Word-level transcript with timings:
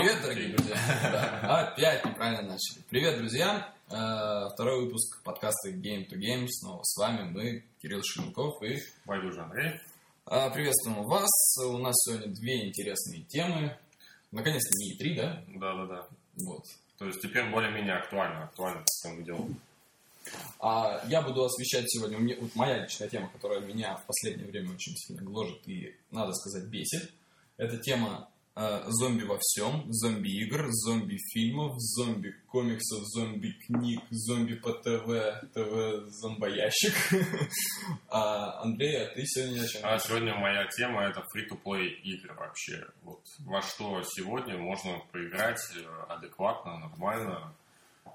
Привет, 0.00 0.22
дорогие 0.22 0.48
друзья. 0.56 0.76
Да, 1.12 1.68
опять 1.72 2.02
неправильно 2.06 2.52
начали. 2.52 2.82
Привет, 2.88 3.18
друзья. 3.18 3.70
Э, 3.90 4.48
Второй 4.54 4.86
выпуск 4.86 5.22
подкаста 5.22 5.68
Game 5.72 6.08
to 6.08 6.16
Game. 6.16 6.46
Снова 6.48 6.82
с 6.84 6.96
вами 6.96 7.28
мы, 7.30 7.64
Кирилл 7.82 8.00
Шеленков 8.02 8.62
и 8.62 8.78
Валюжа 9.04 9.44
Андрей. 9.44 9.78
э, 10.30 10.50
приветствуем 10.54 11.04
вас. 11.04 11.28
У 11.66 11.76
нас 11.76 11.94
сегодня 11.96 12.28
две 12.34 12.66
интересные 12.66 13.24
темы. 13.24 13.76
Наконец-то 14.32 14.70
не 14.78 14.96
три, 14.96 15.16
да? 15.16 15.44
Да-да-да. 15.48 16.06
Вот. 16.46 16.64
То 16.98 17.04
есть 17.04 17.20
теперь 17.20 17.50
более-менее 17.50 17.96
актуально. 17.96 18.44
Актуально, 18.44 18.82
что 18.90 19.10
мы 19.10 19.22
делаем. 19.22 19.60
А 20.60 21.02
я 21.08 21.20
буду 21.20 21.44
освещать 21.44 21.84
сегодня, 21.90 22.16
у 22.16 22.20
меня- 22.22 22.36
вот 22.40 22.54
моя 22.54 22.84
личная 22.84 23.08
тема, 23.10 23.28
которая 23.30 23.60
меня 23.60 23.96
в 23.96 24.06
последнее 24.06 24.48
время 24.48 24.72
очень 24.72 24.96
сильно 24.96 25.20
гложет 25.22 25.60
и, 25.68 25.94
надо 26.10 26.32
сказать, 26.32 26.68
бесит. 26.70 27.12
Это 27.58 27.76
тема 27.76 28.29
зомби 28.56 29.24
во 29.24 29.38
всем, 29.40 29.84
зомби-игр, 29.88 30.66
зомби-фильмов, 30.70 31.74
зомби-комиксов, 31.78 33.04
зомби-книг, 33.04 34.02
зомби 34.10 34.54
по 34.54 34.72
ТВ, 34.72 35.08
ТВ-зомбоящик. 35.54 36.94
А, 38.12 38.62
Андрей, 38.62 39.04
а 39.04 39.14
ты 39.14 39.24
сегодня 39.24 39.62
о 39.62 39.66
чем? 39.66 39.80
А 39.84 39.98
сегодня 39.98 40.34
моя 40.34 40.66
тема 40.66 41.04
это 41.04 41.20
free-to-play 41.20 41.86
игры 42.02 42.34
вообще. 42.34 42.86
Вот 43.02 43.22
во 43.40 43.62
что 43.62 44.02
сегодня 44.02 44.58
можно 44.58 45.00
поиграть 45.12 45.60
э, 45.76 45.84
адекватно, 46.08 46.78
нормально 46.78 47.54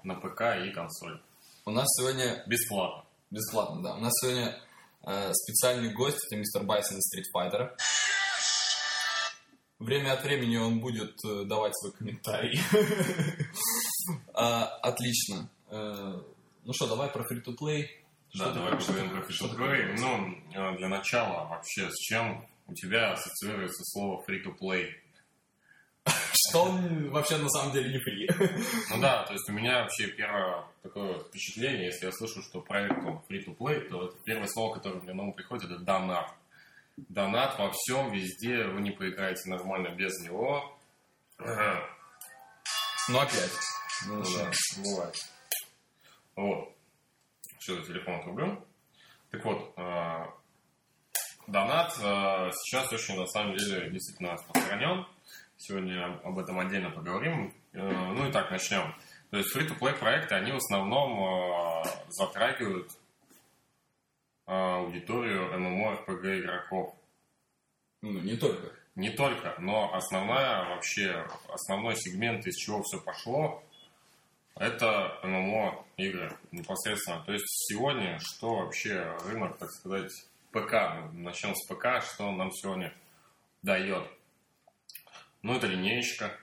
на 0.04 0.14
ПК 0.14 0.42
и 0.64 0.70
консоль. 0.70 1.20
У 1.64 1.70
нас 1.70 1.86
сегодня 1.98 2.44
Бесплатно. 2.46 3.04
Бесплатно, 3.30 3.82
да. 3.82 3.94
У 3.96 4.00
нас 4.00 4.12
сегодня 4.20 4.56
э, 5.04 5.32
специальный 5.32 5.92
гость, 5.92 6.18
это 6.26 6.36
мистер 6.36 6.62
Байсон 6.62 6.98
из 6.98 7.12
Street 7.12 7.24
Fighter. 7.34 7.72
Время 9.78 10.12
от 10.14 10.24
времени 10.24 10.56
он 10.56 10.80
будет 10.80 11.16
э, 11.24 11.44
давать 11.44 11.76
свой 11.76 11.92
комментарий. 11.92 12.58
А, 14.34 14.66
Отлично. 14.82 15.48
Э, 15.68 16.20
Ну 16.64 16.72
что, 16.72 16.86
давай 16.86 17.08
про 17.08 17.22
free-to-play. 17.22 17.86
Да, 18.34 18.52
давай 18.52 18.78
поговорим 18.78 19.10
про 19.10 19.20
free-to-play. 19.20 19.96
Ну, 19.98 20.36
э, 20.54 20.76
для 20.76 20.88
начала 20.88 21.48
вообще, 21.48 21.90
с 21.90 21.96
чем 21.98 22.46
у 22.68 22.74
тебя 22.74 23.12
ассоциируется 23.12 23.82
слово 23.84 24.22
free-to-play? 24.28 24.90
Что 26.48 26.64
он 26.64 27.10
вообще 27.10 27.36
на 27.38 27.48
самом 27.48 27.72
деле 27.72 27.92
не 27.92 27.98
фри. 27.98 28.28
Ну 28.90 29.00
да, 29.00 29.24
то 29.24 29.32
есть 29.32 29.48
у 29.48 29.52
меня 29.52 29.82
вообще 29.82 30.06
первое 30.08 30.64
такое 30.82 31.18
впечатление, 31.18 31.86
если 31.86 32.06
я 32.06 32.12
слышу, 32.12 32.42
что 32.42 32.60
проект 32.60 32.96
free-to-play, 33.28 33.88
то 33.88 34.14
первое 34.24 34.46
слово, 34.46 34.74
которое 34.74 35.00
мне 35.00 35.14
на 35.14 35.24
ум 35.24 35.32
приходит, 35.32 35.70
это 35.70 35.80
донат. 35.80 36.32
Донат 36.96 37.58
во 37.58 37.70
всем, 37.72 38.10
везде, 38.10 38.64
вы 38.64 38.80
не 38.80 38.90
поиграете 38.90 39.48
нормально 39.50 39.88
без 39.94 40.12
него. 40.22 40.76
Ну 43.08 43.18
опять. 43.20 43.50
Ну 44.06 44.16
Ну 44.16 44.22
да, 44.22 44.50
бывает. 44.82 45.14
Вот. 46.36 46.72
Что 47.58 47.76
за 47.76 47.86
телефон 47.86 48.14
отрублю? 48.16 48.66
Так 49.30 49.44
вот, 49.44 49.72
э, 49.76 50.26
донат 51.46 51.92
э, 52.00 52.50
сейчас 52.52 52.92
очень, 52.92 53.18
на 53.18 53.26
самом 53.26 53.56
деле, 53.56 53.90
действительно 53.90 54.32
распространен. 54.32 55.06
Сегодня 55.58 56.18
об 56.24 56.38
этом 56.38 56.58
отдельно 56.58 56.90
поговорим. 56.90 57.54
Э, 57.72 58.12
Ну 58.12 58.28
и 58.28 58.32
так, 58.32 58.50
начнем. 58.50 58.94
То 59.30 59.38
есть 59.38 59.54
free-to-play 59.54 59.98
проекты, 59.98 60.34
они 60.34 60.52
в 60.52 60.56
основном 60.56 61.82
э, 61.82 61.82
затрагивают 62.08 62.90
аудиторию 64.46 65.52
MMORPG 65.52 66.40
игроков. 66.40 66.94
Ну, 68.02 68.12
не 68.20 68.36
только. 68.36 68.72
Не 68.94 69.10
только, 69.10 69.54
но 69.58 69.94
основная 69.94 70.70
вообще, 70.70 71.26
основной 71.48 71.96
сегмент, 71.96 72.46
из 72.46 72.56
чего 72.56 72.82
все 72.82 72.98
пошло, 72.98 73.62
это 74.54 75.20
ММО 75.22 75.84
игры 75.98 76.34
непосредственно. 76.50 77.22
То 77.24 77.32
есть 77.32 77.44
сегодня, 77.68 78.18
что 78.20 78.56
вообще 78.56 79.14
рынок, 79.26 79.58
так 79.58 79.70
сказать, 79.70 80.10
ПК, 80.50 81.12
начнем 81.12 81.54
с 81.54 81.66
ПК, 81.66 82.02
что 82.02 82.28
он 82.28 82.38
нам 82.38 82.50
сегодня 82.52 82.94
дает. 83.62 84.08
Ну, 85.46 85.54
это 85.54 85.68
линеечка. 85.68 86.36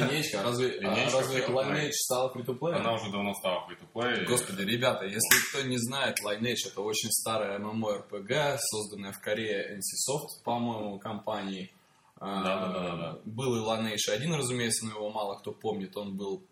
Линейка. 0.00 0.40
А 0.40 0.42
разве, 0.42 0.72
а 0.78 0.80
Линейка 0.80 1.18
разве. 1.18 1.46
Lineage 1.46 1.92
стала 1.92 2.32
free-to-play? 2.34 2.72
Она 2.72 2.94
уже 2.94 3.08
давно 3.12 3.32
стала 3.34 3.68
free-to-play. 3.68 4.24
Господи, 4.24 4.62
ребята, 4.62 5.04
если 5.04 5.48
кто 5.48 5.62
не 5.62 5.78
знает, 5.78 6.16
Lineage 6.26 6.66
это 6.66 6.80
очень 6.80 7.08
старая 7.12 7.60
MMORPG, 7.60 8.56
созданная 8.58 9.12
в 9.12 9.20
Корее 9.20 9.78
NCSoft, 9.78 10.42
по-моему, 10.44 10.98
компанией. 10.98 11.72
А, 12.18 12.42
Да-да-да-да. 12.42 13.20
Был 13.24 13.54
и 13.54 13.60
Lineage 13.60 14.10
1, 14.12 14.34
разумеется, 14.34 14.86
но 14.86 14.96
его 14.96 15.10
мало 15.12 15.38
кто 15.38 15.52
помнит. 15.52 15.96
Он 15.96 16.16
был, 16.16 16.42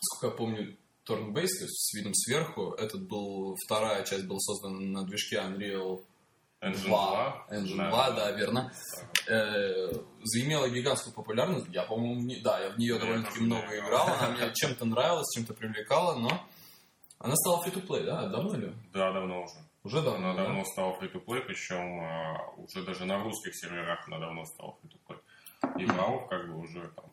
сколько 0.00 0.34
я 0.34 0.36
помню, 0.36 0.76
turn-based, 1.06 1.32
то 1.32 1.64
есть 1.64 1.90
с 1.90 1.94
видом 1.94 2.12
сверху. 2.12 2.72
Этот 2.72 3.06
был, 3.06 3.54
вторая 3.66 4.04
часть 4.04 4.26
была 4.26 4.40
создана 4.40 4.80
на 4.80 5.06
движке 5.06 5.36
Unreal 5.36 6.02
Engine 6.60 6.88
2. 6.88 7.44
2. 7.48 7.58
Engine 7.58 7.76
Да. 7.76 7.90
2, 7.90 8.10
да, 8.10 8.30
верно. 8.32 8.72
Э, 9.28 9.92
заимела 10.22 10.68
гигантскую 10.68 11.14
популярность. 11.14 11.66
Я, 11.70 11.84
по-моему, 11.84 12.20
не- 12.20 12.40
да, 12.42 12.60
я 12.60 12.70
в 12.70 12.78
нее 12.78 12.98
довольно-таки 12.98 13.40
много 13.40 13.78
играл. 13.78 14.08
Она 14.08 14.30
мне 14.30 14.50
чем-то 14.54 14.84
нравилась, 14.84 15.26
чем-то 15.34 15.54
привлекала, 15.54 16.18
но 16.18 16.28
она 17.18 17.34
стала 17.36 17.62
free-to-play, 17.64 18.04
да? 18.04 18.28
Давно 18.28 18.54
ли? 18.56 18.72
Да, 18.92 19.12
давно 19.12 19.42
уже. 19.44 19.54
Уже 19.82 20.02
давно, 20.02 20.30
Она 20.30 20.36
да? 20.36 20.44
давно 20.44 20.64
стала 20.66 20.92
free-to-play, 21.00 21.40
причем 21.40 22.00
а, 22.00 22.52
уже 22.58 22.82
даже 22.84 23.06
на 23.06 23.22
русских 23.22 23.54
серверах 23.56 24.06
она 24.08 24.18
давно 24.18 24.44
стала 24.44 24.76
free-to-play. 24.82 25.80
И 25.80 25.84
WoW 25.86 26.28
как 26.28 26.46
бы 26.52 26.58
уже 26.58 26.90
там 26.96 27.06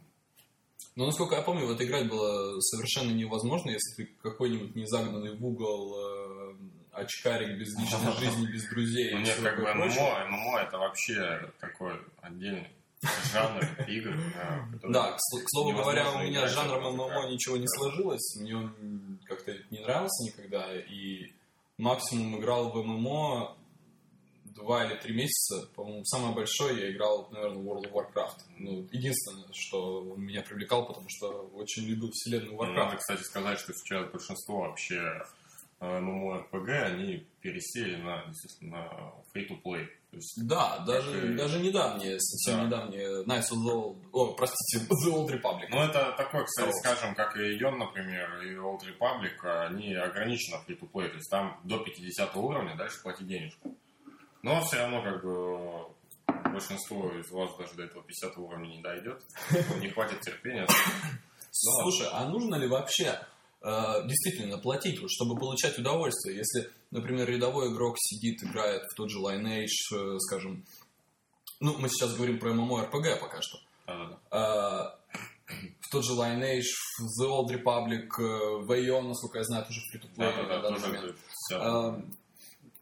Но, 0.98 1.06
насколько 1.06 1.36
я 1.36 1.42
помню, 1.42 1.66
в 1.68 1.72
это 1.72 1.86
играть 1.86 2.10
было 2.10 2.60
совершенно 2.60 3.12
невозможно, 3.12 3.70
если 3.70 4.04
ты 4.04 4.12
какой-нибудь 4.22 4.76
незагнанный 4.76 5.38
в 5.38 5.46
угол 5.46 5.96
э, 5.98 6.56
очкарик 6.98 7.58
без 7.60 7.78
личной 7.78 8.12
жизни, 8.20 8.48
без 8.52 8.64
друзей. 8.70 9.14
Ну, 9.14 9.20
нет, 9.20 9.40
как 9.42 9.58
бы. 9.58 9.74
ММО, 9.74 10.26
ММО 10.30 10.60
это 10.60 10.78
вообще 10.78 11.52
такой 11.60 11.94
отдельный 12.22 12.68
жанр 13.32 13.64
игр. 13.88 14.16
Да, 14.90 15.12
к, 15.12 15.16
сл- 15.18 15.44
к 15.44 15.50
слову 15.50 15.72
говоря, 15.74 16.12
у 16.12 16.24
меня 16.24 16.48
с 16.48 16.54
жанром 16.54 16.96
ММО 16.96 17.30
ничего 17.30 17.58
не 17.58 17.68
сложилось, 17.68 18.36
мне 18.40 18.56
он 18.56 19.20
как-то 19.26 19.54
не 19.70 19.80
нравился 19.80 20.24
никогда, 20.26 20.76
и 20.76 21.32
максимум 21.78 22.40
играл 22.40 22.72
в 22.72 22.84
ММО 22.84 23.56
два 24.46 24.86
или 24.86 24.96
три 24.96 25.14
месяца, 25.14 25.68
по-моему, 25.76 26.04
самое 26.06 26.34
большое 26.34 26.82
я 26.82 26.92
играл, 26.92 27.30
наверное, 27.32 27.62
World 27.62 27.84
of 27.84 27.92
Warcraft. 27.92 28.38
Ну, 28.58 28.88
единственное, 28.92 29.46
что 29.54 30.02
он 30.02 30.22
меня 30.22 30.42
привлекал, 30.42 30.88
потому 30.88 31.06
что 31.10 31.28
очень 31.54 31.84
любил 31.84 32.10
вселенную 32.12 32.54
Ну, 32.56 32.64
Warcraft. 32.64 32.74
Надо, 32.74 32.98
кстати, 32.98 33.22
сказать, 33.22 33.60
что 33.60 33.74
сейчас 33.74 34.10
большинство 34.10 34.62
вообще 34.62 35.22
MMORPG, 35.80 36.70
они 36.72 37.28
пересели 37.42 37.96
на, 37.98 38.24
естественно, 38.28 38.78
на 38.78 39.14
free-to-play. 39.34 39.88
Есть, 40.12 40.48
Да, 40.48 40.80
даже, 40.80 41.34
и- 41.34 41.36
даже 41.38 41.60
недавние, 41.60 42.20
совсем 42.20 42.62
Да. 42.62 42.66
недавние 42.86 43.24
Knights 43.26 43.52
of 43.52 43.58
the 43.64 43.74
Old... 43.74 43.98
О, 44.12 44.34
простите, 44.34 44.86
The 45.06 45.12
Old 45.14 45.30
Republic. 45.30 45.68
ну, 45.70 45.82
это 45.82 46.14
такой, 46.18 46.46
кстати, 46.46 46.70
Хорош. 46.70 46.80
скажем, 46.80 47.14
как 47.16 47.36
и 47.38 47.58
Ion, 47.60 47.76
например, 47.78 48.42
и 48.42 48.56
Old 48.56 48.80
Republic, 48.82 49.66
они 49.68 49.94
ограничены 49.94 50.58
free-to-play. 50.68 51.10
То 51.10 51.16
есть 51.16 51.30
там 51.30 51.60
до 51.64 51.78
50 51.80 52.36
уровня 52.38 52.76
дальше 52.76 53.02
платить 53.04 53.28
денежку. 53.28 53.76
Но 54.42 54.62
все 54.64 54.78
равно, 54.78 55.04
как 55.04 55.24
бы, 55.24 56.52
большинство 56.52 57.12
из 57.20 57.30
вас 57.32 57.56
даже 57.58 57.74
до 57.76 57.84
этого 57.84 58.04
50 58.04 58.38
уровня 58.38 58.68
не 58.68 58.82
дойдет. 58.82 59.22
Не 59.82 59.90
хватит 59.90 60.22
терпения. 60.22 60.66
Слушай, 61.52 62.08
а 62.12 62.26
нужно 62.30 62.56
ли 62.56 62.68
вообще 62.68 63.20
действительно 63.64 64.58
платить, 64.58 65.00
чтобы 65.10 65.38
получать 65.40 65.78
удовольствие? 65.80 66.38
Если, 66.38 66.70
например, 66.92 67.28
рядовой 67.30 67.72
игрок 67.74 67.96
сидит, 68.00 68.44
играет 68.44 68.84
в 68.84 68.96
тот 68.96 69.10
же 69.10 69.20
Lineage, 69.20 69.66
э, 69.96 70.18
скажем, 70.20 70.64
ну, 71.60 71.76
мы 71.78 71.90
сейчас 71.90 72.16
говорим 72.16 72.40
про 72.40 72.52
MMORPG 72.52 73.20
пока 73.20 73.42
что, 73.42 73.58
Да-да-да. 73.88 74.18
Э, 74.32 75.18
в 75.82 75.90
тот 75.92 76.06
же 76.06 76.14
Lineage, 76.14 76.70
в 77.00 77.22
The 77.24 77.28
Old 77.30 77.50
Republic, 77.50 78.08
э, 78.20 78.66
в 78.66 78.72
Aeon, 78.72 79.08
насколько 79.08 79.40
я 79.40 79.44
знаю, 79.44 79.66
тоже 79.66 79.80
тоже 80.62 80.88
момент. 80.88 81.06
это 81.06 81.16
вся- 81.34 81.96
Э, 81.98 82.02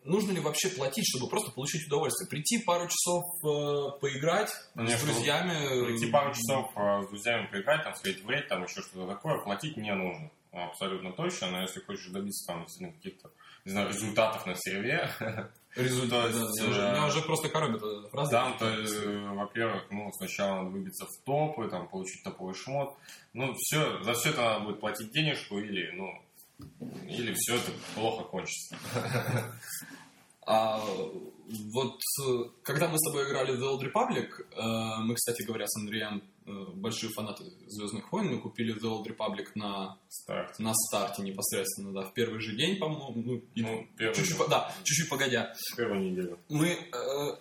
Нужно 0.03 0.33
ли 0.33 0.39
вообще 0.39 0.69
платить, 0.69 1.03
чтобы 1.07 1.27
просто 1.27 1.50
получить 1.51 1.88
удовольствие? 1.88 2.29
Прийти 2.29 2.59
пару 2.59 2.88
часов 2.88 3.23
э, 3.44 4.00
поиграть 4.00 4.51
Конечно, 4.75 5.00
с 5.00 5.01
друзьями? 5.01 5.83
Прийти 5.85 6.11
пару 6.11 6.31
часов 6.31 6.69
а, 6.75 7.01
с 7.01 7.07
друзьями 7.07 7.47
поиграть, 7.51 7.83
там, 7.83 7.95
сходить 7.95 8.23
в 8.23 8.29
рейд, 8.29 8.47
там 8.47 8.63
еще 8.65 8.81
что-то 8.83 9.07
такое, 9.07 9.39
платить 9.44 9.75
не 9.77 9.91
нужно. 9.95 10.29
Абсолютно 10.55 11.11
точно, 11.11 11.51
но 11.51 11.61
если 11.61 11.81
хочешь 11.81 12.07
добиться 12.07 12.47
там 12.47 12.65
каких-то, 12.65 13.31
не 13.65 13.71
знаю, 13.71 13.89
результатов 13.89 14.45
на 14.45 14.55
сервере, 14.55 15.09
Результат. 15.75 16.31
Да, 16.31 16.39
меня, 16.39 16.69
уже, 16.69 16.81
меня 16.81 17.05
уже 17.07 17.21
просто 17.21 17.49
коробит 17.49 17.83
эта 17.83 18.07
фраза. 18.07 18.31
там, 18.31 18.57
то, 18.57 18.65
э, 18.65 19.29
во-первых, 19.33 19.83
ну, 19.91 20.09
сначала 20.13 20.59
надо 20.59 20.69
выбиться 20.69 21.05
в 21.05 21.25
топы, 21.25 21.67
там, 21.67 21.89
получить 21.89 22.23
топовый 22.23 22.53
шмот. 22.53 22.95
Ну, 23.33 23.53
все, 23.57 24.01
за 24.01 24.13
все 24.13 24.29
это 24.29 24.41
надо 24.41 24.65
будет 24.65 24.79
платить 24.79 25.11
денежку 25.11 25.59
или, 25.59 25.91
ну, 25.91 26.21
или 27.09 27.33
все 27.33 27.55
это 27.55 27.71
плохо 27.93 28.23
кончится. 28.23 28.77
А 30.47 30.79
вот 31.73 31.99
э, 32.23 32.43
когда 32.61 32.87
мы 32.87 32.99
с 32.99 33.09
тобой 33.09 33.27
играли 33.27 33.55
в 33.55 33.59
The 33.59 33.67
Old 33.67 33.81
Republic, 33.81 34.29
э, 34.51 35.01
мы, 35.01 35.15
кстати 35.15 35.41
говоря, 35.41 35.65
с 35.65 35.75
Андреем 35.79 36.21
большие 36.45 37.12
фанаты 37.12 37.44
Звездных 37.68 38.12
войн, 38.12 38.27
мы 38.33 38.39
купили 38.39 38.75
The 38.75 38.88
Old 38.89 39.06
Republic 39.07 39.47
на, 39.56 39.97
Старт. 40.07 40.59
на 40.59 40.74
старте 40.74 41.21
непосредственно, 41.24 41.92
да, 41.94 42.03
в 42.03 42.13
первый 42.13 42.39
же 42.39 42.56
день, 42.56 42.77
по-моему, 42.77 43.13
ну, 43.15 43.42
Ну, 43.56 43.88
чуть-чуть, 44.13 44.38
по- 44.38 44.47
да, 44.47 44.71
чуть-чуть 44.83 45.09
погодя. 45.09 45.53
Первую 45.75 46.01
неделю. 46.12 46.39
Мы 46.50 46.68
э, 46.69 46.77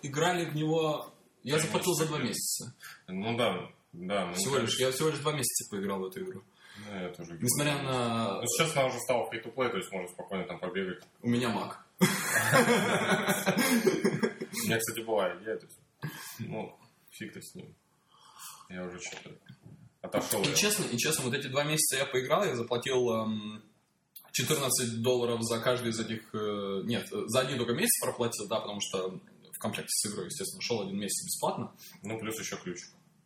играли 0.03 0.45
в 0.45 0.55
него, 0.55 1.13
я 1.43 1.59
заплатил 1.59 1.93
за 1.93 2.07
два 2.07 2.19
месяца. 2.19 2.73
Ну 3.07 3.37
да, 3.37 3.69
да. 3.93 4.25
ну, 4.27 4.33
Всего 4.33 4.57
лишь, 4.57 4.79
я 4.79 4.91
всего 4.91 5.09
лишь 5.09 5.19
два 5.19 5.33
месяца 5.33 5.69
поиграл 5.69 5.99
в 5.99 6.05
эту 6.05 6.23
игру. 6.23 6.41
Ну, 6.89 6.99
я 6.99 7.09
тоже 7.09 7.37
Несмотря 7.39 7.81
на... 7.83 8.41
Ну, 8.41 8.47
сейчас 8.47 8.75
она 8.75 8.87
уже 8.87 8.99
стала 8.99 9.29
free 9.31 9.41
to 9.41 9.53
play, 9.53 9.69
то 9.69 9.77
есть 9.77 9.91
можно 9.91 10.09
спокойно 10.09 10.45
там 10.45 10.59
побегать. 10.59 11.03
У 11.21 11.29
меня 11.29 11.49
маг. 11.49 11.85
У 12.01 12.03
меня, 14.67 14.77
кстати, 14.77 14.99
была 15.05 15.37
идея, 15.37 15.57
то 15.57 15.65
есть, 15.65 15.79
ну, 16.39 16.77
фиг 17.11 17.33
ты 17.33 17.41
с 17.41 17.55
ним. 17.55 17.73
Я 18.69 18.85
уже 18.85 18.99
что-то 18.99 19.31
отошел. 20.01 20.41
И 20.43 20.55
честно, 20.55 20.85
и 20.85 20.97
честно, 20.97 21.25
вот 21.25 21.33
эти 21.33 21.47
два 21.47 21.63
месяца 21.63 21.97
я 21.97 22.05
поиграл, 22.05 22.43
я 22.45 22.55
заплатил 22.55 23.09
эм, 23.11 23.63
14 24.31 25.01
долларов 25.01 25.41
за 25.43 25.59
каждый 25.59 25.91
из 25.91 25.99
этих... 25.99 26.33
э, 26.33 26.81
нет, 26.85 27.07
за 27.11 27.39
один 27.41 27.57
только 27.57 27.73
месяц 27.73 28.01
проплатил, 28.01 28.47
да, 28.47 28.59
потому 28.59 28.79
что 28.81 29.19
в 29.53 29.57
комплекте 29.59 29.89
с 29.89 30.11
игрой, 30.11 30.25
естественно, 30.25 30.61
шел 30.61 30.81
один 30.81 30.97
месяц 30.99 31.25
бесплатно. 31.25 31.73
Ну, 32.03 32.19
плюс 32.19 32.37
еще 32.39 32.57
ключ. 32.57 32.79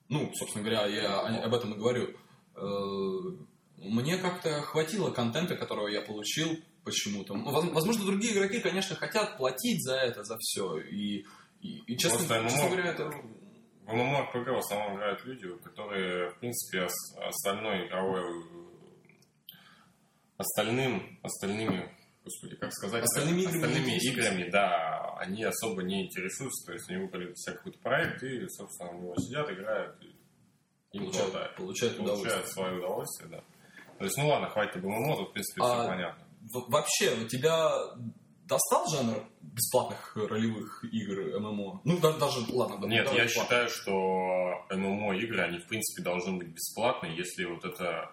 Ну, 0.10 0.32
собственно 0.36 0.64
говоря, 0.64 0.86
я 0.88 1.20
о- 1.20 1.44
об 1.46 1.54
этом 1.54 1.74
и 1.74 1.78
говорю. 1.78 2.16
Э, 2.56 3.46
Мне 3.78 4.18
как-то 4.18 4.62
хватило 4.62 5.10
контента, 5.12 5.56
которого 5.56 5.88
я 5.88 6.02
получил 6.02 6.50
почему-то. 6.84 7.34
Воз- 7.34 7.72
Возможно, 7.72 8.06
другие 8.06 8.34
игроки, 8.34 8.60
конечно, 8.60 8.96
хотят 8.96 9.38
платить 9.38 9.82
за 9.84 9.96
это, 9.96 10.24
за 10.24 10.38
все. 10.40 10.78
И, 10.80 11.26
и, 11.62 11.78
и 11.88 11.98
честно, 11.98 12.20
Просто 12.28 12.50
честно 12.50 12.66
говоря, 12.70 12.92
это... 12.92 13.12
В 13.90 13.94
ММО-РПГ 13.94 14.50
в 14.52 14.58
основном 14.58 14.98
играют 14.98 15.26
люди, 15.26 15.48
которые, 15.64 16.30
в 16.32 16.40
принципе, 16.40 16.84
ос- 16.86 17.18
остальной 17.18 17.88
игровой... 17.88 18.22
э, 18.22 18.70
Остальным, 20.38 21.20
остальными, 21.22 21.92
господи, 22.24 22.56
как 22.56 22.72
сказать? 22.72 23.04
Остальными 23.04 23.42
играми 23.42 23.58
остальными 23.66 23.98
играми, 23.98 24.50
да, 24.50 25.16
они 25.18 25.44
особо 25.44 25.84
не 25.84 26.06
интересуются, 26.06 26.68
то 26.68 26.74
есть 26.74 26.90
они 26.90 27.02
выбрали 27.04 27.26
для 27.26 27.36
себя 27.36 27.56
какой-то 27.58 27.80
проект 27.80 28.24
и, 28.24 28.48
собственно, 28.48 28.92
в 28.92 29.02
него 29.02 29.16
сидят, 29.18 29.52
играют, 29.52 30.02
и 30.02 30.16
им 30.94 31.04
Получают, 31.04 31.32
хватает. 31.32 31.56
получают 31.58 32.00
удовольствие. 32.00 32.30
Получают 32.32 32.48
свое 32.54 32.78
удовольствие, 32.78 33.30
да. 33.32 33.44
То 33.98 34.04
есть, 34.06 34.18
ну 34.18 34.28
ладно, 34.30 34.50
хватит 34.50 34.82
ММО, 34.82 35.18
тут, 35.18 35.30
в 35.30 35.34
принципе, 35.34 35.62
все 35.62 35.72
А, 35.74 35.88
понятно. 35.88 36.24
В- 36.54 36.72
Вообще, 36.72 37.16
у 37.22 37.28
тебя 37.28 37.70
достал 38.50 38.88
жанр 38.90 39.24
бесплатных 39.42 40.16
ролевых 40.16 40.84
игр 40.92 41.40
ММО? 41.40 41.82
Ну, 41.86 42.00
да- 42.00 42.18
даже, 42.18 42.40
ладно, 42.50 42.78
да, 42.82 42.88
Нет, 42.88 43.08
я 43.14 43.26
бесплатно. 43.26 43.30
считаю, 43.30 43.70
что 43.70 44.76
ММО 44.76 45.14
игры, 45.20 45.42
они 45.42 45.60
в 45.60 45.68
принципе 45.68 46.04
должны 46.04 46.38
быть 46.38 46.48
бесплатны, 46.50 47.06
если 47.08 47.46
вот 47.46 47.64
это 47.64 48.12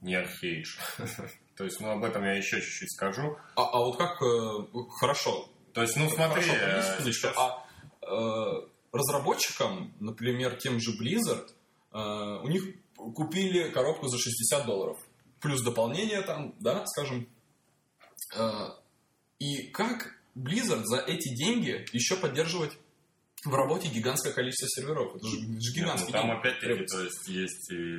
не 0.00 0.14
архейдж. 0.14 0.78
То 1.56 1.64
есть, 1.64 1.78
ну 1.80 1.90
об 1.90 2.02
этом 2.04 2.24
я 2.24 2.32
еще 2.32 2.60
чуть-чуть 2.60 2.90
скажу. 2.92 3.36
А, 3.54 3.62
а 3.64 3.78
вот 3.80 3.98
как... 3.98 4.20
э, 4.22 4.82
хорошо. 4.98 5.46
То 5.74 5.82
есть, 5.82 5.94
ну 5.96 6.08
смотри, 6.08 6.42
хорошо, 6.42 7.02
э, 7.02 7.12
сейчас- 7.12 7.36
А 7.36 7.64
э, 8.02 8.66
разработчикам, 8.92 9.92
например, 10.00 10.56
тем 10.56 10.80
же 10.80 10.92
Blizzard, 10.98 11.48
э, 11.92 12.40
у 12.42 12.48
них 12.48 12.64
купили 12.96 13.70
коробку 13.70 14.08
за 14.08 14.18
60 14.18 14.64
долларов. 14.64 14.98
Плюс 15.40 15.62
дополнение 15.62 16.22
там, 16.22 16.54
да, 16.60 16.84
скажем. 16.86 17.28
Э, 18.34 18.68
и 19.40 19.66
как 19.72 20.14
Blizzard 20.36 20.84
за 20.84 20.98
эти 20.98 21.34
деньги 21.34 21.84
еще 21.92 22.16
поддерживать 22.16 22.78
в 23.44 23.52
работе 23.54 23.88
гигантское 23.88 24.32
количество 24.32 24.68
серверов? 24.68 25.16
Это 25.16 25.26
же, 25.26 25.36
же 25.38 25.48
Нет, 25.48 25.60
гигантский 25.74 26.12
ну, 26.12 26.20
там 26.20 26.30
опять-таки, 26.30 26.84
то 26.86 27.02
есть, 27.02 27.28
есть 27.28 27.72
и 27.72 27.96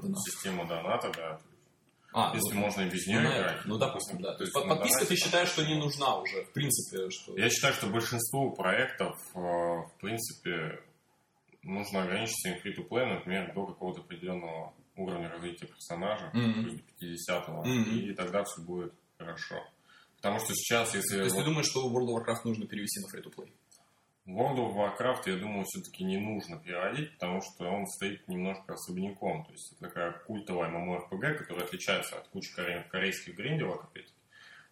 Донат. 0.00 0.18
система 0.24 0.66
доната, 0.66 1.12
да. 1.14 1.40
А, 2.12 2.30
принципе, 2.30 2.54
ну, 2.54 2.60
можно 2.62 2.80
и 2.82 2.88
без 2.88 3.06
ну, 3.06 3.12
нее 3.12 3.22
это. 3.28 3.36
играть. 3.40 3.64
Ну, 3.66 3.76
допустим, 3.78 4.20
да. 4.22 4.34
То 4.36 4.44
есть 4.44 4.54
под- 4.54 4.68
подписка 4.68 5.00
донате 5.00 5.14
ты 5.14 5.20
считаешь, 5.22 5.48
что 5.48 5.66
не 5.66 5.74
нужна 5.74 6.16
уже, 6.18 6.44
в 6.44 6.52
принципе, 6.52 7.10
что... 7.10 7.36
Я 7.36 7.50
считаю, 7.50 7.74
что 7.74 7.88
большинству 7.88 8.52
проектов, 8.52 9.18
э, 9.34 9.38
в 9.38 9.90
принципе, 10.00 10.80
нужно 11.62 12.02
ограничиться 12.04 12.50
им 12.50 12.54
free-to-play, 12.62 13.06
например, 13.16 13.52
до 13.54 13.66
какого-то 13.66 14.00
определенного 14.00 14.72
уровня 14.96 15.28
развития 15.28 15.66
персонажа, 15.66 16.30
Мгм. 16.32 16.54
то 16.54 16.70
есть 16.70 16.76
до 16.76 16.82
50-го, 17.04 17.64
Мгм. 17.64 17.98
и 17.98 18.14
тогда 18.14 18.44
все 18.44 18.62
будет 18.62 18.94
хорошо. 19.18 19.56
Потому 20.26 20.44
что 20.44 20.54
сейчас, 20.54 20.94
если 20.94 21.16
То 21.18 21.22
есть 21.24 21.34
вот 21.34 21.42
ты 21.42 21.48
думаешь, 21.50 21.66
что 21.66 21.88
World 21.90 22.08
of 22.08 22.24
Warcraft 22.24 22.40
нужно 22.44 22.66
перевести 22.66 23.00
на 23.00 23.06
free-to-play? 23.06 23.50
World 24.26 24.56
of 24.58 24.74
Warcraft, 24.74 25.22
я 25.30 25.36
думаю, 25.36 25.64
все-таки 25.66 26.02
не 26.04 26.18
нужно 26.18 26.58
переводить, 26.58 27.12
потому 27.12 27.40
что 27.42 27.68
он 27.70 27.86
стоит 27.86 28.26
немножко 28.28 28.72
особняком. 28.74 29.44
То 29.44 29.52
есть 29.52 29.72
это 29.72 29.88
такая 29.88 30.12
культовая 30.26 30.68
MMORPG, 30.70 31.34
которая 31.34 31.64
отличается 31.64 32.16
от 32.18 32.26
кучи 32.28 32.52
коре- 32.58 32.88
корейских 32.90 33.36
гринделок, 33.36 33.84
опять 33.84 34.12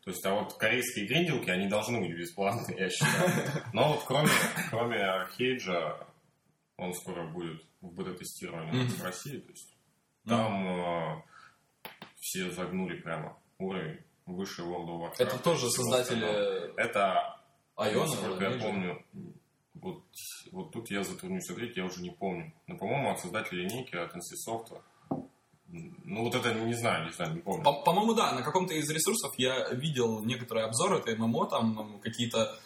то 0.02 0.10
есть, 0.10 0.22
а 0.26 0.34
вот 0.34 0.52
корейские 0.58 1.06
гринделки, 1.06 1.48
они 1.48 1.66
должны 1.66 1.98
быть 1.98 2.14
бесплатные, 2.14 2.78
я 2.78 2.90
считаю. 2.90 3.30
Но 3.72 3.94
вот 3.94 4.04
кроме, 4.06 4.28
кроме 4.68 4.98
Архейджа, 4.98 6.06
он 6.76 6.92
скоро 6.92 7.26
будет 7.26 7.64
в 7.80 7.90
бета-тестировании 7.94 8.82
Мгм. 8.82 8.88
в 8.88 9.02
России. 9.02 9.38
То 9.38 9.50
есть, 9.50 9.74
там 10.26 10.66
э, 10.66 11.22
все 12.20 12.50
загнули 12.50 13.00
прямо 13.00 13.38
уровень 13.56 13.98
выше 14.26 14.62
World 14.62 14.86
of 14.88 15.00
Warcraft. 15.00 15.14
Это 15.18 15.38
тоже 15.38 15.70
создатели 15.70 16.74
Это 16.80 17.40
Айона? 17.76 18.06
Насколько 18.06 18.44
я 18.44 18.58
помню, 18.58 19.04
вот, 19.74 20.02
вот 20.52 20.72
тут 20.72 20.90
я 20.90 21.02
затруднюсь 21.04 21.50
ответить, 21.50 21.76
я 21.76 21.84
уже 21.84 22.00
не 22.02 22.10
помню. 22.10 22.52
Но, 22.66 22.76
по-моему, 22.78 23.10
от 23.10 23.20
создателя 23.20 23.62
линейки, 23.62 23.94
от 23.96 24.14
NC 24.14 24.48
Soft. 24.48 24.80
Ну, 26.04 26.22
вот 26.24 26.34
это 26.34 26.54
не 26.54 26.74
знаю, 26.74 27.06
не 27.06 27.12
знаю, 27.12 27.34
не 27.34 27.40
помню. 27.40 27.64
По- 27.64 27.82
По-моему, 27.82 28.14
да, 28.14 28.32
на 28.32 28.42
каком-то 28.42 28.74
из 28.74 28.88
ресурсов 28.90 29.32
я 29.38 29.68
видел 29.70 30.22
некоторые 30.24 30.66
обзоры, 30.66 30.98
это 30.98 31.16
ММО, 31.16 31.46
там 31.46 31.98
какие-то 32.00 32.56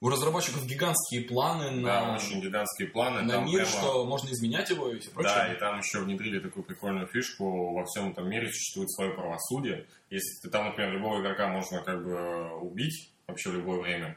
у 0.00 0.08
разработчиков 0.08 0.64
гигантские 0.66 1.22
планы 1.22 1.82
Да, 1.82 2.06
на, 2.06 2.16
очень 2.16 2.40
гигантские 2.40 2.88
планы. 2.88 3.22
на 3.22 3.32
там 3.34 3.44
мир, 3.44 3.64
прямо- 3.64 3.70
что 3.70 4.06
можно 4.06 4.30
изменять 4.30 4.70
его 4.70 4.90
и 4.92 4.98
все 4.98 5.10
прочее. 5.10 5.34
Да, 5.34 5.52
и 5.52 5.58
там 5.58 5.78
еще 5.78 6.00
внедрили 6.00 6.40
такую 6.40 6.64
прикольную 6.64 7.06
фишку. 7.08 7.74
Во 7.74 7.84
всем 7.84 8.10
этом 8.12 8.28
мире 8.28 8.48
существует 8.48 8.90
свое 8.92 9.12
правосудие. 9.12 9.86
Если 10.08 10.40
ты 10.42 10.50
там, 10.50 10.66
например, 10.66 10.92
любого 10.92 11.20
игрока 11.20 11.48
можно 11.48 11.82
как 11.82 12.02
бы 12.02 12.50
убить 12.60 13.12
вообще 13.26 13.50
в 13.50 13.54
любое 13.54 13.80
время. 13.80 14.16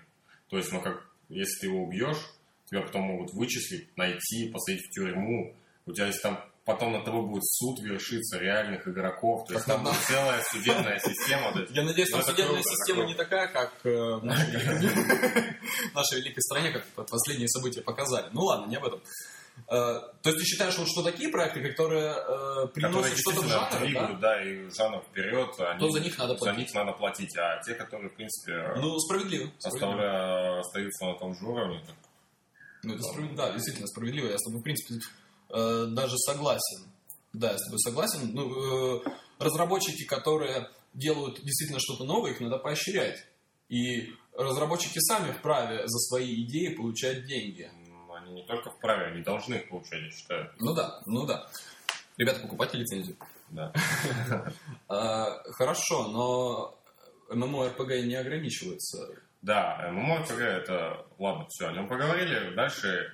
То 0.50 0.58
есть, 0.58 0.72
ну 0.72 0.82
как, 0.82 1.06
если 1.30 1.60
ты 1.62 1.68
его 1.68 1.84
убьешь, 1.84 2.18
тебя 2.66 2.82
потом 2.82 3.02
могут 3.04 3.34
вычислить, 3.34 3.96
найти, 3.98 4.50
посадить 4.52 4.86
в 4.86 4.90
тюрьму. 4.92 5.54
У 5.86 5.92
тебя 5.92 6.08
есть 6.08 6.22
там 6.24 6.40
потом 6.66 6.94
на 6.94 7.02
тобой 7.04 7.24
будет 7.28 7.44
суд 7.46 7.80
вершиться 7.82 8.40
реальных 8.40 8.88
игроков. 8.88 9.46
То 9.48 9.54
есть 9.56 9.66
там 9.66 9.84
будет 9.84 9.96
целая 10.08 10.42
судебная 10.52 11.00
система. 11.00 11.52
Я 11.72 11.84
надеюсь, 11.84 12.10
там 12.10 12.22
судебная 12.24 12.62
система 12.64 13.06
не 13.06 13.16
такая, 13.16 13.48
как 13.48 13.74
э, 13.86 13.90
в 13.90 14.24
нашей 14.24 16.18
великой- 16.20 16.42
стране, 16.42 16.72
как 16.72 16.86
последние 17.08 17.48
события 17.50 17.82
показали. 17.82 18.28
Ну 18.32 18.42
ладно, 18.42 18.70
не 18.70 18.76
об 18.78 18.86
этом. 18.86 19.02
Э, 19.68 20.00
То 20.24 20.30
есть 20.30 20.38
ты 20.40 20.46
считаешь, 20.46 20.76
вот, 20.80 20.88
что 20.88 21.04
такие 21.04 21.30
проекты, 21.30 21.62
которые 21.62 22.12
э, 22.16 22.68
приносят 22.74 23.18
что-то 23.20 23.42
в 23.42 23.48
жанр, 23.48 23.68
да? 23.72 23.80
двигают, 23.80 24.20
да, 24.20 24.44
и 24.44 24.70
жанр 24.72 25.04
вперед, 25.04 25.50
они- 25.60 25.80
То 25.80 25.90
за 25.92 26.00
них 26.00 26.18
надо 26.18 26.34
за 26.34 26.40
платить. 26.40 26.58
них 26.60 26.74
надо 26.74 26.92
платить. 26.94 27.38
А 27.38 27.62
те, 27.62 27.76
которые, 27.76 28.10
в 28.10 28.16
принципе, 28.16 28.74
Ну, 28.78 28.98
справедливо. 29.00 29.52
справедливо. 29.60 29.92
оставля- 29.94 30.60
остаются 30.60 31.06
на 31.06 31.14
том 31.20 31.36
же 31.36 31.46
уровне, 31.46 31.84
так 31.86 31.96
Ну, 32.84 32.96
это 32.96 33.04
справедливо, 33.04 33.38
да, 33.38 33.52
действительно 33.54 33.88
справедливо. 33.88 34.28
Я 34.28 34.38
с 34.40 34.44
тобой, 34.44 34.60
в 34.62 34.64
принципе, 34.64 34.96
э, 35.54 35.86
даже 35.90 36.18
согласен. 36.18 36.92
Да, 37.32 37.52
я 37.52 37.58
с 37.58 37.64
тобой 37.66 37.80
согласен. 37.80 38.32
Ну, 38.34 38.98
э, 38.98 39.04
разработчики, 39.40 40.06
которые 40.06 40.70
делают 40.94 41.42
действительно 41.42 41.80
что-то 41.80 42.04
новое, 42.04 42.32
их 42.32 42.40
надо 42.42 42.58
поощрять. 42.58 43.26
И 43.70 44.14
разработчики 44.38 45.00
сами 45.00 45.32
вправе 45.32 45.88
за 45.88 45.98
свои 46.00 46.44
идеи 46.44 46.76
получать 46.76 47.26
деньги. 47.26 47.72
м, 47.88 48.12
они 48.12 48.34
не 48.34 48.46
только 48.46 48.70
вправе, 48.70 49.06
они 49.08 49.24
должны 49.24 49.56
их 49.56 49.70
получать, 49.70 50.02
я 50.04 50.12
считаю. 50.12 50.54
Ну 50.60 50.74
да, 50.76 51.02
ну 51.06 51.26
да. 51.26 51.48
Ребята, 52.18 52.42
покупайте 52.42 52.78
лицензию. 52.78 53.16
Да. 53.50 53.72
А, 54.88 55.42
хорошо, 55.54 56.08
но 56.10 56.78
MMORPG 57.30 58.04
не 58.04 58.16
ограничивается. 58.16 59.08
Да, 59.42 59.90
MMORPG 59.92 60.40
это... 60.42 61.06
Ладно, 61.18 61.48
все, 61.50 61.68
о 61.68 61.72
нем 61.74 61.88
поговорили. 61.88 62.54
Дальше 62.56 63.12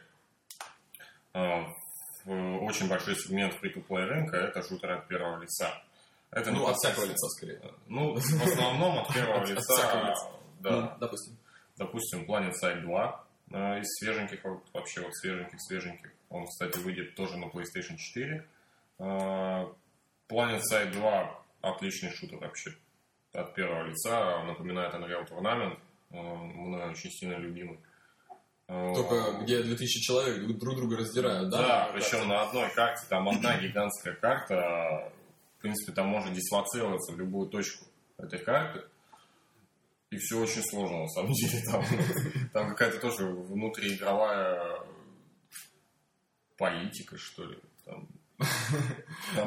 э, 1.34 1.40
в- 1.40 1.76
очень 2.26 2.88
большой 2.88 3.16
сегмент 3.16 3.54
free-to-play 3.62 4.06
рынка 4.06 4.38
это 4.38 4.62
шутеры 4.64 4.96
от 4.98 5.08
первого 5.08 5.42
лица. 5.42 5.72
Это 6.32 6.52
Ну, 6.52 6.68
от 6.68 6.76
всякого 6.78 7.06
лица, 7.06 7.28
скорее. 7.30 7.62
Ну, 7.88 8.14
в 8.14 8.18
основном 8.18 9.00
от 9.00 9.14
первого 9.14 9.44
лица. 9.46 10.16
Да. 10.60 10.98
Допустим. 11.00 11.38
Допустим, 11.78 12.26
Planet 12.26 12.54
Side 12.62 12.82
2 12.82 13.26
э, 13.52 13.80
из 13.80 13.88
свеженьких, 14.00 14.44
вообще 14.74 15.02
вот 15.02 15.16
свеженьких-свеженьких. 15.16 16.12
Он, 16.30 16.46
кстати, 16.46 16.78
выйдет 16.80 17.16
тоже 17.16 17.38
на 17.38 17.46
PlayStation 17.46 17.96
4. 17.96 18.46
Э, 19.00 19.04
Planet 20.28 20.62
Side 20.72 20.92
2 20.92 21.42
отличный 21.62 22.12
шутер 22.12 22.38
вообще. 22.38 22.72
От 23.34 23.56
первого 23.56 23.84
лица. 23.86 24.44
Напоминает 24.44 24.94
Unreal 24.94 25.26
Tournament. 25.28 25.80
Э, 26.12 26.18
Мной 26.22 26.90
очень 26.92 27.12
сильно 27.12 27.36
любимый. 27.36 27.80
Только 28.70 29.42
где 29.42 29.64
2000 29.64 30.00
человек 30.00 30.46
друг 30.60 30.76
друга 30.76 30.98
раздирают, 30.98 31.50
да? 31.50 31.58
Да, 31.58 31.92
причем 31.92 32.28
на 32.28 32.44
одной 32.44 32.70
карте, 32.70 33.04
там 33.10 33.28
одна 33.28 33.58
гигантская 33.58 34.14
карта, 34.14 35.12
в 35.58 35.62
принципе, 35.62 35.92
там 35.92 36.08
можно 36.08 36.32
дислоцироваться 36.32 37.14
в 37.14 37.18
любую 37.18 37.50
точку 37.50 37.86
этой 38.20 38.38
карты. 38.38 38.84
И 40.12 40.18
все 40.18 40.40
очень 40.40 40.62
сложно, 40.64 41.02
на 41.02 41.08
самом 41.08 41.34
деле. 41.34 41.64
Там, 41.72 41.84
там 42.54 42.70
какая-то 42.70 43.00
тоже 43.00 43.26
внутриигровая 43.28 44.80
политика, 46.58 47.18
что 47.18 47.46
ли. 47.46 47.58
Там 47.86 48.08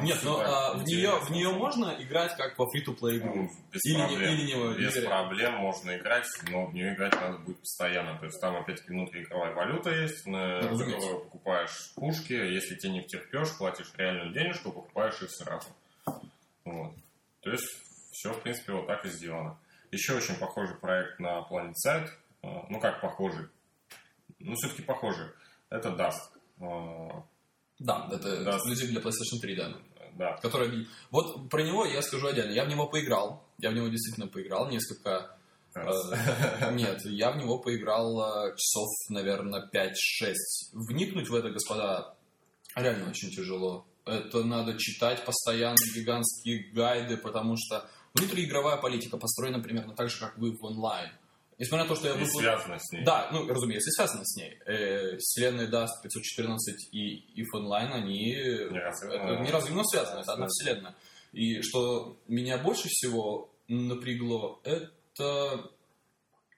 Нет, 0.01 0.19
но 0.23 0.37
так 0.37 0.47
а, 0.47 0.73
в, 0.77 0.83
нее, 0.83 1.11
в 1.19 1.31
нее 1.31 1.49
можно 1.51 1.95
играть 1.99 2.35
как 2.37 2.57
во 2.59 2.65
free-to-play 2.65 3.17
игру? 3.17 3.33
Ну, 3.35 3.49
без 3.71 3.85
Или 3.85 3.95
не- 3.95 4.07
проблем. 4.07 4.33
или 4.33 4.43
не- 4.43 4.77
без 4.77 5.03
проблем 5.03 5.53
можно 5.55 5.97
играть, 5.97 6.25
но 6.49 6.65
в 6.67 6.73
нее 6.73 6.93
играть 6.93 7.13
надо 7.13 7.37
будет 7.39 7.59
постоянно. 7.59 8.17
То 8.19 8.25
есть 8.25 8.39
там 8.39 8.55
опять-таки 8.55 8.91
внутриигровая 8.91 9.53
валюта 9.53 9.89
есть, 9.91 10.25
на 10.27 10.61
Ну, 10.61 10.77
которую 10.77 11.19
покупаешь 11.21 11.91
пушки. 11.95 12.33
Если 12.33 12.75
тебе 12.75 12.93
не 12.93 13.01
втерпешь, 13.01 13.57
платишь 13.57 13.91
реальную 13.97 14.31
денежку, 14.33 14.71
покупаешь 14.71 15.21
их 15.21 15.31
сразу. 15.31 15.67
Вот. 16.65 16.93
То 17.41 17.49
есть 17.51 17.67
все, 18.11 18.31
в 18.31 18.41
принципе, 18.41 18.73
вот 18.73 18.87
так 18.87 19.05
и 19.05 19.09
сделано. 19.09 19.57
Еще 19.91 20.13
очень 20.15 20.35
похожий 20.35 20.75
проект 20.77 21.19
на 21.19 21.39
Planet 21.49 21.73
Side. 21.85 22.09
А, 22.43 22.65
Ну, 22.69 22.79
как 22.79 23.01
похожий? 23.01 23.47
Ну, 24.39 24.53
все-таки 24.55 24.81
похожий. 24.83 25.27
Это 25.69 25.89
Dust. 25.89 27.23
Да, 27.83 28.09
это 28.11 28.43
Да. 28.43 28.57
эксклюзив 28.57 28.89
для 28.89 29.01
PlayStation 29.01 29.39
3, 29.41 29.55
да. 29.55 29.73
Да. 30.17 30.37
Который... 30.37 30.87
Вот 31.11 31.49
про 31.49 31.63
него 31.63 31.85
я 31.85 32.01
скажу 32.01 32.27
отдельно. 32.27 32.51
Я 32.51 32.65
в 32.65 32.69
него 32.69 32.87
поиграл. 32.87 33.43
Я 33.57 33.71
в 33.71 33.73
него 33.73 33.87
действительно 33.87 34.27
поиграл 34.27 34.69
несколько... 34.69 35.35
э, 35.75 36.71
Нет, 36.73 37.01
я 37.05 37.31
в 37.31 37.37
него 37.37 37.59
поиграл 37.59 38.21
э, 38.47 38.55
часов, 38.55 38.87
наверное, 39.09 39.69
5-6. 39.73 40.33
Вникнуть 40.73 41.29
в 41.29 41.35
это, 41.35 41.49
господа, 41.49 42.15
реально 42.75 43.09
очень 43.09 43.29
тяжело. 43.31 43.85
Это 44.05 44.43
надо 44.43 44.77
читать 44.77 45.25
постоянно 45.25 45.77
гигантские 45.95 46.71
гайды, 46.73 47.17
потому 47.17 47.55
что 47.57 47.89
внутриигровая 48.13 48.77
политика 48.77 49.17
построена 49.17 49.59
примерно 49.61 49.95
так 49.95 50.09
же, 50.09 50.19
как 50.19 50.37
вы 50.37 50.51
в 50.55 50.63
онлайн. 50.63 51.09
Несмотря 51.63 51.85
на 51.85 51.89
то, 51.89 51.95
что 51.95 52.07
я 52.09 52.15
И 52.15 52.17
выпу- 52.17 52.39
связано 52.39 52.77
с 52.79 52.91
ней. 52.91 53.03
Да, 53.05 53.29
ну, 53.31 53.47
разумеется, 53.47 53.89
связано 53.91 54.25
с 54.25 54.35
ней. 54.35 54.57
Э, 54.65 55.17
вселенная 55.17 55.67
Dust 55.67 56.01
514 56.03 56.89
и 56.91 57.41
If 57.41 57.47
Online, 57.55 57.91
они 57.93 58.31
Неразрывно. 58.35 59.39
неразрывно 59.45 59.83
связаны, 59.85 60.19
это 60.21 60.33
одна 60.33 60.47
вселенная. 60.47 60.95
И 61.31 61.61
что 61.61 62.17
меня 62.27 62.57
больше 62.57 62.87
всего 62.89 63.49
напрягло, 63.67 64.59
это 64.63 65.69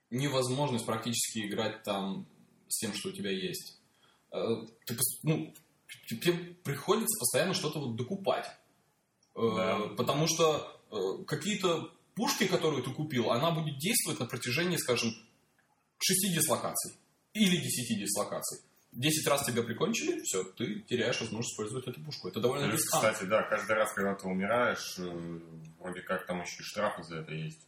невозможность 0.09 0.85
практически 0.85 1.45
играть 1.47 1.83
там 1.83 2.25
с 2.67 2.79
тем, 2.79 2.93
что 2.93 3.09
у 3.09 3.11
тебя 3.11 3.31
есть. 3.31 3.79
Э, 4.31 4.65
Ты, 4.85 4.97
ну, 5.23 5.53
тебе 6.09 6.33
приходится 6.63 7.19
постоянно 7.19 7.53
что-то 7.53 7.79
вот 7.79 7.95
докупать. 7.95 8.47
Э, 9.35 9.41
Да. 9.55 9.79
Потому 9.97 10.27
что 10.27 10.71
какие-то 11.27 11.91
пушки, 12.15 12.47
которые 12.47 12.83
ты 12.83 12.91
купил, 12.91 13.31
она 13.31 13.51
будет 13.51 13.77
действовать 13.77 14.19
на 14.19 14.25
протяжении, 14.25 14.77
скажем, 14.77 15.13
6 15.99 16.33
дислокаций 16.33 16.93
или 17.33 17.57
10 17.57 17.99
дислокаций. 17.99 18.59
10 18.95 19.27
раз 19.27 19.45
тебя 19.45 19.61
прикончили, 19.61 20.21
все, 20.21 20.43
ты 20.43 20.79
теряешь 20.81 21.19
возможность 21.19 21.51
использовать 21.53 21.87
эту 21.87 22.01
пушку. 22.01 22.29
Это 22.29 22.39
довольно 22.39 22.69
Плюс, 22.69 22.85
кстати, 22.85 23.25
да, 23.25 23.43
каждый 23.43 23.75
раз, 23.75 23.91
когда 23.93 24.15
ты 24.15 24.27
умираешь, 24.27 24.95
э, 24.97 25.39
вроде 25.79 26.01
как 26.01 26.25
там 26.25 26.41
еще 26.41 26.61
и 26.61 26.63
штрафы 26.63 27.03
за 27.03 27.17
это 27.17 27.33
есть. 27.33 27.59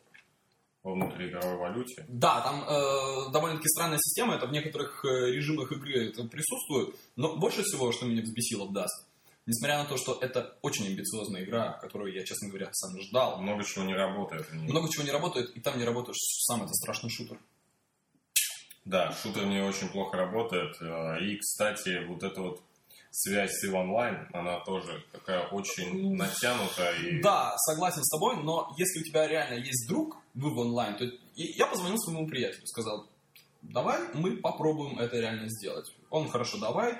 Во 0.83 0.93
внутриигровой 0.93 1.57
валюте. 1.57 2.05
Да, 2.07 2.39
там 2.41 2.63
э, 2.63 3.31
довольно-таки 3.33 3.67
странная 3.67 3.97
система, 3.97 4.35
это 4.35 4.47
в 4.47 4.53
некоторых 4.53 5.03
э, 5.03 5.31
режимах 5.31 5.69
игры 5.73 6.07
это 6.07 6.23
присутствует, 6.23 6.95
но 7.17 7.35
больше 7.35 7.61
всего, 7.63 7.91
что 7.91 8.05
меня 8.05 8.21
взбесило 8.21 8.65
в 8.65 8.71
Dust, 8.71 9.03
несмотря 9.47 9.79
на 9.79 9.85
то, 9.85 9.97
что 9.97 10.17
это 10.21 10.55
очень 10.61 10.85
амбициозная 10.87 11.43
игра, 11.43 11.73
которую 11.81 12.13
я, 12.13 12.23
честно 12.23 12.49
говоря, 12.49 12.69
сам 12.73 13.01
ждал, 13.01 13.41
Много 13.41 13.63
чего 13.63 13.83
не 13.85 13.95
работает. 13.95 14.51
много 14.51 14.91
чего 14.91 15.03
не 15.03 15.11
работает, 15.11 15.49
и 15.55 15.59
там 15.59 15.79
не 15.79 15.85
работает 15.85 16.15
сам 16.17 16.63
это 16.63 16.73
страшный 16.73 17.09
шутер. 17.09 17.39
Да, 18.85 19.11
шутер 19.11 19.45
не 19.45 19.61
очень 19.61 19.89
плохо 19.89 20.17
работает. 20.17 20.75
э, 20.81 21.19
И, 21.21 21.37
кстати, 21.37 22.05
вот 22.07 22.23
эта 22.23 22.41
вот 22.41 22.61
связь 23.11 23.51
с 23.51 23.67
Online, 23.67 24.27
она 24.33 24.59
тоже 24.59 25.03
такая 25.11 25.47
очень 25.47 26.15
натянутая. 26.15 26.95
И... 26.99 27.21
Да, 27.21 27.55
согласен 27.57 28.03
с 28.03 28.09
тобой, 28.09 28.37
но 28.43 28.73
если 28.77 28.99
у 28.99 29.03
тебя 29.03 29.27
реально 29.27 29.55
есть 29.55 29.87
друг 29.89 30.17
вы 30.35 30.53
в 30.53 30.57
онлайн, 30.59 30.97
то 30.97 31.05
я 31.35 31.65
позвонил 31.67 31.97
своему 31.97 32.27
приятелю, 32.27 32.65
сказал, 32.67 33.09
давай 33.61 33.99
мы 34.13 34.37
попробуем 34.37 34.99
это 34.99 35.17
реально 35.17 35.49
сделать. 35.49 35.89
Он, 36.09 36.29
хорошо, 36.29 36.57
давай. 36.59 36.97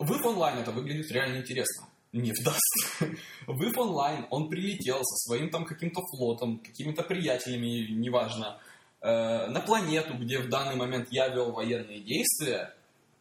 В 0.00 0.26
онлайн 0.26 0.58
это 0.58 0.70
выглядит 0.72 1.12
реально 1.12 1.36
интересно. 1.38 1.86
Не 2.12 2.32
в 2.32 2.38
Dust. 2.44 3.16
В 3.46 3.78
онлайн, 3.78 4.26
он 4.30 4.48
прилетел 4.48 4.98
со 5.04 5.28
своим 5.28 5.50
там 5.50 5.64
каким-то 5.66 6.00
флотом, 6.10 6.58
какими-то 6.58 7.02
приятелями, 7.02 7.92
неважно, 7.92 8.58
э, 9.02 9.46
на 9.46 9.60
планету, 9.60 10.14
где 10.14 10.38
в 10.38 10.48
данный 10.48 10.74
момент 10.74 11.08
я 11.10 11.28
вел 11.28 11.52
военные 11.52 12.00
действия, 12.00 12.74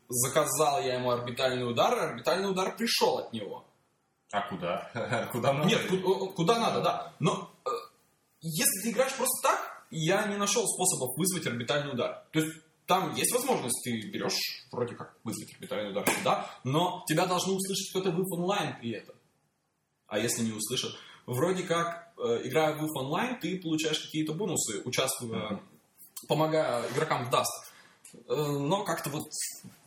заказал 0.07 0.81
я 0.81 0.95
ему 0.95 1.11
орбитальный 1.11 1.69
удар, 1.69 1.95
и 1.97 2.01
орбитальный 2.11 2.49
удар 2.49 2.75
пришел 2.77 3.17
от 3.17 3.33
него. 3.33 3.65
А 4.31 4.47
куда? 4.47 4.89
Куда 5.31 5.53
надо? 5.53 5.67
Нет, 5.67 5.85
ку- 5.87 6.29
куда 6.29 6.59
надо, 6.59 6.81
да. 6.81 7.13
Но 7.19 7.51
э, 7.65 7.69
если 8.41 8.83
ты 8.83 8.91
играешь 8.91 9.15
просто 9.15 9.49
так, 9.49 9.85
я 9.91 10.27
не 10.27 10.37
нашел 10.37 10.65
способов 10.65 11.17
вызвать 11.17 11.45
орбитальный 11.45 11.91
удар. 11.91 12.23
То 12.31 12.39
есть 12.39 12.55
там 12.89 13.13
есть 13.15 13.31
возможность, 13.31 13.81
ты 13.85 14.01
берешь 14.09 14.65
вроде 14.71 14.95
как 14.95 15.15
вызвать 15.23 15.53
орбитальный 15.53 15.91
удар 15.91 16.09
сюда, 16.09 16.49
но 16.65 17.03
тебя 17.07 17.25
должны 17.25 17.53
услышать 17.53 17.91
кто-то 17.91 18.11
в 18.11 18.19
онлайн 18.33 18.75
при 18.81 18.91
этом. 18.91 19.15
А 20.07 20.17
если 20.19 20.41
не 20.43 20.51
услышат, 20.51 20.93
вроде 21.27 21.63
как, 21.63 22.11
э, 22.17 22.41
играя 22.43 22.75
в 22.75 22.83
онлайн, 22.97 23.39
ты 23.39 23.61
получаешь 23.61 23.99
какие-то 23.99 24.33
бонусы, 24.33 24.81
участвуя, 24.85 25.61
помогая 26.27 26.83
игрокам 26.91 27.29
в 27.29 27.33
Dust. 27.33 27.45
Э, 28.27 28.35
Но 28.35 28.83
как-то 28.83 29.11
вот 29.11 29.23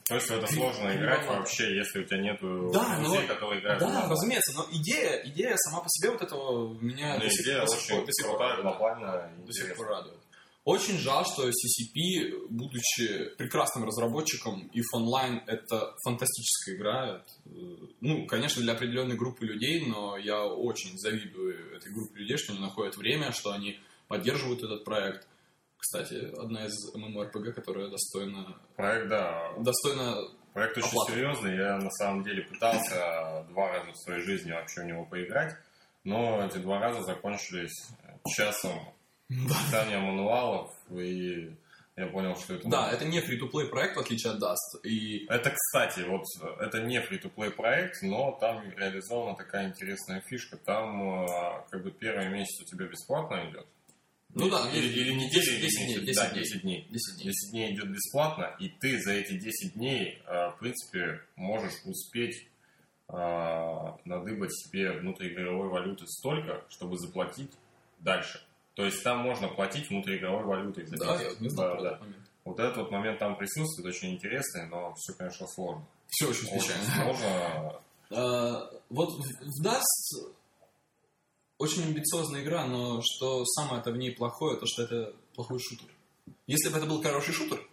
То 0.08 0.14
есть 0.14 0.30
это 0.30 0.46
сложно 0.46 0.94
играть 0.96 1.26
вообще, 1.26 1.76
если 1.76 2.00
у 2.02 2.04
тебя 2.04 2.18
нету 2.22 2.70
Да, 2.72 2.98
друзей, 3.00 3.22
но- 3.26 3.34
которые 3.34 3.60
играют 3.60 3.80
Да, 3.80 4.08
разумеется, 4.08 4.52
но 4.56 4.66
идея, 4.70 5.22
идея 5.24 5.56
сама 5.56 5.80
по 5.80 5.88
себе 5.88 6.10
вот 6.12 6.22
этого 6.22 6.72
меня 6.80 7.14
Ну, 7.14 7.20
до 7.20 7.30
сих- 7.30 7.40
идея 7.46 7.60
до 7.62 7.66
сих 7.66 7.88
пор- 7.88 7.96
очень 7.98 8.06
до 8.06 8.12
сих 8.12 8.26
пор 8.26 8.38
радует. 8.40 8.62
глобальная 8.62 9.32
и 9.42 9.46
до 9.46 9.52
сих 9.52 9.76
пор 9.76 9.86
радует. 9.88 10.18
Очень 10.64 10.98
жаль, 10.98 11.24
что 11.24 11.48
CCP, 11.48 12.46
будучи 12.48 13.34
прекрасным 13.36 13.84
разработчиком, 13.84 14.70
и 14.72 14.80
Online 14.94 15.40
это 15.46 15.92
фантастическая 16.04 16.76
игра. 16.76 17.24
Э, 17.46 17.50
ну, 18.00 18.26
конечно, 18.26 18.62
для 18.62 18.74
определенной 18.74 19.16
группы 19.16 19.44
людей, 19.44 19.84
но 19.86 20.16
я 20.16 20.44
очень 20.44 20.96
завидую 20.98 21.76
этой 21.76 21.92
группе 21.92 22.20
людей, 22.20 22.36
что 22.36 22.52
они 22.52 22.60
находят 22.60 22.96
время, 22.96 23.32
что 23.32 23.50
они 23.50 23.80
поддерживают 24.06 24.62
этот 24.62 24.84
проект. 24.84 25.26
Кстати, 25.78 26.30
одна 26.38 26.64
из 26.66 26.94
MMORPG, 26.94 27.52
которая 27.54 27.88
достойна, 27.88 28.56
Проект, 28.76 29.08
да, 29.08 29.52
достойна 29.58 30.16
Проект 30.52 30.78
очень 30.78 30.88
Оплата. 30.88 31.12
серьезный. 31.12 31.56
Я 31.56 31.76
на 31.78 31.90
самом 31.90 32.22
деле 32.22 32.42
пытался 32.44 33.44
два 33.48 33.68
раза 33.72 33.90
в 33.90 33.96
своей 33.96 34.22
жизни 34.22 34.52
вообще 34.52 34.82
в 34.82 34.84
него 34.84 35.04
поиграть, 35.06 35.56
но 36.04 36.46
эти 36.46 36.58
два 36.58 36.78
раза 36.78 37.02
закончились 37.02 37.88
часом 38.28 38.78
читания 39.28 39.98
мануалов, 39.98 40.70
и 40.90 41.54
я 41.96 42.06
понял, 42.06 42.34
что 42.36 42.54
это... 42.54 42.68
Да, 42.68 42.90
это 42.90 43.04
не 43.04 43.18
free-to-play 43.18 43.66
проект, 43.66 43.96
в 43.96 44.00
отличие 44.00 44.32
от 44.32 44.42
Dust. 44.42 44.80
И 44.82 45.26
Это, 45.26 45.50
кстати, 45.50 46.00
вот 46.00 46.24
это 46.58 46.82
не 46.82 46.98
free-to-play 46.98 47.50
проект, 47.50 48.02
но 48.02 48.32
там 48.40 48.62
реализована 48.76 49.36
такая 49.36 49.68
интересная 49.68 50.22
фишка. 50.22 50.56
Там 50.56 51.24
э, 51.24 51.26
как 51.70 51.82
бы 51.82 51.90
первый 51.90 52.30
месяц 52.30 52.62
у 52.62 52.64
тебя 52.64 52.86
бесплатно 52.86 53.50
идет. 53.50 53.66
Ну 54.34 54.48
да, 54.48 54.70
или, 54.72 54.88
или 54.88 55.12
неделя, 55.12 55.60
10 55.60 55.60
или 55.60 55.60
10 55.60 55.76
дней, 55.76 55.96
месяц. 55.98 56.06
10 56.06 56.16
да, 56.16 56.30
дней. 56.30 56.42
10 56.44 56.62
дней. 56.62 56.88
10 56.90 57.16
дней. 57.16 57.24
10 57.24 57.50
дней 57.50 57.74
идет 57.74 57.90
бесплатно, 57.90 58.56
и 58.58 58.68
ты 58.68 58.98
за 59.02 59.12
эти 59.12 59.38
10 59.38 59.74
дней, 59.74 60.22
э, 60.26 60.48
в 60.48 60.56
принципе, 60.58 61.20
можешь 61.36 61.74
успеть 61.84 62.48
э, 63.08 63.12
надыбать 64.06 64.52
себе 64.54 64.92
внутриигровой 64.92 65.68
валюты 65.68 66.06
столько, 66.06 66.64
чтобы 66.70 66.96
заплатить 66.96 67.52
дальше. 67.98 68.40
То 68.74 68.84
есть 68.84 69.02
там 69.02 69.18
можно 69.18 69.48
платить 69.48 69.88
внутриигровой 69.90 70.44
валютой 70.44 70.86
за 70.86 70.96
Да, 70.96 71.20
я 71.20 71.28
вот 71.28 71.40
не 71.40 71.48
знал 71.50 71.68
Да, 71.68 71.74
про 71.74 71.82
да. 71.82 71.98
момент. 71.98 72.16
Вот 72.44 72.58
этот 72.58 72.76
вот 72.78 72.90
момент 72.90 73.18
там 73.18 73.36
присутствует, 73.36 73.94
очень 73.94 74.14
интересный, 74.14 74.66
но 74.68 74.94
все, 74.96 75.12
конечно, 75.14 75.46
сложно. 75.46 75.84
Все 76.08 76.28
очень 76.28 76.48
Очень 76.48 76.60
печально. 76.60 77.14
сложно. 77.14 77.80
Э, 78.10 78.78
Вот 78.90 79.10
в 79.10 79.20
в 79.22 79.66
Dust 79.66 80.32
очень 81.58 81.84
амбициозная 81.84 82.42
игра, 82.42 82.66
но 82.66 83.00
что 83.02 83.44
самое-то 83.44 83.92
в 83.92 83.96
ней 83.96 84.10
плохое, 84.12 84.58
то 84.58 84.66
что 84.66 84.82
это 84.82 85.14
плохой 85.34 85.58
шутер. 85.60 85.86
Если 86.46 86.68
бы 86.70 86.78
это 86.78 86.86
был 86.86 87.00
хороший 87.02 87.32
шутер, 87.32 87.64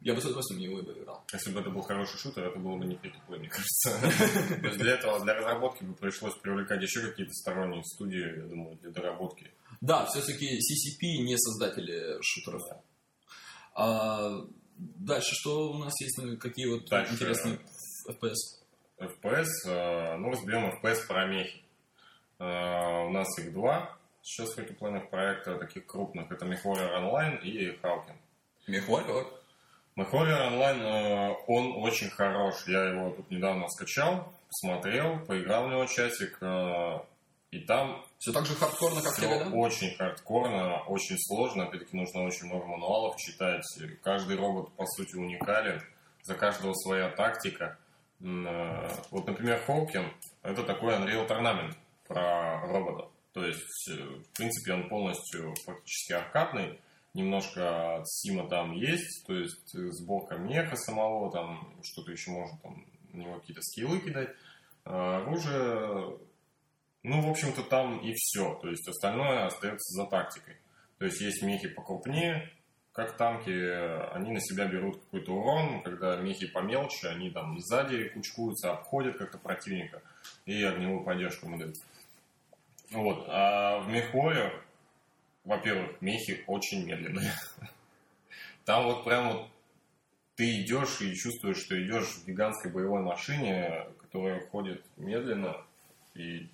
я 0.00 0.14
бы 0.14 0.20
с 0.20 0.24
удовольствием 0.24 0.60
в 0.60 0.62
него 0.62 0.82
бы 0.82 0.98
играл. 0.98 1.24
Если 1.32 1.52
бы 1.52 1.60
это 1.60 1.70
был 1.70 1.82
хороший 1.82 2.18
шутер, 2.18 2.44
это 2.44 2.58
было 2.58 2.76
бы 2.76 2.84
не 2.86 2.96
free 2.96 3.12
мне 3.28 3.48
кажется. 3.48 4.60
То 4.60 4.66
есть 4.66 4.78
для 4.78 4.92
этого, 4.94 5.20
для 5.20 5.34
разработки 5.34 5.84
бы 5.84 5.94
пришлось 5.94 6.34
привлекать 6.34 6.82
еще 6.82 7.00
какие-то 7.08 7.32
сторонние 7.32 7.82
студии, 7.84 8.38
я 8.38 8.46
думаю, 8.46 8.76
для 8.76 8.90
доработки. 8.90 9.50
Да, 9.80 10.06
все-таки 10.06 10.46
CCP 10.46 11.22
не 11.24 11.36
создатели 11.36 12.18
шутеров. 12.22 12.62
А, 13.74 14.44
Дальше 14.76 15.34
что 15.34 15.72
у 15.72 15.78
нас 15.78 15.92
есть, 16.00 16.18
какие 16.38 16.66
вот 16.66 16.86
Дальше. 16.88 17.12
интересные 17.12 17.58
FPS? 18.08 18.60
FPS, 18.98 19.46
э, 19.66 20.16
ну, 20.16 20.30
разберем 20.30 20.70
FPS 20.70 21.06
помехи. 21.06 21.62
Э, 22.38 23.04
У 23.06 23.10
нас 23.10 23.26
их 23.38 23.52
два 23.52 23.96
сейчас 24.22 24.54
фритуплейных 24.54 25.10
проекта, 25.10 25.58
таких 25.58 25.86
крупных. 25.86 26.30
Это 26.30 26.46
MechWarrior 26.46 26.94
Online 26.98 27.40
и 27.42 27.78
Hawking. 27.82 28.16
Мехварриор? 28.66 29.39
MechWarrior 30.02 30.52
Online, 30.52 30.82
э, 30.82 31.34
он 31.46 31.74
очень 31.82 32.10
хорош. 32.10 32.54
Я 32.66 32.84
его 32.84 33.10
тут 33.10 33.30
недавно 33.30 33.68
скачал, 33.68 34.32
посмотрел, 34.48 35.18
поиграл 35.26 35.66
в 35.66 35.70
него 35.70 35.84
часик. 35.86 36.38
э, 36.40 36.98
И 37.50 37.60
там 37.60 38.04
Все 38.18 38.32
так 38.32 38.46
же 38.46 38.54
хардкорно, 38.54 39.02
как 39.02 39.16
тебе, 39.16 39.44
да? 39.44 39.50
очень 39.50 39.96
хардкорно, 39.96 40.82
очень 40.84 41.16
сложно. 41.18 41.64
Опять-таки 41.64 41.96
нужно 41.96 42.22
очень 42.24 42.46
много 42.46 42.66
мануалов 42.66 43.16
читать. 43.16 43.64
Каждый 44.04 44.36
робот, 44.36 44.72
по 44.76 44.86
сути, 44.86 45.16
уникален. 45.16 45.82
За 46.22 46.34
каждого 46.34 46.74
своя 46.74 47.08
тактика. 47.10 47.76
Э, 48.22 48.88
Вот, 49.10 49.26
например, 49.26 49.60
Хоукин— 49.66 50.04
это 50.42 50.62
такой 50.62 50.94
Unreal 50.94 51.26
Tournament 51.26 51.74
про 52.06 52.60
роботов. 52.66 53.08
То 53.32 53.44
есть, 53.44 53.88
в 53.88 54.36
принципе, 54.36 54.74
он 54.74 54.88
полностью 54.88 55.54
фактически 55.64 56.12
аркадный. 56.12 56.78
Немножко 57.12 58.02
Сима 58.04 58.48
там 58.48 58.72
есть, 58.72 59.26
то 59.26 59.34
есть 59.34 59.74
э, 59.74 59.90
сборка 59.90 60.36
меха 60.36 60.76
самого, 60.76 61.30
там 61.32 61.76
что-то 61.82 62.12
еще 62.12 62.30
можно 62.30 62.58
там 62.62 62.84
на 63.12 63.18
него 63.18 63.40
какие-то 63.40 63.62
скиллы 63.62 63.98
кидать. 64.00 64.30
А 64.84 65.18
Оружие 65.18 66.18
ну, 67.02 67.22
в 67.22 67.30
общем-то, 67.30 67.62
там 67.62 67.98
и 67.98 68.12
все. 68.14 68.54
То 68.56 68.68
есть 68.68 68.86
остальное 68.86 69.46
остается 69.46 70.02
за 70.02 70.06
тактикой. 70.06 70.56
То 70.98 71.06
есть 71.06 71.20
есть 71.20 71.42
мехи 71.42 71.68
покрупнее, 71.68 72.50
как 72.92 73.16
танки, 73.16 73.50
они 74.12 74.32
на 74.32 74.40
себя 74.40 74.66
берут 74.66 75.00
какой-то 75.04 75.32
урон, 75.32 75.82
когда 75.82 76.16
мехи 76.16 76.46
помелче, 76.46 77.08
они 77.08 77.30
там 77.30 77.58
сзади 77.60 78.08
кучкуются, 78.08 78.72
обходят 78.72 79.16
как-то 79.16 79.38
противника 79.38 80.02
и 80.44 80.62
огневую 80.62 81.02
поддержку 81.04 81.46
им 81.46 81.58
дают. 81.58 81.76
Вот. 82.90 83.24
А 83.28 83.80
в 83.80 83.88
мехоре, 83.88 84.52
во-первых, 85.44 86.00
мехи 86.00 86.44
очень 86.46 86.86
медленные. 86.86 87.32
Там 88.64 88.84
вот 88.84 89.04
прям 89.04 89.32
вот 89.32 89.48
ты 90.36 90.62
идешь 90.62 91.00
и 91.00 91.14
чувствуешь, 91.14 91.58
что 91.58 91.80
идешь 91.82 92.06
в 92.06 92.26
гигантской 92.26 92.70
боевой 92.70 93.02
машине, 93.02 93.86
которая 94.00 94.46
ходит 94.48 94.84
медленно, 94.96 95.56
и 96.14 96.48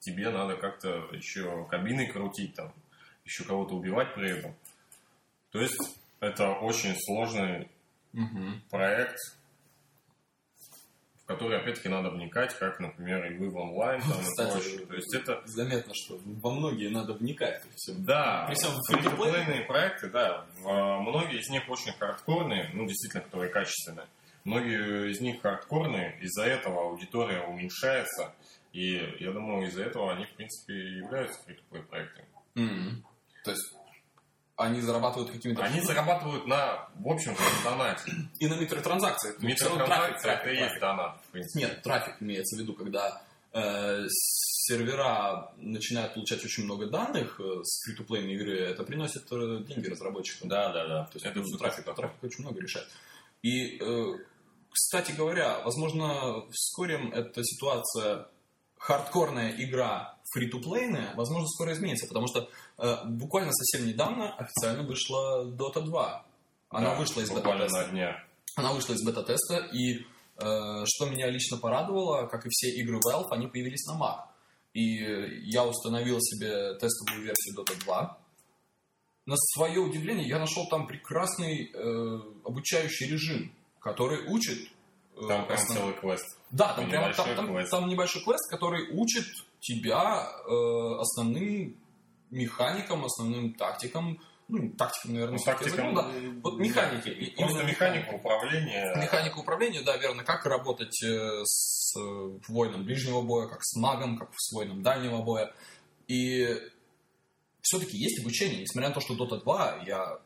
тебе 0.00 0.30
надо 0.30 0.56
как-то 0.56 1.08
еще 1.12 1.66
кабиной 1.70 2.08
крутить, 2.08 2.54
там, 2.54 2.72
еще 3.24 3.44
кого-то 3.44 3.74
убивать 3.74 4.14
при 4.14 4.38
этом. 4.38 4.54
То 5.50 5.60
есть 5.60 5.98
это 6.20 6.52
очень 6.52 6.96
сложный 6.98 7.68
Мгм. 8.12 8.62
проект, 8.70 9.18
в 11.32 11.34
который, 11.34 11.58
опять-таки, 11.58 11.88
надо 11.88 12.10
вникать, 12.10 12.56
как, 12.58 12.78
например, 12.80 13.24
игры 13.32 13.50
в 13.50 13.56
онлайн 13.56 14.00
там, 14.00 14.20
и 14.20 14.22
Кстати, 14.24 14.52
прочее. 14.52 14.86
То 14.86 14.94
есть 14.94 15.14
это, 15.14 15.42
Заметно, 15.46 15.92
что 15.94 16.18
во 16.24 16.50
многие 16.52 16.88
надо 16.88 17.14
вникать. 17.14 17.62
Все. 17.76 17.92
да, 17.98 18.48
фритуплейные 18.88 19.62
проекты, 19.66 20.08
да, 20.10 20.46
в- 20.58 21.00
многие 21.00 21.38
из 21.40 21.48
них 21.50 21.68
очень 21.68 21.92
хардкорные, 21.98 22.70
ну, 22.74 22.86
действительно, 22.86 23.22
которые 23.24 23.50
качественные. 23.50 24.06
Многие 24.44 25.10
из 25.10 25.20
них 25.20 25.40
хардкорные, 25.40 26.18
из-за 26.20 26.44
этого 26.44 26.82
аудитория 26.82 27.42
уменьшается, 27.42 28.34
и 28.72 29.16
я 29.20 29.30
думаю, 29.32 29.68
из-за 29.68 29.84
этого 29.84 30.12
они, 30.12 30.24
в 30.26 30.32
принципе, 30.34 30.74
и 30.74 30.96
являются 30.98 31.40
фритуплей 31.44 31.82
проектами. 31.82 32.26
Мгм. 32.54 33.04
То 33.44 33.50
есть 33.52 33.74
они 34.62 34.80
зарабатывают 34.80 35.30
какими-то... 35.30 35.62
Они 35.62 35.80
зарабатывают 35.80 36.46
на, 36.46 36.88
в 36.94 37.08
общем-то, 37.08 37.40
на 37.40 37.70
донате. 37.70 38.12
И 38.38 38.46
на 38.46 38.54
микротранзакции. 38.54 39.34
Микротранзакция 39.40 40.32
это 40.34 40.50
и 40.50 40.56
есть 40.56 40.80
донат. 40.80 41.18
Нет, 41.54 41.82
трафик 41.82 42.16
имеется 42.20 42.56
в 42.56 42.60
виду, 42.60 42.74
когда 42.74 43.22
э, 43.52 44.06
сервера 44.08 45.52
начинают 45.56 46.14
получать 46.14 46.44
очень 46.44 46.64
много 46.64 46.86
данных 46.86 47.40
э, 47.40 47.62
с 47.62 47.84
фри-то-плейной 47.84 48.34
игры, 48.34 48.58
это 48.60 48.84
приносит 48.84 49.24
э, 49.30 49.64
деньги 49.66 49.88
разработчикам. 49.88 50.48
Да, 50.48 50.72
да, 50.72 50.86
да. 50.86 51.04
То 51.04 51.12
есть 51.14 51.26
это 51.26 51.40
ну, 51.40 51.58
трафик, 51.58 51.84
так. 51.84 51.96
трафик 51.96 52.22
очень 52.22 52.42
много 52.42 52.60
решает. 52.60 52.88
И, 53.42 53.78
э, 53.78 54.18
кстати 54.70 55.12
говоря, 55.12 55.60
возможно, 55.64 56.46
вскоре 56.50 57.10
эта 57.12 57.42
ситуация 57.44 58.28
хардкорная 58.78 59.54
игра 59.58 60.18
фри-то-плейная, 60.32 61.14
возможно, 61.14 61.46
скоро 61.48 61.72
изменится, 61.72 62.06
потому 62.06 62.26
что 62.26 62.48
буквально 63.04 63.52
совсем 63.52 63.86
недавно 63.86 64.34
официально 64.36 64.82
вышла 64.82 65.44
Dota 65.44 65.82
2. 65.82 66.26
Она 66.70 66.90
Да, 66.90 66.98
вышла 66.98 67.20
из 67.20 67.30
бета-теста. 67.30 67.82
на 67.86 67.88
днях. 67.88 68.16
Она 68.56 68.72
вышла 68.72 68.94
из 68.94 69.04
бета-теста, 69.04 69.58
и 69.72 69.98
э, 69.98 70.84
что 70.86 71.06
меня 71.06 71.28
лично 71.30 71.58
порадовало, 71.58 72.26
как 72.26 72.46
и 72.46 72.48
все 72.50 72.68
игры 72.80 72.98
Valve, 73.06 73.28
они 73.30 73.46
появились 73.46 73.84
на 73.86 73.98
Mac. 73.98 74.18
И 74.74 74.96
я 75.50 75.64
установил 75.66 76.18
себе 76.20 76.74
тестовую 76.78 77.24
версию 77.26 77.58
Dota 77.58 77.78
2. 77.84 78.18
На 79.26 79.36
свое 79.36 79.80
удивление, 79.80 80.26
я 80.26 80.38
нашел 80.38 80.66
там 80.68 80.86
прекрасный 80.86 81.70
э, 81.72 82.20
обучающий 82.44 83.06
режим, 83.08 83.54
который 83.78 84.26
учит... 84.32 84.58
э, 85.16 85.28
Там 85.28 85.46
прям 85.46 85.58
основ- 85.60 85.74
целый 85.74 85.94
квест. 85.94 86.24
Да, 86.50 86.72
там 86.74 86.88
прямо 86.88 87.04
небольшой 87.06 87.26
там, 87.26 87.36
там- 87.36 87.54
квест. 87.54 87.70
там 87.70 87.88
небольшой 87.88 88.22
квест, 88.24 88.50
который 88.50 88.88
учит 88.98 89.24
тебя 89.60 90.26
э, 90.48 91.00
основным 91.00 91.76
механикам, 92.32 93.04
основным 93.04 93.54
тактикам, 93.54 94.18
ну, 94.48 94.70
тактикам, 94.76 95.12
наверное, 95.14 95.32
Ну, 95.34 95.38
всё-таки 95.38 95.64
тактика, 95.70 95.82
языком, 95.86 95.94
да. 95.94 96.40
Вот 96.42 96.58
механики. 96.58 97.08
и- 97.08 97.36
Просто 97.36 97.62
механика 97.64 98.10
управления. 98.10 98.94
Механика 98.96 99.38
управления, 99.38 99.82
да, 99.82 99.96
верно. 99.96 100.24
Как 100.24 100.44
работать 100.46 101.02
э, 101.04 101.40
с 101.44 101.94
э, 101.96 102.38
воином 102.48 102.84
ближнего 102.84 103.22
боя, 103.22 103.46
как 103.48 103.62
с 103.62 103.76
магом, 103.76 104.18
как 104.18 104.30
с 104.36 104.52
воином 104.52 104.82
дальнего 104.82 105.22
боя. 105.22 105.54
И 106.08 106.48
все-таки 107.60 107.96
есть 107.96 108.20
обучение. 108.20 108.60
Несмотря 108.60 108.88
на 108.88 108.94
то, 108.94 109.00
что 109.00 109.14
Dota 109.14 109.40
2, 109.40 109.84
я 109.86 110.18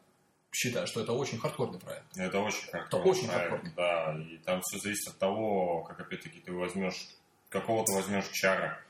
считаю, 0.53 0.87
что 0.87 1.01
это 1.03 1.13
очень 1.13 1.39
хардкорный 1.39 1.79
проект. 1.79 2.07
Это 2.17 2.41
очень 2.41 2.67
хардкорный 2.71 3.11
очень 3.11 3.27
проект, 3.29 3.51
хардкорный. 3.51 3.73
Да, 3.77 4.17
и 4.33 4.39
там 4.39 4.61
все 4.63 4.79
зависит 4.79 5.09
от 5.09 5.19
того, 5.19 5.83
как 5.85 6.01
опять-таки 6.01 6.41
ты 6.41 6.53
возьмешь, 6.53 7.09
какого 7.51 7.85
ты 7.85 7.93
возьмешь 7.93 8.29
чара, 8.33 8.81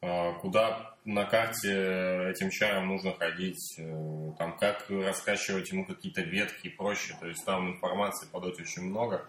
куда 0.00 0.94
на 1.04 1.24
карте 1.24 2.30
этим 2.30 2.50
чаром 2.50 2.88
нужно 2.88 3.12
ходить, 3.14 3.74
э, 3.78 4.32
там 4.38 4.56
как 4.58 4.86
раскачивать 4.90 5.70
ему 5.72 5.84
какие-то 5.86 6.20
ветки 6.22 6.66
и 6.66 6.70
прочее. 6.70 7.16
То 7.20 7.26
есть 7.26 7.44
там 7.44 7.70
информации 7.70 8.28
по 8.30 8.40
доте 8.40 8.62
очень 8.62 8.82
много. 8.82 9.24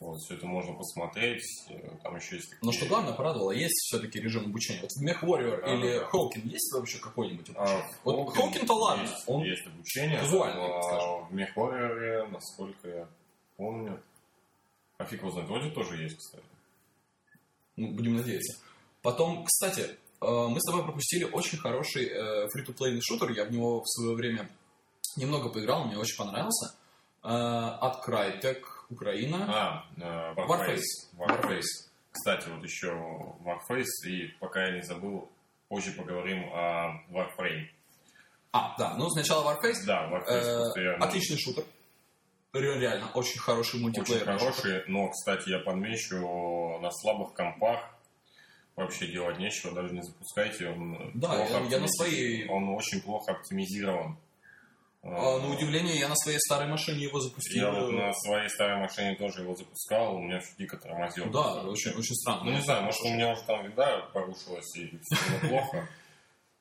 Вот, 0.00 0.18
все 0.18 0.34
это 0.34 0.46
можно 0.46 0.74
посмотреть. 0.74 1.44
Э, 1.70 1.90
Там 2.02 2.16
еще 2.16 2.34
есть 2.34 2.50
такие... 2.50 2.58
Но 2.66 2.72
что 2.72 2.86
главное 2.86 3.12
порадовало, 3.14 3.52
есть 3.52 3.74
все-таки 3.86 4.18
режим 4.20 4.46
обучения. 4.46 4.80
Вот 4.80 4.90
в 4.90 5.00
Mech 5.00 5.20
Warrior 5.22 5.60
Да, 5.64 5.74
или 5.74 5.98
да. 6.00 6.04
Хоукин 6.06 6.42
есть 6.48 6.72
вообще 6.74 6.98
какой-нибудь 6.98 7.50
А, 7.54 7.62
обучение? 7.62 7.86
вот 8.02 8.16
Hawking 8.16 8.34
Хоукин-то 8.34 8.72
ладно, 8.74 9.02
Есть, 9.02 9.24
он 9.28 9.42
есть 9.44 9.64
обучение. 9.66 10.20
визуальный, 10.20 10.68
но 10.68 10.82
скажем. 10.82 11.26
В 11.28 11.32
Мехварриоре, 11.32 12.26
насколько 12.32 12.88
я 12.88 13.08
помню, 13.56 14.02
а 14.98 15.04
фиг 15.04 15.20
его 15.20 15.30
знает, 15.30 15.48
вроде 15.48 15.70
тоже 15.70 16.02
есть, 16.02 16.18
кстати. 16.18 16.44
Ну, 17.76 17.92
будем 17.92 18.16
надеяться. 18.16 18.58
Потом, 19.02 19.44
кстати, 19.44 19.80
э, 20.20 20.26
мы 20.26 20.60
с 20.60 20.64
тобой 20.64 20.84
пропустили 20.84 21.24
очень 21.24 21.58
хороший 21.58 22.06
э, 22.06 22.48
фри-то-плейный 22.48 23.00
шутер. 23.02 23.30
Я 23.32 23.44
в 23.44 23.52
него 23.52 23.80
в 23.82 23.88
свое 23.88 24.14
время 24.14 24.48
немного 25.16 25.48
поиграл, 25.48 25.84
мне 25.84 25.98
очень 25.98 26.16
понравился. 26.16 26.74
Э, 27.24 27.28
От 27.28 28.06
Crytek, 28.06 28.62
Украина. 28.90 29.46
А, 29.48 29.84
э, 29.96 30.34
Warface. 30.40 30.80
Warface. 31.16 31.42
Warface. 31.42 31.88
Кстати, 32.12 32.48
вот 32.48 32.62
еще 32.64 32.88
Warface, 33.44 34.06
и 34.08 34.28
пока 34.38 34.64
я 34.66 34.76
не 34.76 34.82
забыл, 34.82 35.28
позже 35.68 35.92
поговорим 35.92 36.44
о 36.52 37.02
Warframe. 37.10 37.66
А, 38.52 38.76
да, 38.78 38.94
ну 38.98 39.08
сначала 39.10 39.52
Warface. 39.54 39.84
Да, 39.86 40.08
Warface 40.10 40.76
Э, 40.76 40.94
Отличный 40.96 41.38
шутер. 41.38 41.64
Ре- 42.52 42.78
Реально, 42.78 43.10
очень 43.14 43.40
хороший 43.40 43.76
очень 43.76 43.82
мультиплеер. 43.82 44.26
хороший, 44.26 44.84
но, 44.86 45.08
кстати, 45.08 45.48
я 45.48 45.58
подмечу, 45.60 46.78
на 46.82 46.90
слабых 46.90 47.32
компах 47.32 47.80
вообще 48.76 49.06
делать 49.06 49.38
нечего, 49.38 49.72
даже 49.72 49.94
не 49.94 50.02
запускайте, 50.02 50.68
он 50.68 51.10
Да, 51.14 51.34
я- 51.36 51.60
я 51.68 51.78
на 51.80 51.88
своей- 51.88 52.48
Он 52.48 52.68
очень 52.70 53.00
плохо 53.02 53.32
оптимизирован. 53.32 54.16
А, 55.04 55.38
на 55.40 55.48
удивление, 55.52 55.96
я 55.98 56.08
на 56.08 56.14
своей 56.14 56.38
старой 56.38 56.68
машине 56.68 57.02
его 57.02 57.18
запустил. 57.18 57.60
Я 57.64 57.72
вот 57.72 57.90
на 57.92 58.12
своей 58.12 58.48
старой 58.48 58.78
машине 58.78 59.16
тоже 59.16 59.42
его 59.42 59.54
запускал, 59.56 60.14
у 60.14 60.20
меня 60.20 60.38
все 60.38 60.54
дико 60.58 60.76
тормозил. 60.76 61.28
Да, 61.30 61.62
очень, 61.64 61.90
очень 61.90 62.14
странно. 62.14 62.44
Ну, 62.44 62.50
не 62.52 62.60
знаю, 62.60 62.84
может, 62.84 63.00
у 63.02 63.08
меня 63.08 63.32
уже 63.32 63.42
там 63.42 63.64
вида 63.66 64.08
порушилась 64.14 64.76
и 64.76 64.96
все 65.02 65.48
плохо. 65.48 65.88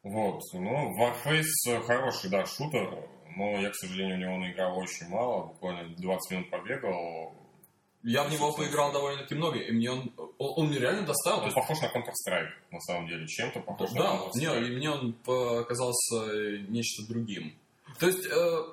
Вот. 0.03 0.41
Ну, 0.53 0.99
Warface 0.99 1.83
хороший, 1.85 2.31
да, 2.31 2.43
шутер, 2.47 3.07
но 3.35 3.59
я, 3.59 3.69
к 3.69 3.75
сожалению, 3.75 4.17
в 4.17 4.19
него 4.21 4.37
наиграл 4.37 4.75
очень 4.75 5.07
мало, 5.09 5.45
буквально 5.45 5.95
20 5.95 6.31
минут 6.31 6.49
побегал. 6.49 7.35
Я 8.03 8.23
в 8.23 8.31
него 8.31 8.51
поиграл 8.51 8.91
довольно-таки 8.91 9.35
много, 9.35 9.59
и 9.59 9.71
мне 9.71 9.91
он, 9.91 10.11
он, 10.39 10.53
он 10.57 10.67
мне 10.69 10.79
реально 10.79 11.05
доставил. 11.05 11.39
Он 11.39 11.43
есть 11.45 11.55
похож 11.55 11.79
на 11.81 11.85
Counter-Strike, 11.85 12.49
на 12.71 12.79
самом 12.81 13.07
деле, 13.07 13.27
чем-то 13.27 13.59
похож 13.59 13.91
Да, 13.91 14.15
на 14.15 14.19
Counter-Strike. 14.23 14.67
и 14.67 14.75
мне 14.75 14.89
он 14.89 15.13
показался 15.13 16.59
нечто 16.67 17.07
другим. 17.07 17.53
То 17.99 18.07
есть, 18.07 18.25
э, 18.25 18.63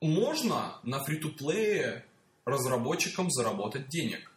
можно 0.00 0.78
на 0.82 0.98
фри-то-плее 1.04 2.04
разработчикам 2.44 3.30
заработать 3.30 3.88
денег. 3.88 4.32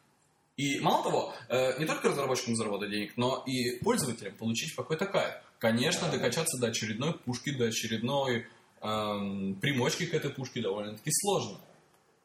И 0.55 0.79
мало 0.81 1.03
того, 1.03 1.33
э, 1.49 1.79
не 1.79 1.85
только 1.85 2.09
разработчикам 2.09 2.55
заработать 2.55 2.91
денег, 2.91 3.17
но 3.17 3.43
и 3.47 3.79
пользователям 3.83 4.35
получить 4.35 4.75
какой-то 4.75 5.07
кайф. 5.07 5.33
Конечно, 5.57 6.09
докачаться 6.11 6.59
до 6.59 6.67
очередной 6.67 7.13
пушки, 7.13 7.51
до 7.57 7.65
очередной 7.65 8.45
эм, 8.81 9.55
примочки 9.55 10.05
к 10.05 10.13
этой 10.13 10.29
пушке 10.29 10.61
довольно-таки 10.61 11.09
сложно. 11.11 11.57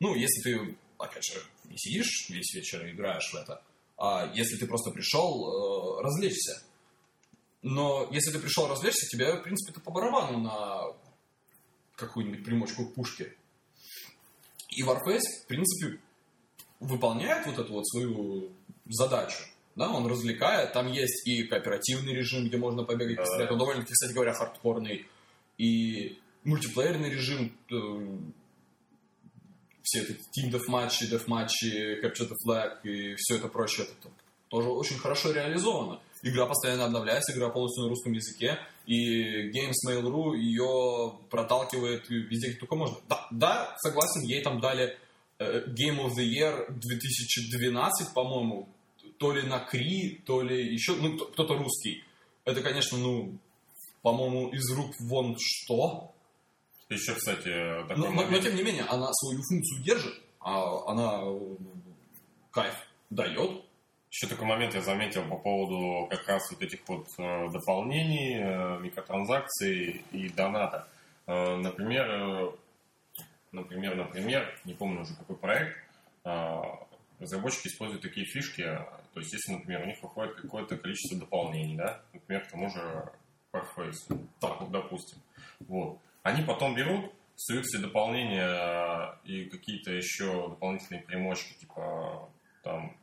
Ну, 0.00 0.14
если 0.16 0.42
ты, 0.42 0.76
опять 0.98 1.24
же, 1.24 1.42
не 1.64 1.76
сидишь 1.76 2.28
весь 2.28 2.54
вечер 2.54 2.84
и 2.86 2.92
играешь 2.92 3.30
в 3.32 3.36
это, 3.36 3.62
а 3.96 4.30
если 4.34 4.56
ты 4.56 4.66
просто 4.66 4.90
пришел 4.90 5.98
э, 5.98 6.02
развлечься. 6.02 6.62
Но 7.62 8.08
если 8.12 8.30
ты 8.30 8.38
пришел 8.38 8.68
развлечься, 8.68 9.06
тебе, 9.08 9.34
в 9.34 9.42
принципе, 9.42 9.72
это 9.72 9.80
по 9.80 9.90
барабану 9.90 10.38
на 10.38 10.82
какую-нибудь 11.96 12.44
примочку 12.44 12.86
к 12.86 12.94
пушке. 12.94 13.34
И 14.70 14.82
Warface, 14.84 15.42
в 15.42 15.46
принципе, 15.48 16.00
выполняет 16.78 17.46
вот 17.46 17.58
эту 17.58 17.72
вот 17.72 17.88
свою 17.88 18.52
задачу. 18.86 19.42
Да, 19.74 19.90
он 19.90 20.06
развлекает. 20.06 20.72
Там 20.72 20.90
есть 20.90 21.26
и 21.26 21.44
кооперативный 21.44 22.14
режим, 22.14 22.46
где 22.46 22.56
можно 22.56 22.84
побегать, 22.84 23.16
пострелять. 23.18 23.50
Он 23.50 23.58
довольно-таки, 23.58 23.92
кстати 23.92 24.12
говоря, 24.12 24.34
хардкорный. 24.34 25.06
И 25.56 26.18
мультиплеерный 26.44 27.10
режим, 27.10 27.52
э, 27.70 28.18
все 29.88 30.02
эти 30.02 30.12
Team 30.12 30.52
Deathmatch, 30.52 31.10
Deathmatch, 31.10 32.02
Capture 32.02 32.28
the 32.28 32.36
Flag 32.46 32.82
и 32.82 33.14
все 33.16 33.36
это 33.36 33.48
прочее, 33.48 33.86
это 33.86 34.12
тоже 34.48 34.68
очень 34.68 34.98
хорошо 34.98 35.32
реализовано. 35.32 36.00
Игра 36.22 36.46
постоянно 36.46 36.86
обновляется, 36.86 37.32
игра 37.32 37.48
полностью 37.48 37.84
на 37.84 37.90
русском 37.90 38.12
языке, 38.12 38.58
и 38.86 39.50
Games 39.50 39.74
Mail.ru 39.86 40.36
ее 40.36 41.14
проталкивает 41.30 42.08
везде, 42.08 42.50
где 42.50 42.58
только 42.58 42.74
можно. 42.74 42.98
Да, 43.08 43.26
да, 43.30 43.76
согласен, 43.78 44.22
ей 44.22 44.42
там 44.42 44.60
дали 44.60 44.96
э, 45.38 45.64
Game 45.68 46.04
of 46.04 46.16
the 46.16 46.24
Year 46.24 46.66
2012, 46.70 48.14
по-моему, 48.14 48.68
то 49.18 49.32
ли 49.32 49.42
на 49.42 49.60
Кри, 49.60 50.20
то 50.26 50.42
ли 50.42 50.72
еще, 50.72 50.96
ну, 50.96 51.16
кто-то 51.16 51.54
русский. 51.54 52.04
Это, 52.44 52.62
конечно, 52.62 52.98
ну, 52.98 53.38
по-моему, 54.02 54.48
из 54.48 54.70
рук 54.72 54.94
вон 55.00 55.36
что. 55.38 56.12
Еще, 56.88 57.14
кстати, 57.14 57.48
такой 57.86 57.96
Но, 57.96 58.06
но, 58.06 58.10
момент. 58.10 58.30
но, 58.30 58.38
тем 58.38 58.56
не 58.56 58.62
менее, 58.62 58.84
она 58.84 59.12
свою 59.12 59.42
функцию 59.42 59.82
держит, 59.82 60.20
а 60.40 60.90
она 60.90 61.20
э, 61.22 61.56
кайф 62.50 62.74
дает. 63.10 63.64
Еще 64.10 64.26
такой 64.26 64.46
момент 64.46 64.74
я 64.74 64.80
заметил 64.80 65.22
по 65.28 65.36
поводу 65.36 66.08
как 66.08 66.26
раз 66.26 66.50
вот 66.50 66.62
этих 66.62 66.80
вот 66.88 67.06
э, 67.18 67.50
дополнений, 67.50 68.38
э, 68.40 68.78
микротранзакций 68.80 70.02
и 70.12 70.28
доната. 70.30 70.88
Например, 71.26 72.54
например, 73.52 73.96
например, 73.96 74.58
не 74.64 74.72
помню 74.74 75.02
уже 75.02 75.14
какой 75.14 75.36
проект, 75.36 75.76
э, 76.24 76.62
разработчики 77.18 77.68
используют 77.68 78.02
такие 78.02 78.26
фишки, 78.26 78.62
то 78.62 79.20
есть 79.20 79.32
если, 79.32 79.52
например, 79.52 79.82
у 79.82 79.86
них 79.86 80.02
выходит 80.02 80.36
какое-то 80.36 80.76
количество 80.76 81.18
дополнений, 81.18 81.76
да, 81.76 82.00
например, 82.12 82.44
к 82.44 82.50
тому 82.50 82.70
же 82.70 83.12
Warface, 83.52 84.26
так, 84.40 84.70
допустим, 84.70 85.18
вот, 85.60 85.98
они 86.28 86.42
потом 86.42 86.74
берут, 86.74 87.12
суют 87.36 87.64
все 87.64 87.78
дополнения 87.78 89.18
и 89.24 89.46
какие-то 89.46 89.92
еще 89.92 90.48
дополнительные 90.48 91.02
примочки, 91.02 91.58
типа 91.58 92.30
там 92.62 92.96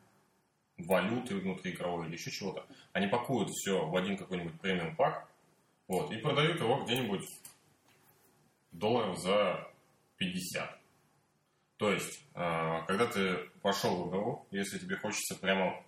валюты 0.77 1.35
внутриигровой 1.35 2.07
или 2.07 2.15
еще 2.15 2.31
чего-то. 2.31 2.65
Они 2.93 3.07
пакуют 3.07 3.49
все 3.49 3.85
в 3.85 3.95
один 3.95 4.17
какой-нибудь 4.17 4.59
премиум 4.59 4.95
пак, 4.95 5.27
вот, 5.87 6.11
и 6.11 6.17
продают 6.17 6.59
его 6.59 6.83
где-нибудь 6.83 7.25
долларов 8.71 9.17
за 9.19 9.67
50. 10.17 10.79
То 11.77 11.91
есть, 11.91 12.21
э, 12.35 12.81
когда 12.87 13.07
ты 13.07 13.49
пошел 13.61 14.03
в 14.03 14.09
игру, 14.09 14.45
если 14.51 14.77
тебе 14.77 14.97
хочется 14.97 15.35
прямо 15.35 15.81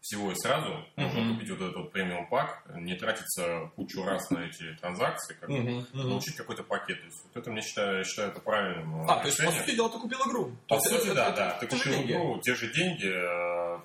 всего 0.00 0.32
и 0.32 0.34
сразу, 0.34 0.84
можно 0.96 1.20
Мгм. 1.20 1.34
купить 1.34 1.50
вот 1.50 1.60
этот 1.60 1.76
вот 1.76 1.92
премиум 1.92 2.26
пак, 2.28 2.64
не 2.76 2.94
тратиться 2.96 3.70
кучу 3.76 4.02
раз 4.02 4.30
на 4.30 4.46
эти 4.46 4.74
транзакции, 4.80 5.34
как 5.38 5.50
бы, 5.50 5.84
получить 5.92 6.36
какой-то 6.36 6.62
пакет. 6.64 6.98
То 7.00 7.04
есть, 7.06 7.22
вот 7.24 7.36
это 7.36 7.50
мне 7.50 7.60
считаю, 7.60 7.98
я 7.98 8.04
считаю 8.04 8.30
это 8.30 8.40
правильным 8.40 9.02
э, 9.02 9.06
А, 9.08 9.20
то 9.20 9.26
есть, 9.26 9.36
по 9.38 9.42
решением. 9.42 9.64
сути 9.64 9.76
дела, 9.76 9.90
ты 9.90 9.98
купил 9.98 10.18
игру. 10.26 10.56
По 10.68 10.76
То 10.76 10.80
сути, 10.82 11.06
это- 11.06 11.14
да, 11.14 11.26
это- 11.28 11.36
да. 11.36 11.58
Ты 11.60 11.66
купил 11.66 11.92
деньги. 11.92 12.12
игру, 12.12 12.40
те 12.40 12.54
же 12.54 12.72
деньги, 12.72 13.08
э, 13.12 13.80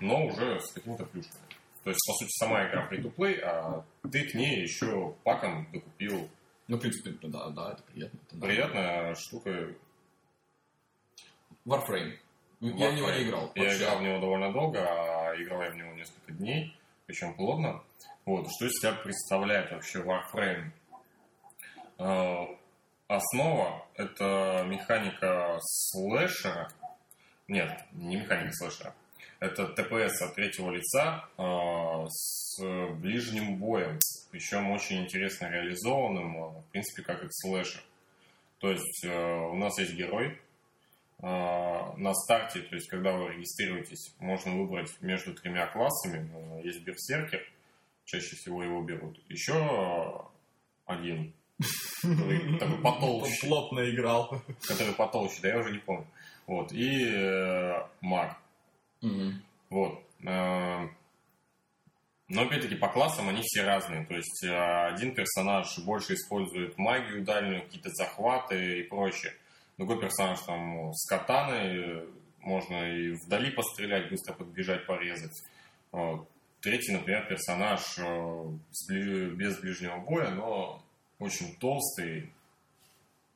но 0.00 0.26
уже 0.26 0.58
с 0.60 0.72
какими-то 0.72 1.04
плюшками. 1.04 1.42
То 1.84 1.90
есть, 1.90 2.00
по 2.06 2.12
сути, 2.14 2.30
сама 2.38 2.66
игра 2.68 2.88
free-to-play, 2.90 3.40
а 3.40 3.84
ты 4.10 4.24
к 4.28 4.34
ней 4.34 4.62
еще 4.62 5.14
паком 5.24 5.70
докупил. 5.72 6.28
Ну, 6.66 6.76
в 6.76 6.80
принципе, 6.80 7.10
да, 7.28 7.48
да, 7.50 7.72
это 7.72 7.82
приятно. 7.82 8.18
это 8.26 8.36
да. 8.36 8.46
Приятная 8.46 9.14
штука. 9.14 9.74
Warframe. 11.66 12.18
Я 12.60 12.90
в 12.90 12.94
него 12.94 13.10
не 13.10 13.22
играл. 13.22 13.52
Я 13.54 13.64
вообще. 13.64 13.78
играл 13.78 13.98
в 13.98 14.02
него 14.02 14.18
довольно 14.18 14.52
долго, 14.52 14.80
а 14.80 15.34
играл 15.36 15.62
я 15.62 15.70
в 15.70 15.76
него 15.76 15.92
несколько 15.92 16.32
дней, 16.32 16.76
причем 17.06 17.34
плотно. 17.34 17.82
Вот, 18.24 18.46
что 18.50 18.66
из 18.66 18.72
себя 18.72 18.92
представляет 18.92 19.70
вообще 19.70 20.00
Warframe? 20.00 20.70
Э, 21.98 22.46
Основа— 23.08 23.86
это 23.94 24.64
механика 24.66 25.58
слэшера. 25.62 26.70
Нет, 27.48 27.84
не 27.92 28.16
механика 28.16 28.52
слэшера. 28.52 28.94
Это 29.40 29.66
ТПС 29.68 30.20
от 30.20 30.34
третьего 30.34 30.70
лица 30.70 31.24
э, 31.38 32.06
с 32.08 32.60
ближним 32.96 33.56
боем. 33.56 33.98
Причем 34.30 34.70
очень 34.72 35.04
интересно 35.04 35.46
реализованным, 35.46 36.36
э, 36.36 36.48
в 36.60 36.64
принципе, 36.72 37.02
как 37.02 37.24
и 37.24 37.28
слэшер. 37.30 37.82
То 38.58 38.72
есть 38.72 39.04
э, 39.04 39.08
у 39.08 39.54
нас 39.54 39.78
есть 39.78 39.94
герой, 39.94 40.38
на 41.20 42.14
старте, 42.14 42.60
то 42.60 42.76
есть 42.76 42.88
когда 42.88 43.12
вы 43.12 43.32
регистрируетесь, 43.34 44.14
можно 44.20 44.54
выбрать 44.54 44.90
между 45.00 45.34
тремя 45.34 45.66
классами. 45.66 46.30
Э, 46.32 46.60
Есть 46.64 46.82
берсеркер, 46.84 47.42
чаще 48.04 48.36
всего 48.36 48.62
его 48.62 48.82
берут. 48.82 49.18
Еще 49.28 49.54
один, 50.86 51.32
который 52.02 52.58
такой 52.58 52.78
потолще, 52.82 53.46
Плотно 53.48 53.90
играл. 53.90 54.42
который 54.66 54.94
потолще, 54.94 55.40
да 55.42 55.48
я 55.48 55.58
уже 55.58 55.72
не 55.72 55.78
помню. 55.78 56.06
Вот, 56.46 56.72
и 56.72 57.04
э, 57.10 57.82
маг. 58.00 58.36
Вот. 59.70 60.02
Э, 60.24 60.86
Но 62.28 62.42
опять-таки 62.42 62.76
по 62.76 62.88
классам 62.88 63.28
они 63.28 63.40
все 63.42 63.64
разные. 63.64 64.06
То 64.06 64.14
есть 64.14 64.44
э, 64.44 64.86
один 64.86 65.14
персонаж 65.14 65.78
больше 65.80 66.14
использует 66.14 66.78
магию 66.78 67.24
дальнюю, 67.24 67.62
какие-то 67.64 67.90
захваты 67.90 68.80
и 68.80 68.82
прочее. 68.84 69.32
Другой 69.78 70.00
персонаж 70.00 70.40
там 70.40 70.92
с 70.92 71.06
катаной, 71.08 72.02
э, 72.02 72.06
можно 72.40 72.92
и 72.92 73.12
вдали 73.12 73.50
пострелять, 73.50 74.10
быстро 74.10 74.34
подбежать, 74.34 74.86
порезать. 74.86 75.32
Третий, 76.60 76.92
например, 76.92 77.26
персонаж 77.28 77.80
э, 77.98 78.44
без 78.90 79.58
ближнего 79.60 79.98
боя, 79.98 80.30
но 80.30 80.82
очень 81.20 81.54
толстый 81.56 82.32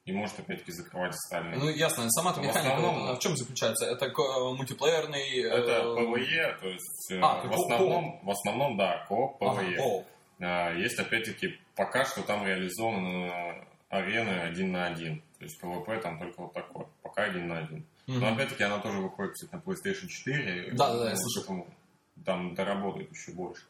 и 0.04 0.12
может 0.12 0.40
опять-таки 0.40 0.72
закрывать 0.72 1.12
остальные. 1.14 1.56
Ну, 1.60 1.68
ясно. 1.70 2.10
Сама-то 2.10 2.40
В 2.40 2.42
механика 2.42 2.74
основном- 2.74 2.94
вот 2.96 3.02
она 3.08 3.14
в 3.14 3.20
чем 3.20 3.36
заключается? 3.36 3.86
Это 3.86 4.10
ко- 4.10 4.52
мультиплеерный... 4.54 5.38
э, 5.38 5.48
Это 5.48 5.82
PvE, 5.84 6.58
то 6.60 6.68
есть 6.68 7.12
э, 7.12 7.20
А, 7.22 7.40
в, 7.46 7.52
основном, 7.52 8.20
в 8.24 8.30
основном, 8.30 8.76
да, 8.76 9.04
кооп 9.08 9.40
ага, 9.40 9.62
PvE. 9.62 9.78
о, 9.80 10.04
А, 10.40 10.72
Есть, 10.74 10.98
опять-таки, 10.98 11.56
пока 11.76 12.04
что 12.04 12.22
там 12.22 12.44
реализованы 12.44 13.64
арены 13.92 14.40
один 14.40 14.72
на 14.72 14.86
один. 14.86 15.20
То 15.38 15.44
есть 15.44 15.62
PvP 15.62 16.00
там 16.00 16.18
только 16.18 16.40
вот 16.42 16.52
такой. 16.54 16.86
Пока 17.02 17.24
один 17.24 17.48
на 17.48 17.58
один. 17.58 17.86
мгм. 18.06 18.20
Но 18.20 18.32
опять-таки 18.32 18.64
она 18.64 18.78
тоже 18.78 18.98
выходит 18.98 19.34
кстати, 19.34 19.52
на 19.54 19.58
PlayStation 19.58 20.08
4. 20.08 20.72
Да, 20.72 20.92
да, 20.92 20.98
да, 20.98 21.04
я 21.04 21.10
Ну, 21.10 21.16
слышал. 21.16 21.42
поэтому 21.46 21.74
Там 22.24 22.54
доработает 22.54 23.10
еще 23.10 23.32
больше. 23.32 23.62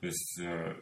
То 0.00 0.06
есть 0.06 0.40
э, 0.40 0.76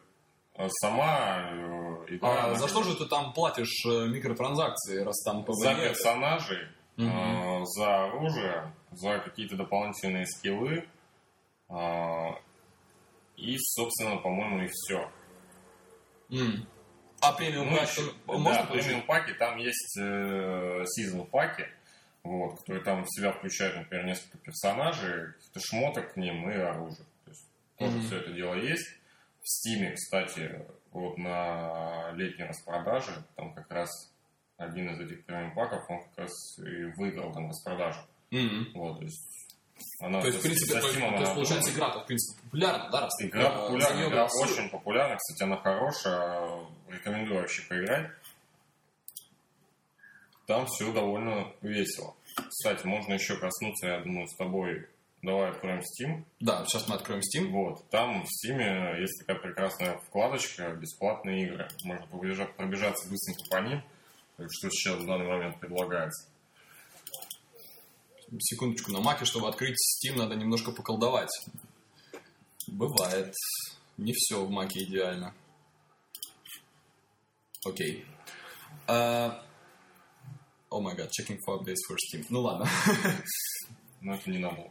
а 0.57 0.68
сама 0.68 1.48
э, 1.50 2.05
игра... 2.09 2.28
А 2.28 2.44
она 2.48 2.55
за 2.57 2.68
что 2.68 2.83
же 2.83 2.94
ты 2.96 3.07
там 3.07 3.33
платишь 3.33 3.85
э, 3.87 4.09
микротранзакции, 4.09 4.98
раз 5.02 5.22
там 5.22 5.44
За 5.48 5.70
PvE? 5.72 5.88
персонажей, 5.88 6.66
Мгм. 6.96 7.09
э, 7.09 7.64
за 7.64 8.05
оружие, 8.07 8.72
за 8.90 9.18
какие-то 9.20 9.57
дополнительные 9.57 10.26
скиллы. 10.26 10.87
э, 11.70 12.28
и, 13.37 13.57
собственно, 13.59 14.16
по-моему, 14.18 14.62
и 14.64 14.68
все. 14.70 15.11
М. 16.31 16.66
А 17.22 17.32
премиум 17.32 17.70
Ну, 17.70 17.76
пак 17.78 17.88
еще- 17.88 18.12
можно 18.26 18.62
да, 18.64 18.66
премиум 18.72 19.02
паки, 19.02 19.32
там 19.35 19.56
есть 19.58 19.96
э, 19.98 20.82
сезон 20.87 21.26
паки, 21.26 21.66
вот, 22.24 22.58
которые 22.61 22.82
там 22.85 23.04
в 23.04 23.08
себя 23.08 23.32
включают, 23.32 23.76
например, 23.76 24.06
несколько 24.06 24.38
персонажей, 24.38 25.32
каких-то 25.35 25.61
шмоток 25.61 26.14
к 26.14 26.16
ним 26.16 26.50
и 26.50 26.54
оружие. 26.54 27.06
То 27.24 27.30
есть 27.30 27.46
тоже 27.78 27.96
Мгм. 27.98 28.06
все 28.06 28.16
это 28.18 28.32
дело 28.32 28.54
есть. 28.54 28.88
В 29.40 29.48
Стиме, 29.48 29.92
кстати, 29.92 30.64
вот 30.92 31.16
на 31.18 32.11
летней 32.14 32.44
распродаже, 32.44 33.12
там 33.37 33.54
как 33.54 33.70
раз 33.70 34.12
один 34.56 34.90
из 34.90 35.00
этих 35.00 35.24
премиум 35.24 35.54
паков, 35.54 35.88
он 35.88 36.02
как 36.04 36.18
раз 36.18 36.58
и 36.58 36.85
выиграл 36.96 37.32
там 37.32 37.48
распродажу. 37.48 38.00
М. 38.30 38.68
Вот, 38.74 38.98
то 38.98 39.04
есть 39.04 39.41
она 40.00 40.20
То 40.20 40.26
есть, 40.26 40.38
в 40.38 40.42
принципе, 40.42 40.74
то 40.74 40.80
то 40.80 40.87
есть, 40.88 41.35
получается, 41.35 41.72
игра, 41.72 41.88
в 41.98 42.06
принципе, 42.06 42.42
популярна, 42.42 42.90
да? 42.90 43.00
раз 43.00 43.12
Игра 43.20 43.42
за 43.42 43.50
популярна, 43.50 44.00
игра 44.00 44.16
голосуют? 44.16 44.50
очень 44.50 44.70
популярна. 44.70 45.16
Кстати, 45.16 45.42
она 45.42 45.56
хорошая. 45.56 46.66
Рекомендую 46.88 47.40
вообще 47.40 47.62
поиграть. 47.68 48.11
там 50.46 50.66
все 50.66 50.92
довольно 50.92 51.52
весело. 51.62 52.14
Кстати, 52.48 52.87
можно 52.87 53.14
еще 53.14 53.37
коснуться, 53.37 53.87
я 53.87 54.00
думаю, 54.00 54.26
с 54.26 54.37
тобой. 54.37 54.87
Давай 55.22 55.50
откроем 55.50 55.80
Steam. 55.80 56.24
Да, 56.40 56.64
сейчас 56.64 56.88
мы 56.88 56.96
откроем 56.96 57.20
Steam. 57.20 57.50
Вот, 57.50 57.88
там 57.90 58.24
в 58.24 58.26
Steam 58.26 59.00
есть 59.00 59.20
такая 59.20 59.40
прекрасная 59.40 59.98
вкладочка 59.98 60.72
«Бесплатные 60.72 61.46
игры». 61.46 61.68
Можно 61.85 62.06
пробежать, 62.08 62.56
пробежаться 62.56 63.08
быстренько 63.08 63.44
по 63.48 63.61
ним, 63.61 63.82
что 64.37 64.68
сейчас 64.70 64.98
в 64.98 65.06
данный 65.06 65.28
момент 65.28 65.61
предлагается. 65.61 66.28
Секундочку, 68.40 68.92
на 68.92 69.01
маке, 69.01 69.25
чтобы 69.25 69.49
открыть 69.49 69.77
Steam, 69.77 70.16
надо 70.16 70.35
немножко 70.37 70.73
поколдовать. 70.73 71.31
Бывает. 72.66 73.35
Не 73.99 74.12
все 74.14 74.42
в 74.45 74.51
маке 74.51 74.85
идеально. 74.85 75.35
Окей. 77.64 78.07
О 78.87 79.40
май 80.81 80.95
гад, 80.97 81.11
checking 81.11 81.38
for 81.47 81.59
updates 81.61 81.83
for 81.90 81.97
Steam. 81.97 82.25
Ну 82.31 82.40
ладно. 82.40 82.66
Но 84.01 84.14
это 84.14 84.31
не 84.31 84.38
надо. 84.38 84.71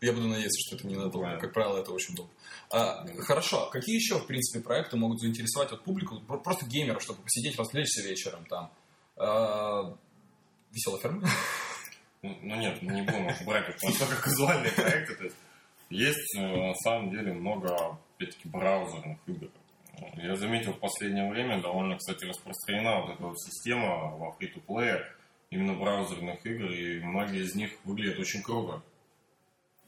Я 0.00 0.12
буду 0.12 0.26
надеяться, 0.28 0.58
что 0.66 0.76
это 0.76 0.86
ненадолго. 0.86 1.20
Правильно. 1.20 1.40
Как 1.40 1.52
правило, 1.54 1.78
это 1.78 1.92
очень 1.92 2.14
долго. 2.14 2.30
А, 2.70 3.06
хорошо. 3.22 3.70
Какие 3.70 3.94
еще, 3.96 4.18
в 4.18 4.26
принципе, 4.26 4.62
проекты 4.62 4.96
могут 4.96 5.20
заинтересовать 5.20 5.70
вот 5.70 5.84
публику? 5.84 6.20
Про- 6.20 6.38
Просто 6.38 6.66
геймеров, 6.66 7.02
чтобы 7.02 7.22
посидеть, 7.22 7.56
развлечься 7.58 8.02
вечером 8.02 8.44
там. 8.46 8.70
А, 9.16 9.96
Веселая 10.72 11.00
ферма? 11.00 11.26
Ну, 12.22 12.36
ну 12.42 12.56
нет, 12.56 12.82
мы 12.82 12.94
не 12.94 13.02
будем 13.02 13.26
уж 13.26 13.42
брать 13.42 13.68
это 13.68 13.86
настолько 13.86 14.22
казуальные 14.22 14.72
проекты. 14.72 15.14
То 15.16 15.24
есть, 15.24 15.36
есть 15.90 16.36
э, 16.36 16.40
на 16.40 16.74
самом 16.74 17.10
деле 17.10 17.32
много, 17.32 17.98
опять-таки, 18.16 18.48
браузерных 18.48 19.18
игр. 19.26 19.48
Я 20.16 20.36
заметил 20.36 20.72
в 20.72 20.78
последнее 20.78 21.30
время 21.30 21.60
довольно, 21.62 21.96
кстати, 21.96 22.24
распространена 22.24 23.00
вот 23.00 23.14
эта 23.14 23.22
вот 23.22 23.40
система 23.40 24.16
во 24.16 24.36
free-to-play 24.38 25.02
именно 25.50 25.74
браузерных 25.74 26.44
игр, 26.44 26.70
и 26.70 27.00
многие 27.00 27.42
из 27.42 27.54
них 27.54 27.70
выглядят 27.84 28.18
очень 28.18 28.42
круто. 28.42 28.82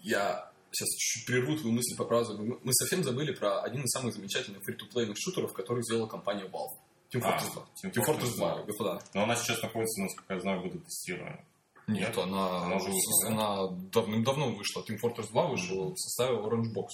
Я 0.00 0.50
сейчас 0.70 0.88
чуть 0.96 1.26
прерву 1.26 1.56
твою 1.56 1.74
мысль 1.74 1.96
по 1.96 2.04
браузеру. 2.04 2.60
Мы 2.62 2.72
совсем 2.72 3.02
забыли 3.02 3.34
про 3.34 3.62
один 3.62 3.82
из 3.82 3.90
самых 3.90 4.14
замечательных 4.14 4.62
фри-то-плейных 4.64 5.16
шутеров, 5.18 5.52
который 5.52 5.82
сделала 5.82 6.06
компания 6.06 6.44
Valve. 6.44 6.78
Team 7.12 7.22
А, 7.24 7.38
Fortress 7.38 7.52
2. 7.82 7.90
Team 7.90 8.04
Fortress 8.04 8.04
Fortress 8.04 8.36
2, 8.36 8.54
2. 8.54 8.62
господа. 8.64 9.00
Но 9.14 9.22
она 9.24 9.34
сейчас 9.34 9.62
находится, 9.62 10.02
насколько 10.02 10.34
я 10.34 10.40
знаю, 10.40 10.60
в 10.60 10.64
бета-тестировании. 10.64 11.44
Нет, 11.88 12.08
Нет? 12.14 12.18
она, 12.18 12.64
Она 12.64 12.76
уже 12.76 12.90
вышла, 12.90 13.22
да? 13.22 13.28
она 13.28 13.68
давным-давно 13.90 14.52
вышла. 14.52 14.82
Team 14.82 14.98
Fortress 15.02 15.28
2 15.30 15.46
вышел 15.46 15.92
в 15.94 15.98
составе 15.98 16.36
Orange 16.36 16.74
Box. 16.74 16.88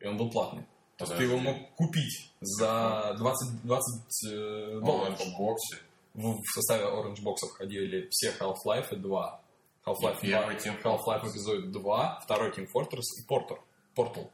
И 0.00 0.06
он 0.06 0.16
был 0.16 0.28
платный. 0.30 0.66
То 0.96 1.04
есть 1.04 1.16
ты 1.16 1.22
его 1.22 1.38
мог 1.38 1.74
купить 1.76 2.32
за 2.40 3.14
20, 3.18 3.62
20 3.62 4.24
э, 4.32 4.80
долларов. 4.84 5.20
в 5.20 5.36
боксе. 5.38 5.78
В, 6.14 6.36
в 6.36 6.46
составе 6.52 6.84
Orange 6.84 7.22
Box 7.22 7.36
входили 7.48 8.08
все 8.10 8.32
Half-Life 8.38 8.94
2. 8.96 9.40
Half-Life 9.86 10.18
И 10.22 10.30
2, 10.30 10.38
первый 10.40 10.56
Team 10.56 10.82
Half-Life 10.82 11.24
Episode 11.24 11.66
2, 11.70 12.20
второй 12.24 12.50
Team 12.50 12.68
Fortress 12.74 13.02
и 13.20 13.26
Portal. 13.32 13.58
Portal. 13.96 14.28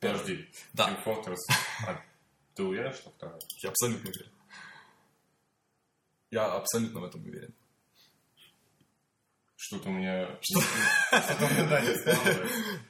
Подожди. 0.00 0.48
Да. 0.72 0.88
Team 0.88 1.04
Fortress. 1.04 1.38
А 1.86 2.02
ты 2.54 2.64
уверен, 2.64 2.92
что 2.92 3.10
второй? 3.10 3.38
Я 3.62 3.70
абсолютно 3.70 4.10
уверен. 4.10 4.32
Я 6.32 6.52
абсолютно 6.54 7.00
в 7.00 7.04
этом 7.04 7.24
уверен. 7.24 7.54
Что-то 9.62 9.90
у 9.90 9.92
меня... 9.92 10.26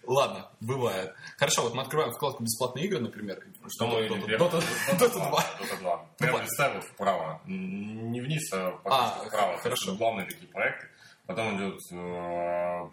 Ладно, 0.06 0.48
бывает. 0.60 1.12
Хорошо, 1.36 1.62
вот 1.62 1.74
мы 1.74 1.82
открываем 1.82 2.12
вкладку 2.12 2.44
«Бесплатные 2.44 2.84
игры», 2.84 3.00
например. 3.00 3.44
Что 3.68 3.88
мы 3.88 4.06
Dota 4.06 4.28
2. 4.38 4.96
Dota 4.96 5.80
2. 5.80 6.06
Прям 6.18 6.32
вот 6.32 6.84
вправо. 6.84 7.42
Не 7.46 8.20
вниз, 8.20 8.52
а 8.52 8.80
А, 8.84 9.20
а, 9.20 9.26
вправо. 9.26 9.50
есть 9.50 9.62
хорошо. 9.64 9.96
Главные 9.96 10.28
такие 10.28 10.46
проекты. 10.46 10.86
Потом 11.26 11.56
идет 11.56 11.80
э, 11.90 12.88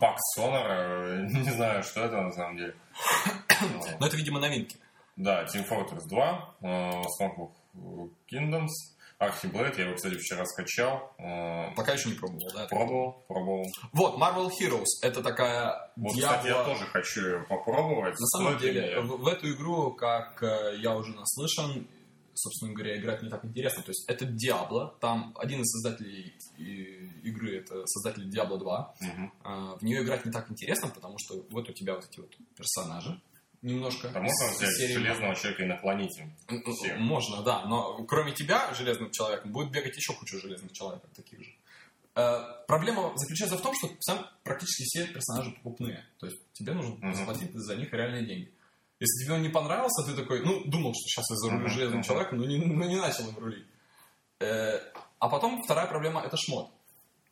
Пак 0.00 0.16
Сонор. 0.34 1.20
Не 1.30 1.50
знаю, 1.52 1.84
что 1.84 2.00
это 2.04 2.22
на 2.22 2.32
самом 2.32 2.56
деле. 2.56 2.74
Но 4.00 4.06
это, 4.08 4.16
видимо, 4.16 4.40
новинки. 4.40 4.76
Да, 5.14 5.44
Team 5.44 5.64
Fortress 5.68 6.08
2, 6.08 6.54
э, 6.60 6.90
of 7.20 7.50
Kingdoms, 8.28 8.93
Archblade. 9.20 9.74
Я 9.78 9.84
его, 9.86 9.94
кстати, 9.96 10.14
вчера 10.16 10.44
скачал. 10.44 11.14
э, 11.18 11.74
Пока 11.76 11.92
еще 11.92 12.08
не 12.10 12.14
пробовал, 12.16 12.50
да? 12.54 12.66
Пробовал, 12.66 13.24
пробовал. 13.28 13.66
Вот, 13.92 14.18
Marvel 14.18 14.50
Heroes. 14.60 14.84
Это 15.02 15.22
такая 15.22 15.90
Вот, 15.96 16.14
кстати, 16.14 16.46
я 16.48 16.64
тоже 16.64 16.84
хочу 16.86 17.20
ее 17.24 17.46
попробовать. 17.48 18.18
На 18.18 18.26
самом 18.26 18.58
деле, 18.58 19.00
в, 19.00 19.18
в 19.22 19.26
эту 19.28 19.50
игру, 19.52 19.92
как 19.92 20.42
э, 20.42 20.76
я 20.78 20.94
уже 20.96 21.12
наслышан, 21.14 21.86
собственно 22.34 22.72
говоря, 22.74 22.96
играть 22.98 23.22
не 23.22 23.30
так 23.30 23.44
интересно. 23.44 23.82
То 23.82 23.90
есть 23.90 24.04
это 24.08 24.24
Diablo. 24.26 24.98
Там 25.00 25.32
один 25.38 25.60
из 25.62 25.70
создателей 25.70 26.34
и- 26.58 27.10
игры 27.28 27.58
это 27.58 27.86
создатель 27.86 28.28
Diablo 28.28 28.58
2. 28.58 28.94
Мгм. 29.00 29.32
А, 29.44 29.76
В 29.76 29.82
нее 29.82 30.02
играть 30.02 30.26
не 30.26 30.32
так 30.32 30.50
интересно, 30.50 30.88
потому 30.88 31.16
что 31.18 31.44
вот 31.50 31.68
у 31.68 31.72
тебя 31.72 31.94
вот 31.94 32.04
эти 32.04 32.18
вот 32.20 32.30
персонажи 32.56 33.20
немножко. 33.64 34.08
Да 34.10 34.20
можно 34.20 34.48
взять 34.52 34.74
серии 34.76 34.92
железного 34.94 35.34
человека 35.34 35.62
и 35.62 35.66
наклонить 35.66 36.18
им. 36.18 36.36
Можно, 36.98 37.42
да, 37.42 37.64
но 37.64 38.04
кроме 38.04 38.32
тебя, 38.32 38.72
железным 38.74 39.10
человеком, 39.10 39.52
будет 39.52 39.70
бегать 39.72 39.96
еще 39.96 40.12
куча 40.12 40.38
железных 40.38 40.72
человеков 40.72 41.10
таких 41.16 41.42
же. 41.42 41.50
Э, 42.14 42.40
Проблема 42.68 43.12
заключается 43.16 43.56
в 43.58 43.62
том, 43.62 43.74
что 43.74 43.90
сам 44.00 44.24
практически 44.44 44.84
все 44.84 45.06
персонажи 45.12 45.50
покупные. 45.50 46.04
То 46.20 46.26
есть 46.26 46.38
тебе 46.52 46.72
нужно 46.74 46.94
Мгм. 46.96 47.14
заплатить 47.14 47.50
за 47.54 47.74
них 47.76 47.92
реальные 47.92 48.24
деньги. 48.26 48.52
Если 49.00 49.24
тебе 49.24 49.34
он 49.34 49.42
не 49.42 49.48
понравился, 49.48 50.06
ты 50.06 50.14
такой, 50.14 50.40
ну, 50.44 50.62
думал, 50.66 50.92
что 50.94 51.08
сейчас 51.08 51.28
я 51.30 51.36
зарулю 51.36 51.64
Мгм, 51.64 51.70
железным 51.74 51.98
мгм. 52.00 52.06
человеком, 52.06 52.38
но 52.38 52.44
не, 52.46 52.58
но 52.58 52.84
не 52.84 52.96
начал 52.96 53.28
им 53.28 53.36
рулить. 53.38 53.66
Э, 54.40 54.78
А 55.18 55.28
потом 55.28 55.62
вторая 55.62 55.86
проблема— 55.86 56.20
это 56.26 56.36
шмот. 56.36 56.70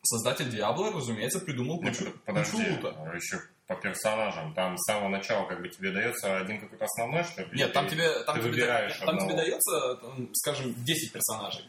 Создатель 0.05 0.49
Диабло, 0.49 0.91
разумеется, 0.91 1.39
придумал 1.39 1.79
кучу, 1.79 2.11
подожди, 2.25 2.51
кучу 2.57 2.71
лута. 2.75 3.11
еще 3.15 3.39
по 3.67 3.75
персонажам. 3.75 4.53
Там 4.53 4.77
с 4.77 4.85
самого 4.85 5.07
начала 5.09 5.47
как 5.47 5.61
бы 5.61 5.69
тебе 5.69 5.91
дается 5.91 6.37
один 6.37 6.59
какой-то 6.59 6.83
основной, 6.83 7.23
что 7.23 7.43
ли? 7.43 7.47
Нет, 7.53 7.71
там 7.71 7.87
тебе, 7.87 8.09
там 8.25 8.35
тебе, 8.37 8.49
выбираешь 8.49 8.97
там 8.97 9.09
одного? 9.09 9.31
тебе 9.31 9.37
дается, 9.41 9.95
там, 10.01 10.29
скажем, 10.33 10.75
10 10.83 11.13
персонажей. 11.13 11.63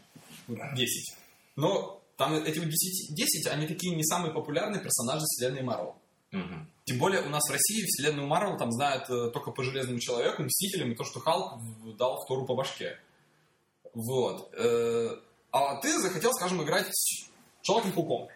10. 0.49 1.14
Но 1.55 2.03
там 2.16 2.35
эти 2.35 2.59
вот 2.59 2.68
10, 2.68 3.14
10, 3.16 3.47
они 3.47 3.68
такие 3.68 3.94
не 3.94 4.03
самые 4.05 4.35
популярные 4.35 4.83
персонажи 4.83 5.25
вселенной 5.27 5.62
Марвел. 5.62 5.97
Мгм. 6.33 6.68
Тем 6.87 6.99
более 6.99 7.23
у 7.23 7.29
нас 7.29 7.49
в 7.49 7.53
России 7.53 7.85
вселенную 7.87 8.27
Марвел 8.27 8.59
там 8.59 8.73
знают 8.73 9.09
э, 9.09 9.31
только 9.31 9.53
по 9.53 9.62
Железному 9.62 10.01
Человеку, 10.01 10.42
Мстителям 10.42 10.90
и 10.90 10.97
то, 10.97 11.05
что 11.05 11.20
Халк 11.20 11.61
дал 11.97 12.25
Тору 12.27 12.44
по 12.44 12.57
башке. 12.57 12.99
Вот. 13.94 14.53
Э, 14.55 15.16
А 15.53 15.77
ты 15.81 15.97
захотел, 16.01 16.33
скажем, 16.33 16.61
играть 16.64 16.90
Человеком-пауком. 17.64 18.29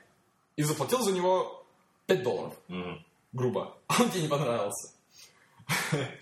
И 0.57 0.62
заплатил 0.62 1.01
за 1.03 1.12
него 1.12 1.64
5 2.07 2.23
долларов, 2.23 2.55
Мгм. 2.69 3.05
грубо. 3.33 3.77
А 3.87 4.03
он 4.03 4.11
тебе 4.11 4.23
не 4.23 4.29
понравился. 4.29 4.95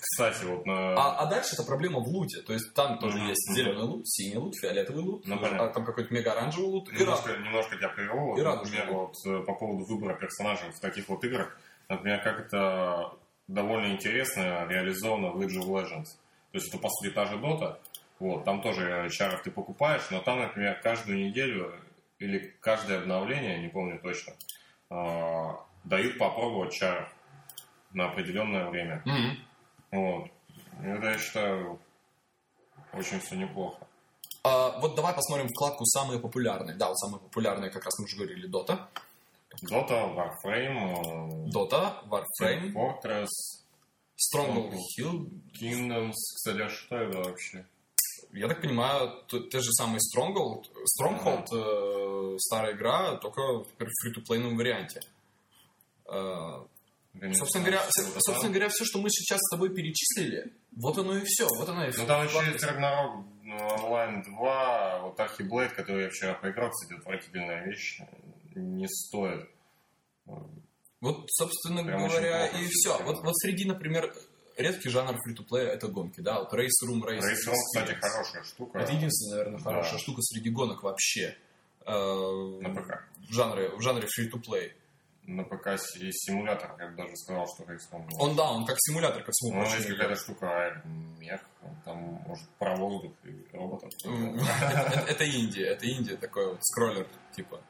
Кстати, 0.00 0.44
вот 0.44 0.66
на... 0.66 0.94
А, 0.94 1.18
а 1.20 1.26
дальше 1.26 1.54
это 1.54 1.62
проблема 1.62 2.00
в 2.00 2.08
луте. 2.08 2.42
То 2.42 2.52
есть 2.52 2.74
там 2.74 2.98
тоже 2.98 3.18
Мгм, 3.18 3.28
есть 3.28 3.52
зеленый 3.54 3.84
лут, 3.84 4.08
синий 4.08 4.36
лут, 4.38 4.54
фиолетовый 4.60 5.04
лут, 5.04 5.24
Ну, 5.24 5.38
а 5.40 5.68
там 5.68 5.84
какой-то 5.84 6.12
мега-оранжевый 6.12 6.68
лут. 6.68 6.88
И 6.92 6.96
Немножко, 6.96 7.30
немножко 7.36 7.76
тебя. 7.76 7.94
Вот, 8.12 8.38
И 8.38 8.42
например, 8.42 8.90
вот 8.92 9.14
э, 9.24 9.38
по 9.46 9.54
поводу 9.54 9.84
выбора 9.84 10.14
персонажей 10.14 10.72
в 10.72 10.80
таких 10.80 11.08
вот 11.08 11.22
играх, 11.22 11.56
например, 11.88 12.20
как 12.24 12.40
это 12.40 13.12
довольно 13.46 13.92
интересно 13.92 14.66
реализовано 14.68 15.30
в 15.30 15.40
League 15.40 15.56
of 15.60 15.68
Legends. 15.68 16.16
То 16.50 16.58
есть 16.58 16.68
это, 16.68 16.78
по 16.78 16.88
сути, 16.88 17.12
та 17.12 17.26
же 17.26 17.38
дота. 17.38 17.78
Вот, 18.18 18.44
там 18.44 18.60
тоже 18.62 19.08
чаров 19.12 19.42
ты 19.42 19.52
покупаешь, 19.52 20.02
но 20.10 20.20
там, 20.20 20.40
например, 20.40 20.80
каждую 20.82 21.18
неделю 21.18 21.72
или 22.18 22.56
каждое 22.60 22.98
обновление, 22.98 23.58
не 23.58 23.68
помню 23.68 24.00
точно, 24.00 24.34
э, 24.90 25.56
дают 25.84 26.18
попробовать 26.18 26.72
чаров 26.72 27.08
на 27.92 28.10
определенное 28.10 28.68
время. 28.68 29.02
Мгм. 29.04 29.38
Вот. 29.92 30.30
Это, 30.82 31.06
я 31.06 31.18
считаю, 31.18 31.78
очень 32.92 33.20
все 33.20 33.36
неплохо. 33.36 33.86
А, 34.44 34.78
вот 34.80 34.94
давай 34.94 35.14
посмотрим 35.14 35.48
вкладку 35.48 35.84
«Самые 35.86 36.20
популярные». 36.20 36.76
Да, 36.76 36.88
вот 36.88 36.98
самые 36.98 37.20
популярные, 37.20 37.70
как 37.70 37.84
раз 37.84 37.98
мы 37.98 38.04
уже 38.04 38.16
говорили, 38.16 38.46
Дота. 38.46 38.88
Дота, 39.62 39.94
Warframe, 39.94 41.46
э, 41.46 41.50
Дота, 41.50 42.02
Team 42.40 42.72
Warframe, 42.72 42.72
Fortress, 42.72 43.28
Stronghold 44.16 44.74
Hill. 44.98 45.28
Kingdoms, 45.60 46.12
кстати, 46.12 46.60
а 46.60 46.68
что 46.68 46.96
это 46.96 47.18
вообще? 47.18 47.66
Я 48.36 48.48
так 48.48 48.60
понимаю, 48.60 49.24
те 49.28 49.60
же 49.60 49.72
самые 49.72 49.98
Stronghold. 49.98 50.64
Stronghold, 51.00 51.46
э, 51.52 52.38
старая 52.38 52.74
игра, 52.74 53.16
только 53.16 53.40
в 53.40 53.66
фри-то-плейном 53.76 54.56
варианте. 54.56 55.00
Э, 56.06 56.64
собственно, 57.32 57.64
говоря, 57.64 57.82
это 57.82 58.20
собственно 58.20 58.52
говоря, 58.52 58.68
все, 58.68 58.84
что 58.84 58.98
мы 59.00 59.08
сейчас 59.10 59.38
с 59.40 59.50
тобой 59.50 59.74
перечислили, 59.74 60.52
вот 60.72 60.98
оно 60.98 61.16
и 61.16 61.24
все. 61.24 61.46
Вот 61.58 61.68
оно 61.68 61.86
и 61.86 61.90
все. 61.90 62.02
Ну 62.02 62.06
там 62.06 62.26
еще 62.26 62.52
есть 62.52 62.62
Ragnarok 62.62 63.24
онлайн 63.46 64.22
2, 64.22 64.98
вот 65.02 65.18
Archblade, 65.18 65.74
который 65.74 66.04
я 66.04 66.10
вчера 66.10 66.34
поиграл, 66.34 66.70
кстати, 66.70 66.98
отвратительная 66.98 67.64
вещь, 67.64 68.00
не 68.54 68.86
стоит. 68.88 69.48
Вот, 71.00 71.26
собственно 71.30 71.84
Прям 71.84 72.06
говоря, 72.08 72.46
и 72.48 72.66
все. 72.68 72.98
Вот, 73.02 73.22
вот 73.22 73.36
среди, 73.36 73.64
например, 73.64 74.12
редкий 74.56 74.88
жанр 74.90 75.16
фри-то-плея 75.22 75.68
это 75.68 75.88
гонки, 75.88 76.20
да, 76.20 76.40
вот 76.40 76.52
Race 76.52 76.68
Room, 76.86 77.00
Race 77.02 77.20
Race 77.20 77.46
Room, 77.48 77.54
кстати, 77.54 77.94
хорошая 78.00 78.42
штука. 78.44 78.78
Это 78.78 78.92
единственная, 78.92 79.38
наверное, 79.44 79.58
Да. 79.58 79.64
хорошая 79.70 79.98
штука 79.98 80.22
среди 80.22 80.50
гонок 80.50 80.82
вообще. 80.82 81.36
э, 81.84 82.58
На 82.62 82.74
ПК. 82.74 83.04
в 83.28 83.32
жанре, 83.32 83.68
в 83.76 83.80
жанре 83.80 84.06
free-to-play. 84.08 84.72
На 85.28 85.42
ПК 85.44 85.76
симулятор, 85.78 86.74
я 86.78 86.88
бы 86.88 86.96
даже 86.96 87.16
сказал, 87.16 87.46
что 87.48 87.64
Room. 88.02 88.10
Он, 88.20 88.36
да, 88.36 88.50
он 88.50 88.64
как 88.64 88.76
симулятор 88.78 89.22
ко 89.24 89.30
всему 89.32 89.54
Ну, 89.58 89.64
есть 89.76 89.88
какая-то 89.88 90.16
штука 90.16 90.46
он 91.62 91.76
там 91.84 91.96
может 92.26 92.48
про 92.58 92.76
воздух 92.76 93.12
и 93.24 93.56
роботов. 93.56 93.90
Это 94.04 95.04
это 95.08 95.24
Индия, 95.24 95.66
это 95.66 95.84
Индия, 95.86 96.16
такой 96.16 96.46
вот 96.48 96.58
скроллер, 96.62 97.06
типа. 97.34 97.60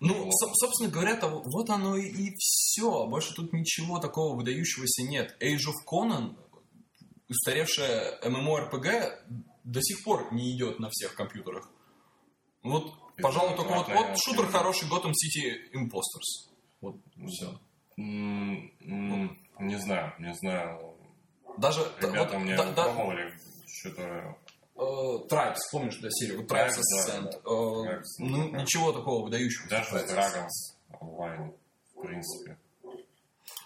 Ну, 0.00 0.14
Вот. 0.24 0.32
соб- 0.42 0.52
собственно 0.54 0.90
говоря, 0.90 1.16
то 1.16 1.28
вот 1.44 1.70
оно 1.70 1.96
и 1.96 2.32
все. 2.38 3.06
Больше 3.06 3.34
тут 3.34 3.52
ничего 3.52 3.98
такого 3.98 4.36
выдающегося 4.36 5.02
нет. 5.04 5.36
Age 5.40 5.68
of 5.68 5.74
Conan, 5.90 6.36
устаревшая 7.28 8.20
MMORPG, 8.22 9.12
до 9.64 9.82
сих 9.82 10.04
пор 10.04 10.32
не 10.32 10.54
идет 10.56 10.78
на 10.80 10.90
всех 10.90 11.14
компьютерах. 11.14 11.68
Вот, 12.62 12.92
Это 13.14 13.22
пожалуй, 13.22 13.56
только 13.56 13.72
вот, 13.72 13.88
вот 13.88 14.18
шутер 14.18 14.40
ошибка. 14.42 14.58
хороший 14.58 14.88
Gotham 14.88 15.12
City 15.12 15.72
Imposters. 15.74 16.52
Вот, 16.80 16.96
все. 17.28 17.58
М, 17.96 18.70
м, 18.80 19.38
Не 19.58 19.76
знаю, 19.78 20.12
не 20.18 20.34
знаю. 20.34 20.94
Даже 21.56 21.80
Ребята 22.02 22.34
вот, 22.34 22.42
мне 22.42 22.54
да- 22.56 22.70
да- 22.72 22.84
пробовали 22.92 23.32
что-то... 23.66 24.36
э, 24.76 25.28
Tribes, 25.28 25.58
помнишь, 25.72 25.98
да, 26.00 26.08
серию? 26.10 26.40
Tribes, 26.46 26.70
Tribes 26.70 26.82
да, 27.06 27.20
да. 27.20 27.30
Э, 27.30 28.02
ну, 28.18 28.50
да. 28.50 28.62
ничего 28.62 28.92
такого 28.92 29.24
выдающегося. 29.24 29.70
Даже. 29.70 30.06
Dragons 30.06 30.76
онлайн, 31.00 31.52
в 31.94 32.02
принципе, 32.02 32.58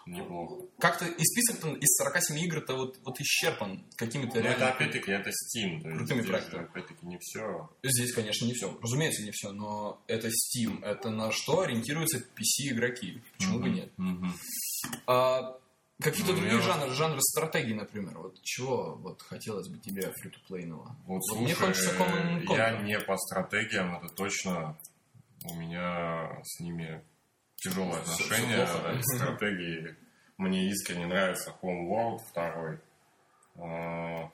неплохо. 0.07 0.67
Как-то 0.79 1.07
и 1.07 1.25
список 1.25 1.65
из 1.81 1.97
47 1.97 2.39
игр-то 2.39 2.75
вот, 2.75 2.99
вот 3.05 3.21
исчерпан 3.21 3.85
какими-то 3.97 4.35
Но 4.35 4.41
это 4.41 4.49
реально... 4.49 4.69
опять-таки 4.71 5.11
это 5.13 5.31
Steam, 5.31 5.83
то 5.83 5.89
крутыми 5.91 6.23
проектами. 6.23 6.65
опять-таки 6.65 7.07
не 7.07 7.19
все. 7.21 7.71
Здесь, 7.83 8.13
конечно, 8.13 8.47
не 8.47 8.55
все. 8.55 8.77
Разумеется, 8.81 9.23
не 9.23 9.31
все, 9.31 9.53
но 9.53 10.03
это 10.07 10.29
Steam. 10.29 10.83
Это 10.85 11.11
на 11.11 11.31
что 11.31 11.61
ориентируются 11.61 12.19
PC-игроки. 12.19 13.23
Почему 13.37 13.61
бы 13.61 13.69
нет? 13.71 13.93
А, 15.07 15.59
какие-то 16.01 16.33
Ну, 16.33 16.39
другие 16.41 16.57
я- 16.57 16.63
жанры, 16.63 16.91
жанры 16.95 17.21
стратегии, 17.21 17.75
например. 17.75 18.19
Вот 18.19 18.41
чего 18.43 18.95
вот 18.97 19.23
хотелось 19.23 19.69
бы 19.69 19.79
тебе 19.79 20.11
фри-то-плейного? 20.13 20.97
Вот, 21.07 21.21
Вот 21.31 21.41
мне 21.41 21.55
слушай, 21.55 21.69
хочется 21.69 21.95
Command 21.97 22.43
and 22.47 22.57
я 22.57 22.71
Conquer. 22.73 22.83
не 22.85 22.99
по 23.01 23.17
стратегиям, 23.17 23.97
это 23.97 24.09
точно. 24.15 24.77
У 25.45 25.55
меня 25.55 26.39
с 26.45 26.61
ними 26.61 27.03
тяжелое 27.57 28.03
всё 28.03 28.13
отношение. 28.25 28.67
плохо, 28.67 28.93
да? 28.95 29.03
Стратегии 29.03 29.97
мне 30.37 30.69
искренне 30.71 31.07
нравится 31.07 31.55
Homeworld 31.63 32.19
второй. 32.31 32.79
А, 33.57 34.31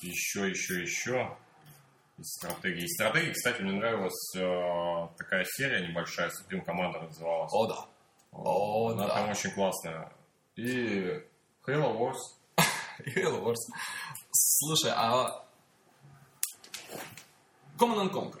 Еще, 0.00 0.50
еще, 0.50 0.82
еще. 0.82 1.36
Из 2.18 2.26
стратегии. 2.34 2.84
Из 2.84 2.92
стратегии, 2.94 3.32
кстати, 3.32 3.62
мне 3.62 3.72
нравилась 3.72 4.34
э, 4.36 5.08
такая 5.16 5.44
серия 5.48 5.86
небольшая, 5.86 6.28
Supreme 6.30 6.64
Commander 6.64 7.04
называлась. 7.06 7.50
О, 7.54 7.66
да. 7.66 7.86
О, 8.32 8.90
Она 8.92 9.06
да. 9.06 9.14
там 9.14 9.30
очень 9.30 9.50
классная. 9.52 10.12
И 10.62 11.20
Halo 11.66 11.96
Wars. 11.98 12.18
Halo 13.16 13.42
Wars. 13.42 13.58
Слушай, 14.30 14.92
а 14.94 15.42
Command 17.76 18.02
and 18.02 18.12
Conquer, 18.12 18.40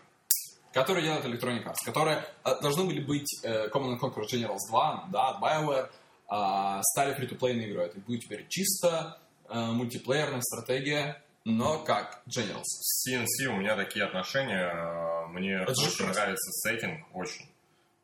который 0.72 1.02
делает 1.02 1.24
Electronic 1.24 1.64
Arts, 1.64 1.84
которые 1.84 2.24
э, 2.44 2.60
должны 2.60 2.84
были 2.84 3.00
быть 3.00 3.40
э, 3.42 3.68
Command 3.70 3.98
and 3.98 4.00
Conquer 4.00 4.22
Generals 4.30 4.68
2, 4.70 5.08
да, 5.10 5.30
от 5.30 5.42
BioWare, 5.42 5.90
а, 6.28 6.80
стали 6.82 7.12
фри-то-плейной 7.14 7.70
игрой. 7.72 7.86
Это 7.86 7.98
будет 7.98 8.20
теперь 8.20 8.46
чисто 8.48 9.18
э, 9.48 9.58
мультиплеерная 9.58 10.40
стратегия, 10.42 11.20
но 11.44 11.80
как 11.80 12.22
Generals. 12.28 12.62
С 12.64 13.08
CNC 13.10 13.46
у 13.48 13.56
меня 13.56 13.74
такие 13.74 14.04
отношения. 14.04 14.70
э, 14.72 15.26
Мне 15.26 15.54
Это 15.54 15.72
очень 15.72 16.06
нравится 16.06 16.52
сеттинг, 16.52 17.04
очень. 17.12 17.51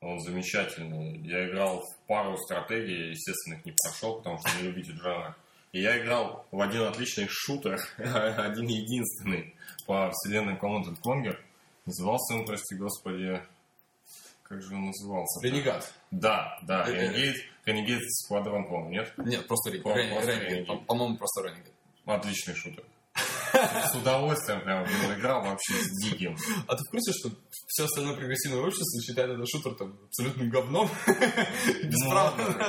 Он 0.00 0.20
замечательный. 0.20 1.18
Я 1.26 1.48
играл 1.48 1.80
в 1.82 2.06
пару 2.06 2.37
стратегий, 2.38 3.11
естественно, 3.11 3.54
их 3.54 3.64
не 3.64 3.72
прошел, 3.82 4.16
потому 4.18 4.38
что 4.38 4.56
не 4.58 4.62
любитель 4.68 4.96
жанра. 4.96 5.37
И 5.72 5.80
я 5.82 5.98
играл 5.98 6.46
в 6.50 6.61
один 6.61 6.82
отличный 6.82 7.26
шутер, 7.28 7.78
один 7.98 8.66
единственный 8.66 9.54
по 9.87 10.11
вселенной 10.12 10.54
Command 10.54 10.84
and 10.84 10.98
Conquer. 11.04 11.37
Назывался 11.84 12.34
он, 12.34 12.46
прости 12.46 12.76
господи, 12.76 13.42
как 14.44 14.62
же 14.62 14.74
он 14.74 14.87
назывался? 14.87 15.46
Ренегат. 15.46 15.92
Да, 16.11 16.58
да. 16.62 16.88
Renegade, 16.88 17.37
Renegade 17.66 18.00
Squadron, 18.30 18.64
по-моему, 18.64 18.90
нет? 18.90 19.12
Нет, 19.18 19.46
просто 19.46 19.72
просто. 19.82 20.00
По- 20.66 20.76
По-моему, 20.76 21.16
просто 21.18 21.40
Renegade. 21.42 21.72
Отличный 22.06 22.54
шутер. 22.54 22.84
С 23.90 23.94
удовольствием 23.94 24.61
прям 24.62 24.85
играл 25.18 25.42
вообще 25.42 25.75
с 25.75 25.90
диким. 26.05 26.37
А 26.66 26.77
ты 26.77 26.85
в 26.85 26.90
курсе, 26.90 27.12
что 27.12 27.31
все 27.66 27.85
остальное 27.85 28.14
прогрессивное 28.16 28.61
общество 28.62 29.03
считает 29.03 29.31
этот 29.31 29.47
шутер 29.49 29.75
там 29.75 29.99
абсолютным 30.07 30.49
говном? 30.51 30.88
Ну, 31.90 32.11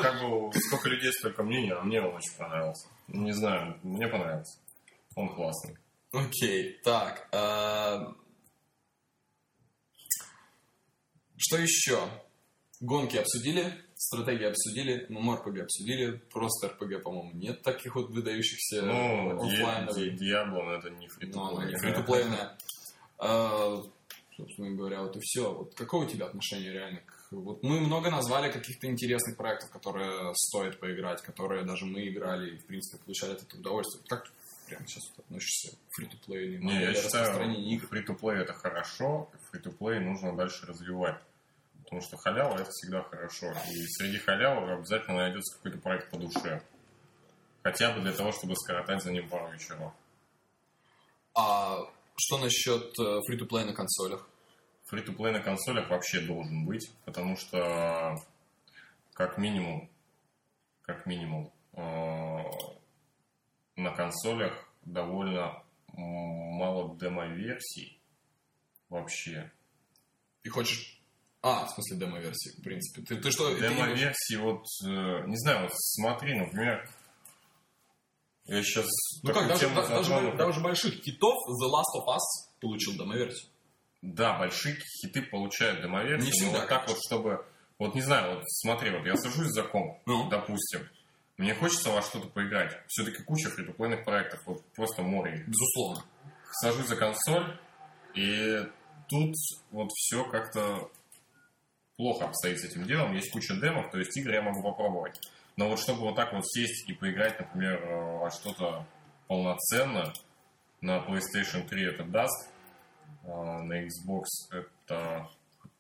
как 0.01 0.21
бы, 0.21 0.51
сколько 0.59 0.89
людей, 0.89 1.11
столько 1.13 1.43
мнений, 1.43 1.71
а 1.71 1.81
мне 1.81 2.01
он 2.01 2.15
очень 2.15 2.35
понравился. 2.37 2.87
Не 3.07 3.31
знаю, 3.33 3.77
мне 3.83 4.07
понравился. 4.07 4.59
Он 5.15 5.33
классный. 5.35 5.77
Окей, 6.11 6.79
так. 6.83 7.27
а, 7.31 8.13
Что 11.37 11.57
еще? 11.57 11.99
Гонки 12.81 13.17
обсудили, 13.17 13.73
стратегии 14.01 14.45
обсудили, 14.45 15.07
MMORPG 15.09 15.61
обсудили, 15.61 16.21
просто 16.31 16.67
RPG, 16.67 16.99
по-моему, 16.99 17.31
нет 17.33 17.61
таких 17.63 17.95
вот 17.95 18.09
выдающихся 18.09 18.81
Ну, 18.81 19.35
оффлайновых. 19.41 19.95
Ди- 19.95 20.11
Диабло, 20.11 20.63
но 20.63 20.73
это 20.75 20.89
не 20.89 21.07
фри 21.07 21.31
Ну, 21.33 21.55
фри-то-плейная. 21.79 22.57
А, 23.17 23.83
Собственно 24.37 24.71
говоря, 24.71 25.01
вот 25.01 25.17
и 25.17 25.19
все. 25.21 25.53
Вот 25.53 25.75
какое 25.75 26.05
у 26.05 26.09
тебя 26.09 26.27
отношение 26.27 26.71
реально 26.71 27.01
к... 27.01 27.27
Вот 27.31 27.61
мы 27.61 27.81
много 27.81 28.09
назвали 28.09 28.49
каких-то 28.49 28.87
интересных 28.87 29.35
проектов, 29.35 29.69
которые 29.69 30.33
стоит 30.33 30.79
поиграть, 30.79 31.21
которые 31.21 31.65
даже 31.65 31.85
мы 31.85 32.07
играли 32.07 32.55
и, 32.55 32.57
в 32.57 32.65
принципе, 32.65 33.03
получали 33.03 33.33
от 33.33 33.43
этого 33.43 33.59
удовольствие. 33.59 34.01
Как 34.07 34.23
ты 34.23 34.31
прямо 34.67 34.87
сейчас 34.87 35.03
вот 35.09 35.25
относишься 35.25 35.75
к 35.75 35.93
фри-то-плей? 35.93 36.57
Не, 36.59 36.81
я 36.81 36.93
считаю, 36.93 37.33
фри-то-плей 37.89 38.37
это 38.39 38.53
хорошо, 38.53 39.29
фри-то-плей 39.51 39.99
нужно 39.99 40.33
дальше 40.37 40.65
развивать. 40.65 41.19
Потому 41.89 42.03
что 42.03 42.17
халява 42.17 42.53
это 42.53 42.69
всегда 42.69 43.01
хорошо. 43.01 43.51
И 43.51 43.87
среди 43.97 44.19
халявы 44.19 44.73
обязательно 44.73 45.17
найдется 45.17 45.57
какой-то 45.57 45.79
проект 45.79 46.11
по 46.11 46.17
душе. 46.17 46.61
Хотя 47.63 47.91
бы 47.91 48.01
для 48.01 48.13
того, 48.13 48.31
чтобы 48.31 48.55
скоротать 48.55 49.01
за 49.01 49.11
ним 49.11 49.27
пару 49.27 49.51
вечеров. 49.51 49.91
А 51.33 51.79
что 52.15 52.37
насчет 52.37 52.93
э, 52.99 53.21
фри-то-плей 53.25 53.65
на 53.65 53.73
консолях? 53.73 54.29
Фри-то-плей 54.85 55.33
на 55.33 55.39
консолях 55.39 55.89
вообще 55.89 56.21
должен 56.21 56.63
быть, 56.63 56.91
потому 57.05 57.35
что 57.35 58.15
как 59.13 59.39
минимум, 59.39 59.89
как 60.83 61.07
минимум, 61.07 61.51
э, 61.73 62.43
на 63.77 63.91
консолях 63.95 64.53
довольно 64.83 65.63
мало 65.93 66.95
демо-версий 66.99 67.99
вообще. 68.89 69.51
Ты 70.43 70.51
хочешь... 70.51 70.98
А, 71.41 71.65
в 71.65 71.69
смысле 71.71 71.97
демо-версии, 71.97 72.59
в 72.59 72.63
принципе. 72.63 73.01
Ты, 73.03 73.15
ты 73.21 73.31
что? 73.31 73.53
ты 73.53 73.61
Демо-версии, 73.61 74.35
вот, 74.35 74.65
э, 74.85 75.25
не 75.27 75.37
знаю, 75.37 75.63
вот 75.63 75.71
смотри, 75.73 76.37
например, 76.37 76.89
я 78.45 78.61
сейчас 78.63 78.87
Ну 79.23 79.33
как, 79.33 79.47
даже, 79.47 79.69
да- 79.69 79.87
даже, 79.87 80.33
даже 80.35 80.59
больших 80.59 80.95
хитов 80.95 81.35
The 81.47 81.69
Last 81.69 81.95
of 82.01 82.07
Us 82.13 82.19
получил 82.59 82.93
демо-версию. 82.97 83.49
Да, 84.01 84.37
большие 84.37 84.75
хиты 85.01 85.21
получают 85.23 85.81
демо-версии, 85.81 86.25
Не 86.25 86.29
но 86.31 86.31
всегда, 86.31 86.59
вот 86.61 86.69
так 86.69 86.87
вот, 86.87 86.97
чтобы... 87.05 87.45
Вот 87.77 87.95
не 87.95 88.01
знаю, 88.01 88.35
вот 88.35 88.43
смотри, 88.45 88.89
вот 88.91 89.05
я 89.05 89.15
сажусь 89.15 89.47
за 89.51 89.63
комп, 89.63 89.99
Ну. 90.05 90.27
допустим, 90.29 90.89
мне 91.37 91.53
хочется 91.55 91.89
во 91.91 92.01
что-то 92.01 92.27
поиграть. 92.27 92.77
Все-таки 92.87 93.23
куча 93.23 93.49
фритуплейных 93.49 94.03
проектов, 94.03 94.41
вот 94.45 94.65
просто 94.73 95.01
море. 95.03 95.45
Безусловно. 95.47 96.03
Сажусь 96.61 96.87
за 96.87 96.97
консоль, 96.97 97.57
и 98.15 98.57
тут 99.07 99.33
вот 99.71 99.89
все 99.93 100.25
как-то 100.25 100.91
плохо 101.99 102.27
обстоит 102.27 102.57
с 102.61 102.63
этим 102.63 102.85
делом. 102.85 103.13
Есть 103.13 103.29
куча 103.29 103.53
демов, 103.59 103.91
то 103.91 103.97
есть 103.99 104.15
игры 104.15 104.35
я 104.35 104.41
могу 104.41 104.63
попробовать. 104.63 105.19
Но 105.57 105.67
вот 105.67 105.79
чтобы 105.81 105.99
вот 106.03 106.15
так 106.15 106.31
вот 106.31 106.47
сесть 106.47 106.89
и 106.89 106.93
поиграть, 106.93 107.37
например, 107.37 107.83
э, 107.83 108.17
во 108.19 108.31
что-то 108.31 108.87
полноценно, 109.27 110.13
на 110.79 110.99
PlayStation 111.05 111.67
3 111.67 111.83
это 111.87 112.05
даст, 112.05 112.49
а 113.25 113.61
на 113.63 113.83
Xbox 113.85 114.23
это, 114.51 115.29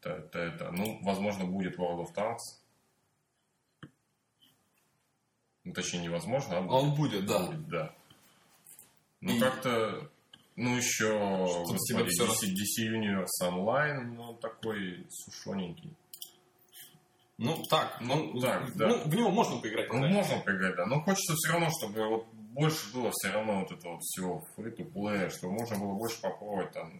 это, 0.01 0.09
это, 0.09 0.39
это, 0.39 0.71
ну, 0.71 0.99
возможно, 1.03 1.45
будет 1.45 1.79
World 1.79 2.05
of 2.05 2.13
Tanks. 2.13 3.87
Ну, 5.63 5.71
точнее, 5.73 6.01
невозможно, 6.01 6.57
а 6.57 6.59
А 6.59 6.63
он 6.63 6.95
будет, 6.95 7.25
да. 7.25 7.45
будет, 7.45 7.69
да. 7.69 7.95
Ну, 9.21 9.37
И- 9.37 9.39
как-то, 9.39 10.09
ну, 10.57 10.75
еще, 10.75 11.17
господи, 11.65 12.09
всё 12.09 12.25
DC, 12.27 12.53
DC 12.53 12.89
Universe 12.89 13.41
Online, 13.41 14.01
ну, 14.17 14.33
такой 14.33 15.07
сушоненький. 15.09 15.95
Ну, 17.41 17.63
так. 17.69 17.97
Ну, 18.01 18.37
так, 18.41 18.75
да. 18.75 18.87
ну, 18.89 19.01
в 19.05 19.15
него 19.15 19.31
можно 19.31 19.61
поиграть. 19.61 19.87
по 19.87 19.93
Ну, 19.93 20.01
мере. 20.01 20.13
можно 20.13 20.39
поиграть, 20.39 20.75
да. 20.75 20.85
Но 20.85 21.01
хочется 21.01 21.33
все 21.35 21.53
равно, 21.53 21.69
чтобы 21.69 22.05
вот 22.07 22.25
больше 22.33 22.93
было 22.93 23.11
все 23.13 23.31
равно 23.31 23.61
вот 23.61 23.71
этого 23.71 23.97
всего 24.01 24.45
free 24.57 24.75
to 24.75 24.91
play, 24.91 25.29
чтобы 25.29 25.53
можно 25.53 25.77
было 25.79 25.93
больше 25.93 26.19
попробовать 26.19 26.71
там 26.73 26.99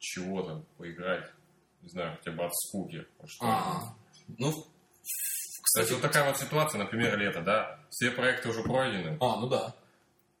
чего-то 0.00 0.64
поиграть. 0.76 1.30
Не 1.82 1.88
знаю, 1.90 2.16
хотя 2.16 2.32
бы 2.32 2.44
от 2.44 2.54
скуки. 2.56 3.06
Вот 3.20 3.30
что 3.30 3.46
А, 3.46 3.94
ну, 4.36 4.52
Кстати, 5.62 5.92
вот 5.92 6.02
такая 6.02 6.26
вот 6.26 6.36
ситуация, 6.36 6.78
например, 6.80 7.16
лето, 7.16 7.40
да? 7.40 7.78
Все 7.90 8.10
проекты 8.10 8.48
уже 8.48 8.64
пройдены. 8.64 9.16
А, 9.20 9.36
ну 9.38 9.48
да. 9.48 9.74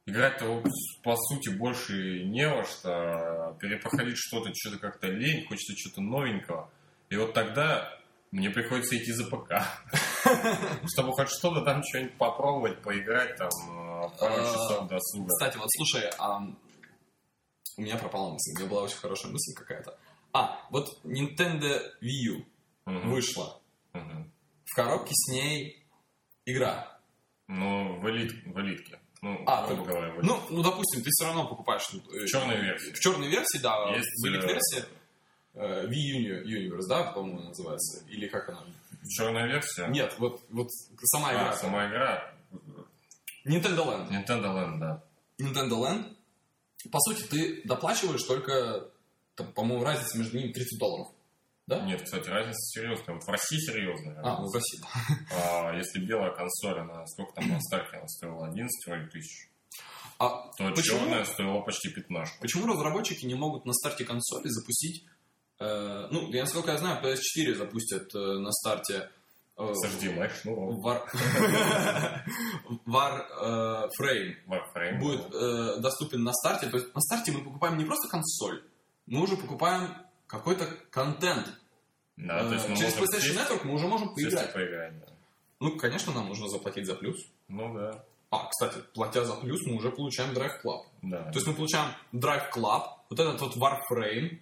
Играть-то, 0.06 0.46
вот, 0.46 0.66
по 1.04 1.14
сути, 1.14 1.50
больше 1.50 2.24
не 2.24 2.48
во 2.48 2.64
что. 2.64 3.56
Перепроходить 3.60 4.16
что-то, 4.18 4.50
что-то 4.52 4.78
как-то 4.80 5.06
лень, 5.06 5.46
хочется 5.46 5.74
что-то 5.76 6.00
новенького. 6.00 6.68
И 7.10 7.16
вот 7.16 7.34
тогда 7.34 7.99
мне 8.30 8.50
приходится 8.50 8.96
идти 8.96 9.12
за 9.12 9.24
ПК. 9.26 9.52
Чтобы 10.92 11.12
хоть 11.12 11.28
что-то 11.30 11.62
там, 11.64 11.82
что-нибудь 11.82 12.16
попробовать, 12.16 12.80
поиграть, 12.82 13.36
там, 13.36 13.48
э, 13.48 14.08
пару 14.18 14.34
А, 14.34 14.52
часов 14.52 14.88
досуга. 14.88 15.28
Кстати, 15.28 15.56
вот 15.56 15.68
слушай, 15.70 16.08
а, 16.18 16.38
у 17.76 17.82
меня 17.82 17.96
пропала 17.96 18.30
мысль. 18.32 18.52
У 18.56 18.58
меня 18.60 18.70
была 18.70 18.82
очень 18.82 18.96
хорошая 18.98 19.32
мысль 19.32 19.52
какая-то. 19.56 19.98
А, 20.32 20.60
вот 20.70 20.88
Nintendo 21.04 21.80
Wii 22.02 22.08
U 22.28 22.44
вышла. 22.86 23.60
В 23.92 24.74
коробке 24.76 25.12
с 25.14 25.28
ней 25.32 25.84
игра. 26.46 26.96
Ну, 27.48 27.98
в, 27.98 28.08
элит, 28.10 28.32
в 28.46 28.60
элитке. 28.60 29.00
Ну, 29.22 29.42
А, 29.46 29.66
грубо 29.66 29.82
ты- 29.84 29.88
говоря, 29.90 30.12
в 30.12 30.20
элитке. 30.20 30.26
Ну, 30.28 30.40
ну, 30.50 30.62
допустим, 30.62 31.02
ты 31.02 31.10
все 31.10 31.26
равно 31.26 31.48
покупаешь... 31.48 31.82
э, 31.92 31.96
В 31.98 32.26
черной 32.26 32.60
версии. 32.60 32.92
В 32.92 33.00
черной 33.00 33.28
версии, 33.28 33.58
да. 33.58 33.90
Есть, 33.90 34.06
в 34.22 34.28
элит 34.28 34.44
э, 35.54 35.86
Uni- 35.86 36.42
Universe, 36.44 36.86
да, 36.88 37.12
по-моему, 37.12 37.40
называется? 37.48 38.04
Или 38.08 38.28
как 38.28 38.48
она? 38.48 38.64
Черная 39.08 39.46
версия? 39.46 39.86
Нет, 39.88 40.14
вот, 40.18 40.42
вот 40.50 40.68
сама 41.04 41.32
игра. 41.32 41.50
А, 41.50 41.56
сама 41.56 41.88
игра. 41.88 42.32
Nintendo 43.46 43.84
Land. 43.86 44.10
Nintendo 44.10 44.54
Land, 44.54 44.78
да. 44.78 45.02
Nintendo 45.40 45.78
Land. 45.80 46.16
По 46.90 46.98
сути, 47.00 47.22
ты 47.24 47.62
доплачиваешь 47.64 48.22
только, 48.22 48.88
там, 49.34 49.52
по-моему, 49.52 49.84
разница 49.84 50.18
между 50.18 50.38
ними 50.38 50.52
30 50.52 50.78
долларов. 50.78 51.08
Да? 51.66 51.80
Нет, 51.82 52.02
кстати, 52.02 52.28
разница 52.28 52.58
серьезная. 52.80 53.14
Вот 53.14 53.24
в 53.24 53.28
России 53.28 53.58
серьезная. 53.58 54.20
А, 54.22 54.40
ну, 54.40 54.48
в 54.50 54.54
России. 54.54 54.80
А 55.32 55.72
если 55.76 56.00
белая 56.04 56.32
консоль, 56.34 56.80
она 56.80 57.06
сколько 57.06 57.32
там 57.34 57.48
на 57.48 57.60
старте, 57.60 57.96
она 57.96 58.08
стоила 58.08 58.46
11 58.48 58.86
вроде 58.86 59.06
тысяч, 59.06 59.48
А 60.18 60.50
то 60.58 60.70
почему, 60.74 60.98
черная 61.00 61.24
стоила 61.24 61.60
почти 61.60 61.90
15. 61.90 62.40
почему 62.40 62.66
разработчики 62.66 63.24
не 63.24 63.34
могут 63.34 63.64
на 63.66 63.72
старте 63.72 64.04
консоли 64.04 64.48
запустить... 64.48 65.06
э, 65.60 66.08
ну, 66.10 66.28
я, 66.32 66.42
насколько 66.42 66.72
я 66.72 66.78
знаю, 66.78 67.02
PS4 67.04 67.54
запустят 67.54 68.14
э, 68.14 68.18
на 68.38 68.50
старте... 68.52 69.08
э, 69.56 69.72
С 69.74 69.84
HDMI 69.86 70.30
шнуром. 70.40 70.80
War, 70.84 71.02
War 72.86 73.22
э, 73.42 73.88
Frame 74.00 74.34
Warframe. 74.46 74.98
будет 74.98 75.34
э, 75.34 75.80
доступен 75.80 76.22
на 76.24 76.32
старте. 76.32 76.66
То 76.68 76.76
есть 76.78 76.94
на 76.94 77.00
старте 77.00 77.32
мы 77.32 77.44
покупаем 77.44 77.78
не 77.78 77.84
просто 77.84 78.08
консоль, 78.08 78.62
мы 79.06 79.22
уже 79.22 79.36
покупаем 79.36 79.94
какой-то 80.26 80.66
контент. 80.90 81.46
Да, 82.16 82.46
то 82.48 82.54
есть 82.54 82.68
мы 82.68 82.76
Через 82.76 82.96
PlayStation 82.96 83.20
сесть- 83.34 83.38
Network 83.38 83.64
мы 83.64 83.74
уже 83.74 83.86
можем 83.86 84.14
поиграть. 84.14 84.52
поиграть, 84.52 84.98
да. 85.00 85.06
Ну, 85.60 85.76
конечно, 85.78 86.12
нам 86.12 86.28
нужно 86.28 86.48
заплатить 86.48 86.86
за 86.86 86.94
плюс. 86.94 87.16
Ну 87.48 87.74
да, 87.74 88.04
А, 88.30 88.46
кстати, 88.48 88.78
платя 88.94 89.24
за 89.24 89.34
плюс, 89.34 89.60
мы 89.66 89.76
уже 89.76 89.90
получаем 89.90 90.32
Drive 90.34 90.62
Club. 90.64 90.82
да. 91.02 91.24
То 91.24 91.34
есть 91.38 91.46
мы 91.46 91.54
получаем 91.54 91.90
Drive 92.12 92.50
Club, 92.54 92.82
вот 93.10 93.18
этот 93.20 93.40
вот 93.40 93.56
Warframe, 93.56 94.38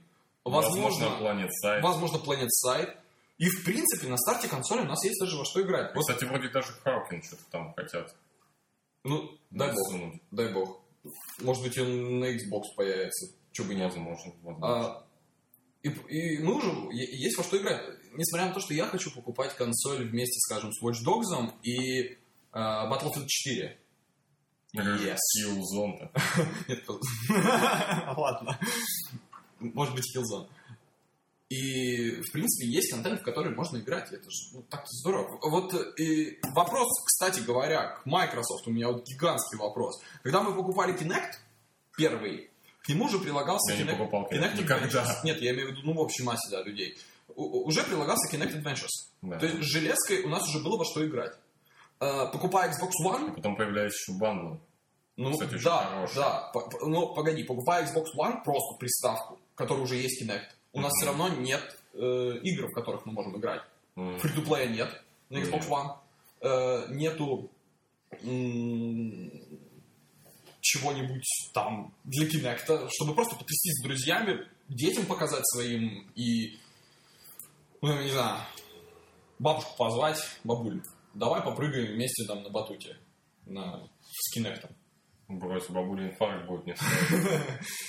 возможно, 0.49 1.05
Planet 1.21 1.49
Side. 1.65 1.81
возможно 1.81 2.17
Planet 2.19 2.49
Side. 2.67 2.97
И, 3.39 3.49
в 3.49 3.65
принципе, 3.65 4.09
на 4.09 4.17
старте 4.17 4.49
консоли 4.49 4.81
у 4.81 4.85
нас 4.87 5.05
есть 5.05 5.21
даже 5.21 5.37
во 5.37 5.45
что 5.45 5.63
играть. 5.63 5.95
Вот, 5.95 6.01
Кстати, 6.01 6.25
вроде 6.25 6.49
даже 6.49 6.73
Хаукен 6.83 7.23
что-то 7.23 7.45
там 7.51 7.73
хотят 7.75 8.15
ну, 9.05 9.31
дай 9.51 9.69
бог, 9.69 9.79
засунуть. 9.79 10.23
дай 10.31 10.53
бог. 10.53 10.81
Может 11.41 11.63
быть, 11.63 11.79
он 11.79 12.21
на 12.21 12.27
Xbox 12.27 12.63
появится. 12.77 13.35
Че 13.53 13.65
бы 13.65 13.75
нет. 13.75 13.93
Возможно, 13.93 14.33
возможно. 14.43 14.67
А, 14.67 15.07
и, 15.83 15.89
и 15.89 16.43
уже 16.43 16.69
е- 16.93 17.19
есть 17.19 17.39
во 17.39 17.45
что 17.45 17.57
играть. 17.57 17.83
Несмотря 18.13 18.49
на 18.49 18.55
то, 18.55 18.61
что 18.61 18.75
я 18.75 18.87
хочу 18.87 19.11
покупать 19.15 19.55
консоль 19.55 20.09
вместе, 20.09 20.39
скажем, 20.41 20.73
с 20.73 20.83
Watch 20.83 21.05
Dogs 21.07 21.53
и 21.63 22.19
а, 22.53 22.91
Battlefield 22.91 23.27
4. 23.27 23.79
Я 24.73 24.83
говорю, 24.83 25.03
yes. 25.03 25.17
Killzone-то. 25.39 26.11
Ладно. 28.17 28.59
Может 29.61 29.95
быть, 29.95 30.05
Killzone. 30.17 30.49
И, 31.49 32.11
в 32.21 32.31
принципе, 32.33 32.67
есть 32.71 32.91
контент, 32.91 33.21
в 33.21 33.25
который 33.25 33.55
можно 33.55 33.79
играть. 33.79 34.13
и 34.13 34.17
Это 34.17 34.31
же 34.31 34.55
ну, 34.55 34.63
так 34.69 34.85
здорово. 34.87 35.39
Вот 35.43 35.73
и 35.99 36.39
вопрос, 36.55 36.89
кстати 37.07 37.41
говоря, 37.41 37.97
к 37.97 38.05
Microsoft. 38.07 38.67
У 38.67 38.71
меня 38.71 38.89
вот 38.89 39.05
гигантский 39.07 39.59
вопрос. 39.59 39.99
Когда 40.23 40.43
мы 40.43 40.55
покупали 40.55 40.95
Kinect 40.95 41.33
первый, 41.97 42.51
к 42.83 42.89
нему 42.91 43.07
уже 43.07 43.19
прилагался 43.19 43.73
Я 43.73 43.79
не 43.79 43.85
Kinect, 43.91 43.97
покупал 43.99 44.29
Kinect 44.31 44.57
Kinect 44.57 44.63
никогда. 44.63 44.87
Adventures. 45.05 45.15
Нет, 45.25 45.41
я 45.41 45.53
имею 45.53 45.69
в 45.69 45.71
виду, 45.73 45.81
ну, 45.85 45.95
в 45.95 46.01
общей 46.01 46.23
массе, 46.23 46.51
да, 46.51 46.63
людей. 46.63 46.99
У- 47.35 47.67
уже 47.67 47.83
прилагался 47.83 48.37
Kinect 48.37 48.63
Adventures. 48.63 49.09
Да. 49.23 49.39
То 49.39 49.47
есть 49.47 49.63
с 49.63 49.67
железкой 49.67 50.23
у 50.25 50.29
нас 50.29 50.47
уже 50.49 50.63
было 50.63 50.77
во 50.77 50.85
что 50.85 51.07
играть. 51.07 51.33
Э, 52.01 52.27
Покупая 52.31 52.71
Xbox 52.71 52.91
One, 53.05 53.31
А 53.31 53.35
потом 53.35 53.57
появляется 53.57 53.97
еще 54.13 54.19
бандл. 54.21 54.57
ну, 55.17 55.33
Кстати, 55.33 55.61
да, 55.65 56.07
да. 56.15 56.53
Но 56.83 57.15
погоди, 57.15 57.43
покупая 57.45 57.85
Xbox 57.87 58.05
One, 58.19 58.45
просто 58.45 58.77
приставку, 58.79 59.39
которая 59.59 59.83
уже 59.85 59.97
есть 59.97 60.23
Kinect, 60.23 60.47
у 60.73 60.81
нас 60.81 60.93
Мгм. 60.93 60.97
все 60.97 61.07
равно 61.07 61.29
нет 61.41 61.77
э, 61.95 62.39
игр, 62.43 62.69
в 62.69 62.73
которых 62.75 63.05
мы 63.07 63.13
можем 63.13 63.37
играть. 63.39 63.63
Free 63.95 64.31
to 64.31 64.69
нет 64.69 65.03
на 65.31 65.39
Xbox. 65.39 65.69
One. 65.69 65.97
Э, 66.41 66.87
нету 66.95 67.51
м, 68.23 69.31
чего-нибудь 70.61 71.27
там 71.53 71.93
для 72.05 72.27
Kinect, 72.29 72.89
чтобы 72.91 73.15
просто 73.15 73.35
потрястись 73.35 73.81
с 73.81 73.83
друзьями, 73.83 74.47
детям 74.69 75.07
показать 75.07 75.45
своим 75.47 76.09
и, 76.15 76.57
ну, 77.83 78.01
не 78.03 78.11
знаю, 78.11 78.41
бабушку 79.41 79.77
позвать, 79.77 80.21
бабуль, 80.45 80.83
давай 81.15 81.43
попрыгаем 81.43 81.95
вместе 81.95 82.25
там 82.27 82.43
на 82.45 82.51
батуте, 82.51 82.97
на, 83.47 83.89
с 84.13 84.37
Kinect. 84.39 84.71
Брось, 85.29 85.69
бабуля 85.69 86.09
инфаркт 86.09 86.47
будет 86.47 86.67
не 86.67 86.75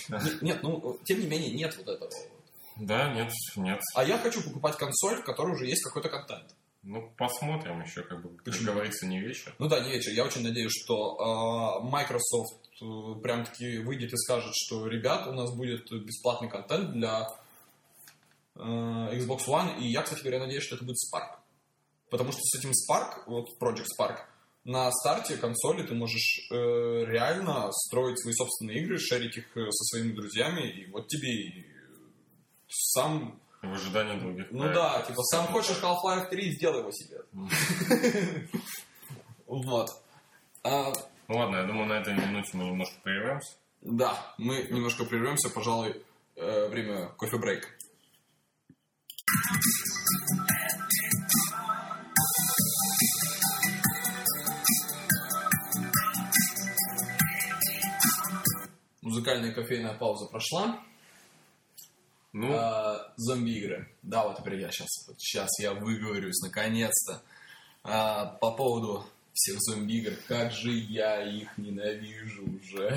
Нет, 0.09 0.41
Нет, 0.41 0.63
ну, 0.63 0.99
тем 1.05 1.21
не 1.21 1.27
менее, 1.27 1.51
нет 1.51 1.75
вот 1.77 1.87
этого. 1.87 2.11
Да, 2.75 3.13
нет, 3.13 3.31
нет. 3.55 3.79
А 3.95 4.03
я 4.03 4.17
хочу 4.17 4.43
покупать 4.43 4.75
консоль, 4.75 5.21
в 5.21 5.23
которой 5.23 5.53
уже 5.53 5.65
есть 5.65 5.83
какой-то 5.83 6.09
контент. 6.09 6.53
Ну, 6.83 7.11
посмотрим 7.17 7.81
еще, 7.81 8.03
как 8.03 8.21
бы, 8.21 8.37
как 8.37 8.53
говорится, 8.61 9.05
не 9.05 9.19
вечер. 9.19 9.53
Ну 9.59 9.67
да, 9.67 9.81
не 9.81 9.91
вечер. 9.91 10.11
Я 10.11 10.25
очень 10.25 10.43
надеюсь, 10.43 10.71
что 10.71 11.81
э, 11.81 11.89
Microsoft 11.89 12.69
э, 12.81 13.21
прям 13.21 13.45
таки 13.45 13.79
выйдет 13.79 14.13
и 14.13 14.17
скажет, 14.17 14.53
что, 14.55 14.87
ребят, 14.87 15.27
у 15.27 15.33
нас 15.33 15.53
будет 15.53 15.91
бесплатный 15.91 16.49
контент 16.49 16.91
для 16.93 17.27
э, 18.55 18.59
Xbox 18.61 19.39
One. 19.47 19.79
И 19.79 19.89
я, 19.89 20.03
кстати 20.03 20.21
говоря, 20.21 20.39
надеюсь, 20.39 20.63
что 20.63 20.75
это 20.75 20.85
будет 20.85 20.97
Spark. 20.97 21.37
Потому 22.09 22.31
что 22.31 22.41
с 22.41 22.57
этим 22.57 22.71
Spark, 22.71 23.23
вот 23.27 23.47
Project 23.59 23.87
Spark, 23.99 24.19
на 24.69 24.91
старте 24.91 25.35
консоли 25.35 25.81
ты 25.83 25.95
можешь 25.95 26.47
э, 26.51 26.55
реально 26.55 27.71
строить 27.71 28.19
свои 28.21 28.33
собственные 28.33 28.83
игры, 28.83 28.99
шерить 28.99 29.37
их 29.37 29.57
э, 29.57 29.65
со 29.71 29.83
своими 29.97 30.13
друзьями, 30.13 30.61
и 30.69 30.85
вот 30.91 31.07
тебе 31.07 31.29
и 31.31 31.65
сам 32.67 33.39
В 33.63 33.73
ожидании 33.73 34.19
других 34.19 34.47
ну 34.51 34.59
проектов. 34.59 34.83
да, 34.83 35.01
типа, 35.07 35.23
сам 35.23 35.47
хочешь 35.47 35.79
Half-Life 35.81 36.29
3, 36.29 36.51
сделай 36.55 36.79
его 36.81 36.91
себе. 36.91 37.21
Вот. 39.47 39.89
А, 40.63 40.93
Ну 41.27 41.37
ладно, 41.37 41.55
я 41.57 41.63
думаю, 41.63 41.87
на 41.87 41.93
этой 41.93 42.13
минуте 42.13 42.51
мы 42.53 42.65
немножко 42.65 42.95
прервемся. 43.01 43.55
да, 43.81 44.35
мы 44.37 44.61
немножко 44.69 45.03
прервемся, 45.05 45.49
пожалуй, 45.49 46.03
э, 46.35 46.67
время 46.67 47.07
кофе-брейк. 47.17 47.67
Музыкальная 59.13 59.51
кофейная 59.51 59.95
пауза 59.95 60.27
прошла. 60.27 60.79
Ну, 62.31 62.53
А, 62.53 63.11
зомби-игры. 63.17 63.89
Да, 64.03 64.27
вот 64.27 64.37
теперь 64.37 64.59
я 64.61 64.69
сейчас, 64.69 65.07
вот 65.07 65.19
сейчас 65.19 65.49
я 65.59 65.73
выговорюсь 65.73 66.39
наконец-то. 66.43 67.23
А, 67.83 68.25
по 68.39 68.51
поводу 68.51 69.03
всех 69.33 69.57
зомби-игр, 69.61 70.13
как 70.27 70.51
же 70.51 70.69
я 70.71 71.23
их 71.23 71.57
ненавижу 71.57 72.43
уже. 72.43 72.95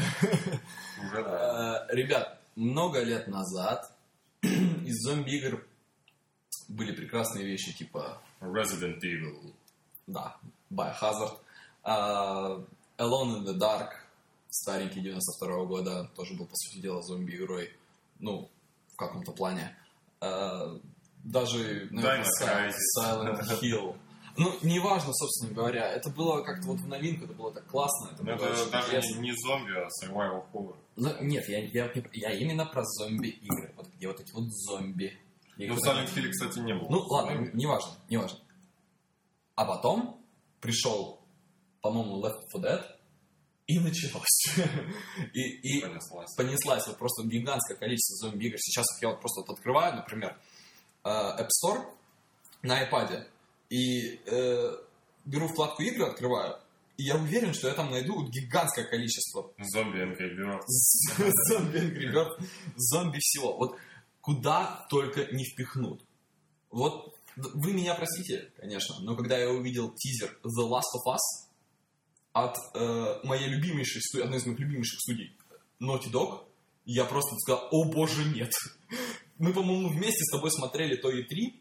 уже 1.02 1.22
да. 1.24 1.86
А, 1.86 1.94
Ребят, 1.94 2.38
много 2.56 3.02
лет 3.02 3.26
назад 3.28 3.90
из 4.42 5.00
зомби-игр 5.06 5.66
были 6.68 6.92
прекрасные 6.94 7.46
вещи, 7.46 7.72
типа, 7.74 8.20
Resident 8.42 9.00
Evil. 9.00 9.54
да, 10.06 10.36
Biohazard, 10.70 11.38
а, 11.84 12.62
Alone 12.98 13.38
in 13.38 13.44
the 13.46 13.58
Dark, 13.58 13.92
старенький 14.52 15.00
92 15.00 15.64
года, 15.64 16.10
тоже 16.14 16.34
был, 16.34 16.46
по 16.46 16.54
сути 16.54 16.80
дела, 16.82 17.02
зомби-игрой, 17.02 17.70
ну, 18.18 18.50
в 18.92 18.96
каком-то 18.96 19.32
плане. 19.32 19.74
А, 20.20 20.78
даже 21.24 21.88
наверное. 21.90 22.24
Silent 22.98 23.40
Hill. 23.62 23.96
Ну, 24.36 24.50
неважно, 24.62 25.12
собственно 25.12 25.52
говоря. 25.52 25.88
Это 25.92 26.10
было 26.10 26.42
как-то 26.42 26.68
вот 26.68 26.80
в 26.80 26.86
новинку, 26.86 27.24
это 27.24 27.34
было 27.34 27.52
так 27.52 27.66
классно. 27.66 28.10
Это, 28.14 28.24
Ну, 28.24 28.36
было 28.36 28.46
это 28.46 28.70
даже 28.70 28.86
интересно. 28.88 29.14
не, 29.16 29.30
не 29.30 29.36
зомби, 29.36 29.72
а 29.72 29.88
survival 30.02 30.44
horror. 30.52 30.76
Ну, 30.96 31.10
нет, 31.22 31.48
я, 31.48 31.58
я, 31.58 31.90
я 32.12 32.30
именно 32.32 32.64
про 32.66 32.82
зомби-игры. 32.84 33.72
Вот 33.76 33.88
где 33.88 34.08
вот 34.08 34.20
эти 34.20 34.32
вот 34.32 34.44
зомби. 34.50 35.18
Ну, 35.56 35.74
Silent 35.76 36.14
Hill, 36.14 36.30
кстати, 36.30 36.58
не 36.60 36.74
было. 36.74 36.88
Ну, 36.90 36.98
ладно, 37.08 37.50
неважно, 37.54 37.92
неважно. 38.08 38.38
А 39.54 39.64
потом 39.66 40.18
пришел, 40.60 41.20
по-моему, 41.82 42.22
Left 42.22 42.46
4 42.52 42.64
Dead, 42.64 42.84
и 43.72 43.78
началось. 43.78 44.56
и, 45.32 45.40
и 45.40 45.80
Понеслась. 45.80 46.34
понеслась 46.36 46.86
вот 46.86 46.98
просто 46.98 47.24
гигантское 47.24 47.76
количество 47.76 48.28
зомби-игр. 48.28 48.58
Сейчас 48.58 48.86
я 49.00 49.10
вот 49.10 49.20
просто 49.20 49.40
вот 49.40 49.50
открываю, 49.50 49.96
например, 49.96 50.38
э, 51.04 51.08
App 51.08 51.48
Store 51.48 51.84
на 52.62 52.82
iPad, 52.84 53.26
и 53.70 54.20
э, 54.26 54.76
беру 55.24 55.48
вкладку 55.48 55.82
игры, 55.82 56.06
открываю, 56.06 56.58
и 56.98 57.04
я 57.04 57.16
уверен, 57.16 57.54
что 57.54 57.68
я 57.68 57.74
там 57.74 57.90
найду 57.90 58.14
вот 58.14 58.30
гигантское 58.30 58.84
количество 58.84 59.52
Зомби 59.58 59.98
Angry 59.98 60.36
Birds. 60.36 61.30
зомби 61.48 61.78
Angry 61.78 62.12
Birds, 62.12 62.44
зомби 62.76 63.18
всего. 63.20 63.56
Вот 63.56 63.78
куда 64.20 64.86
только 64.90 65.24
не 65.32 65.44
впихнут. 65.44 66.04
Вот 66.70 67.16
вы 67.36 67.72
меня 67.72 67.94
простите, 67.94 68.52
конечно, 68.58 68.96
но 69.00 69.16
когда 69.16 69.38
я 69.38 69.50
увидел 69.50 69.90
тизер 69.94 70.38
The 70.44 70.68
Last 70.68 70.92
of 70.94 71.14
Us 71.14 71.48
от 72.32 72.56
э, 72.74 73.20
моей 73.24 73.48
любимейшей 73.48 74.00
студии, 74.02 74.24
одной 74.24 74.38
из 74.38 74.46
моих 74.46 74.58
любимейших 74.58 75.00
студий 75.00 75.36
Naughty 75.80 76.10
Dog, 76.10 76.44
я 76.84 77.04
просто 77.04 77.36
сказал, 77.36 77.68
о 77.70 77.84
боже, 77.84 78.24
нет. 78.24 78.52
Мы, 79.38 79.52
по-моему, 79.52 79.88
вместе 79.88 80.24
с 80.24 80.30
тобой 80.32 80.50
смотрели 80.50 80.96
то 80.96 81.10
и 81.10 81.22
три, 81.24 81.60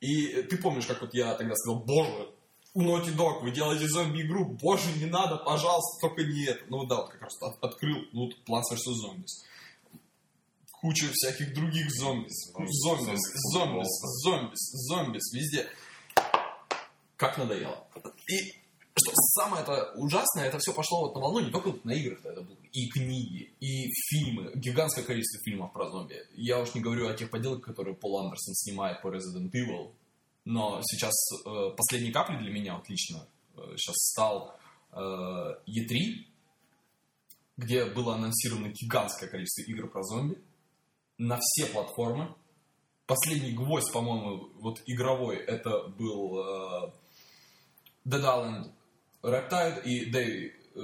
и 0.00 0.42
ты 0.42 0.56
помнишь, 0.58 0.86
как 0.86 1.00
вот 1.00 1.14
я 1.14 1.34
тогда 1.34 1.54
сказал, 1.54 1.80
боже, 1.84 2.30
у 2.74 2.82
Naughty 2.82 3.14
Dog, 3.16 3.42
вы 3.42 3.50
делаете 3.50 3.88
зомби-игру, 3.88 4.56
боже, 4.60 4.90
не 4.98 5.06
надо, 5.06 5.36
пожалуйста, 5.36 6.06
только 6.08 6.22
не 6.24 6.44
это. 6.46 6.64
Ну 6.68 6.84
да, 6.86 6.96
вот 7.02 7.10
как 7.10 7.22
раз 7.22 7.42
от- 7.42 7.62
открыл, 7.62 7.96
ну, 8.12 8.28
Plants 8.46 8.72
vs. 8.72 9.06
Zombies. 9.06 10.00
Куча 10.80 11.06
всяких 11.12 11.54
других 11.54 11.90
зомби. 11.90 12.28
Зомби- 12.28 13.16
зомбис, 13.52 13.92
зомбис, 14.22 14.58
зомбис, 14.88 15.32
везде. 15.32 15.68
Как 17.16 17.36
надоело. 17.36 17.84
И 18.30 18.52
что 18.98 19.12
самое 19.14 19.62
это 19.62 19.92
ужасное, 19.96 20.46
это 20.46 20.58
все 20.58 20.72
пошло 20.72 21.00
вот 21.00 21.14
на 21.14 21.20
волну, 21.20 21.40
не 21.40 21.50
только 21.50 21.74
на 21.84 21.92
играх 21.92 22.24
это 22.24 22.42
было, 22.42 22.56
и 22.72 22.88
книги, 22.88 23.52
и 23.60 23.90
фильмы, 24.08 24.52
гигантское 24.54 25.04
количество 25.04 25.40
фильмов 25.44 25.72
про 25.72 25.90
зомби. 25.90 26.16
Я 26.34 26.60
уж 26.60 26.74
не 26.74 26.80
говорю 26.80 27.08
о 27.08 27.14
тех 27.14 27.30
поделках, 27.30 27.64
которые 27.64 27.94
Пол 27.94 28.20
Андерсон 28.20 28.54
снимает 28.54 29.02
по 29.02 29.08
Resident 29.08 29.50
Evil, 29.52 29.92
но 30.44 30.80
сейчас 30.82 31.14
э, 31.46 31.70
последней 31.76 32.12
каплей 32.12 32.38
для 32.38 32.50
меня 32.50 32.76
вот 32.76 32.88
лично 32.88 33.26
э, 33.56 33.60
сейчас 33.76 33.96
стал 33.96 34.58
э, 34.92 34.96
E3, 34.96 36.24
где 37.56 37.84
было 37.86 38.14
анонсировано 38.14 38.68
гигантское 38.68 39.28
количество 39.28 39.62
игр 39.70 39.90
про 39.90 40.02
зомби 40.02 40.38
на 41.18 41.38
все 41.40 41.66
платформы. 41.66 42.34
Последний 43.06 43.52
гвоздь, 43.52 43.92
по-моему, 43.92 44.50
вот 44.60 44.82
игровой, 44.86 45.36
это 45.36 45.88
был 45.88 46.38
э, 46.38 46.92
Dead 48.06 48.22
Island 48.22 48.72
Reptile 49.22 49.82
и 49.84 50.10
Day, 50.10 50.52
э, 50.74 50.78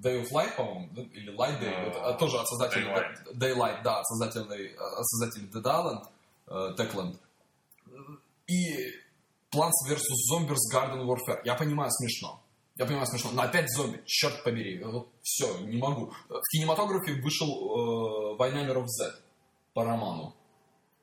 Day 0.00 0.22
of 0.22 0.30
Light, 0.32 0.56
по-моему, 0.56 0.88
да? 0.92 1.02
или 1.02 1.32
Light 1.36 1.60
Day, 1.60 1.72
А, 1.74 1.84
вот, 1.84 1.96
а, 1.96 2.12
тоже 2.14 2.38
от 2.38 2.48
создателей 2.48 2.86
Daylight. 2.86 3.34
Daylight, 3.34 3.82
да, 3.82 4.00
от 4.00 4.06
создателей, 4.06 4.74
от 4.74 5.06
создателей 5.06 5.48
Dead 5.52 5.62
Island, 5.62 6.04
э, 6.46 6.74
Techland. 6.76 7.16
И 8.46 8.90
Plants 9.54 9.88
vs. 9.88 10.02
Zombies 10.32 10.56
Garden 10.72 11.04
Warfare. 11.06 11.40
Я 11.44 11.54
понимаю, 11.54 11.90
смешно. 11.92 12.40
Я 12.76 12.86
понимаю, 12.86 13.06
смешно. 13.06 13.30
Но 13.32 13.42
опять 13.42 13.70
зомби, 13.70 14.02
черт 14.04 14.42
побери. 14.42 14.82
Вот 14.82 15.08
все, 15.22 15.58
не 15.58 15.76
могу. 15.78 16.12
В 16.28 16.42
кинематографе 16.50 17.12
вышел 17.22 17.46
э, 17.46 18.36
Война 18.36 18.64
миров 18.64 18.88
Z 18.88 19.14
по 19.74 19.84
роману. 19.84 20.34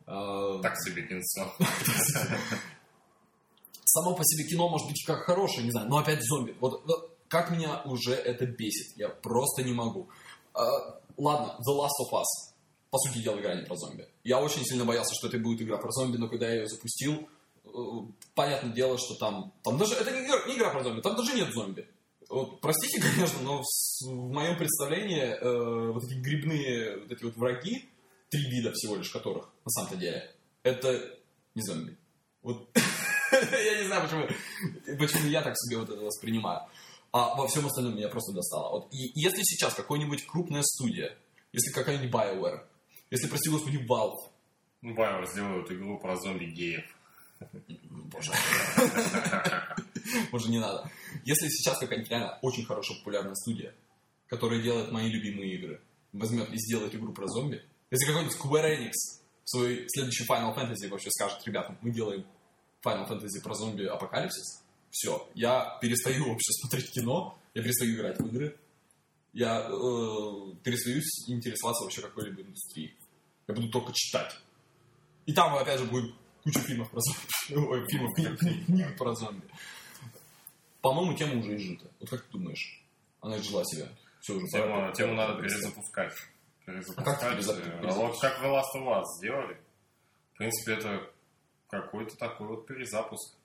Э, 0.06 0.60
Так 0.62 0.76
себе 0.82 1.04
кинцо. 1.08 1.54
само 3.92 4.16
по 4.16 4.24
себе 4.24 4.48
кино 4.48 4.70
может 4.70 4.88
быть 4.88 5.04
как 5.06 5.24
хорошее, 5.24 5.64
не 5.64 5.72
знаю, 5.72 5.89
но 5.89 5.98
опять 5.98 6.24
зомби. 6.24 6.56
Вот, 6.60 6.84
вот 6.86 7.18
как 7.28 7.52
меня 7.52 7.82
уже 7.86 8.14
это 8.14 8.46
бесит, 8.46 8.98
я 8.98 9.10
просто 9.10 9.64
не 9.64 9.74
могу. 9.74 10.10
А, 10.54 11.00
ладно, 11.18 11.58
The 11.68 11.74
Last 11.78 11.98
of 12.04 12.14
Us. 12.14 12.52
По 12.89 12.98
сути 12.98 13.24
дела, 13.24 13.39
игра 13.39 13.56
не 13.56 13.66
про 13.66 13.76
зомби. 13.76 14.06
Я 14.24 14.42
очень 14.42 14.66
сильно 14.66 14.84
боялся, 14.84 15.16
что 15.16 15.28
это 15.28 15.39
будет 15.39 15.62
игра 15.62 15.78
про 15.78 15.92
зомби, 15.92 16.18
но 16.18 16.28
когда 16.28 16.50
я 16.50 16.62
ее 16.62 16.68
запустил, 16.68 17.30
э, 17.64 17.70
понятное 18.36 18.74
дело, 18.74 18.98
что 18.98 19.16
там... 19.16 19.54
Там 19.64 19.78
даже... 19.78 19.94
Это 19.96 20.12
не 20.12 20.26
игра, 20.26 20.46
не 20.46 20.58
игра 20.58 20.72
про 20.72 20.84
зомби, 20.84 21.02
там 21.02 21.16
даже 21.16 21.34
нет 21.34 21.54
зомби. 21.54 21.88
Вот, 22.28 22.60
простите, 22.60 23.02
конечно, 23.16 23.42
но 23.44 23.62
в, 23.62 24.06
в 24.06 24.32
моем 24.32 24.58
представлении 24.58 25.24
э, 25.24 25.92
вот 25.92 26.04
эти 26.04 26.16
грибные 26.16 27.00
вот 27.00 27.12
эти 27.12 27.24
вот 27.24 27.36
враги, 27.38 27.89
три 28.30 28.42
вида 28.50 28.72
всего 28.74 28.98
лишь 28.98 29.10
которых, 29.10 29.50
на 29.64 29.70
самом-то 29.70 29.96
деле, 29.96 30.36
это 30.64 31.18
не 31.56 31.62
зомби. 31.62 31.98
Вот 32.42 32.70
я 33.52 33.82
не 33.82 33.88
знаю, 33.88 34.04
почему, 34.04 34.28
почему 34.98 35.28
я 35.28 35.42
так 35.42 35.56
себе 35.58 35.78
вот 35.78 35.90
это 35.90 36.02
воспринимаю. 36.02 36.62
А 37.12 37.36
во 37.36 37.48
всем 37.48 37.66
остальном 37.66 37.96
меня 37.96 38.08
просто 38.08 38.34
достало. 38.34 38.70
Вот, 38.72 38.88
и 38.94 39.12
если 39.16 39.42
сейчас 39.44 39.74
какая-нибудь 39.74 40.26
крупная 40.26 40.64
студия, 40.64 41.18
если 41.52 41.72
какая-нибудь 41.72 42.12
BioWare, 42.12 42.62
если, 43.10 43.28
прости 43.28 43.50
господи, 43.50 43.86
Valve, 43.90 44.18
Ну, 44.82 44.96
Байо 44.96 45.26
сделают 45.26 45.70
игру 45.72 46.00
про 46.00 46.16
зомби-геев. 46.16 46.86
боже, 47.82 48.32
боже, 50.32 50.50
не 50.50 50.60
надо. 50.60 50.90
Если 51.26 51.50
сейчас 51.50 51.78
какая-нибудь 51.80 52.10
реально 52.10 52.40
очень 52.42 52.66
хорошая 52.66 52.98
популярная 53.00 53.36
студия, 53.36 53.74
которая 54.28 54.62
делает 54.62 54.92
мои 54.92 55.10
любимые 55.10 55.56
игры, 55.56 55.82
возьмет 56.14 56.50
и 56.50 56.58
сделает 56.58 56.96
игру 56.96 57.12
про 57.14 57.28
зомби, 57.28 57.62
если 57.90 58.06
какой-нибудь 58.06 58.38
Square 58.38 58.78
Enix 58.78 58.94
в 59.44 59.50
свой 59.50 59.86
следующий 59.90 60.26
Final 60.26 60.56
Fantasy 60.56 60.88
вообще 60.88 61.10
скажет, 61.12 61.46
ребята, 61.46 61.78
мы 61.82 61.92
делаем 61.92 62.26
Final 62.84 63.08
Fantasy 63.08 63.42
про 63.44 63.54
зомби 63.54 63.86
апокалипсис, 63.86 64.64
все, 64.90 65.28
я 65.36 65.78
перестаю 65.82 66.30
вообще 66.30 66.52
смотреть 66.54 66.92
кино, 66.92 67.38
я 67.54 67.62
перестаю 67.64 67.96
играть 67.96 68.20
в 68.20 68.28
игры, 68.28 68.58
я 69.34 69.60
э, 69.62 70.56
перестаю 70.64 71.02
интересоваться 71.28 71.84
вообще 71.84 72.02
какой-либо 72.02 72.42
индустрией. 72.42 72.96
Я 73.48 73.54
буду 73.56 73.70
только 73.70 73.92
читать. 73.94 74.36
И 75.26 75.34
там, 75.34 75.56
опять 75.56 75.80
же, 75.80 75.86
будет 75.86 76.14
куча 76.44 76.60
фильмов 76.60 76.90
про 76.92 77.00
зомби. 77.02 77.68
Ой, 77.70 77.88
фильмов, 77.88 78.14
книг, 78.66 78.98
про 78.98 79.16
зомби. 79.16 79.46
По-моему, 80.82 81.14
тема 81.16 81.40
уже 81.40 81.56
изжита. 81.56 81.86
Вот 82.00 82.10
как 82.10 82.22
ты 82.24 82.32
думаешь? 82.32 82.84
Она 83.22 83.38
изжила 83.38 83.64
себя. 83.66 83.88
Все 84.20 84.34
уже. 84.36 84.48
Тему, 84.48 84.74
пора- 84.74 84.92
тему 84.94 85.16
пора- 85.16 85.28
надо 85.28 85.34
пора- 85.40 85.48
перезапускать. 85.48 86.14
А 86.66 86.72
как 86.72 86.76
Перезапускать. 86.76 87.22
перезап- 87.34 87.80
перезапускать? 87.82 87.96
Вот 87.96 88.20
как 88.20 88.40
The 88.42 88.52
Last 88.52 88.76
of 88.76 88.88
Us 88.88 89.04
сделали. 89.20 89.58
В 90.34 90.38
принципе, 90.38 90.74
это 90.74 91.10
какой-то 91.72 92.16
такой 92.18 92.48
вот 92.48 92.68
перезапуск. 92.68 93.36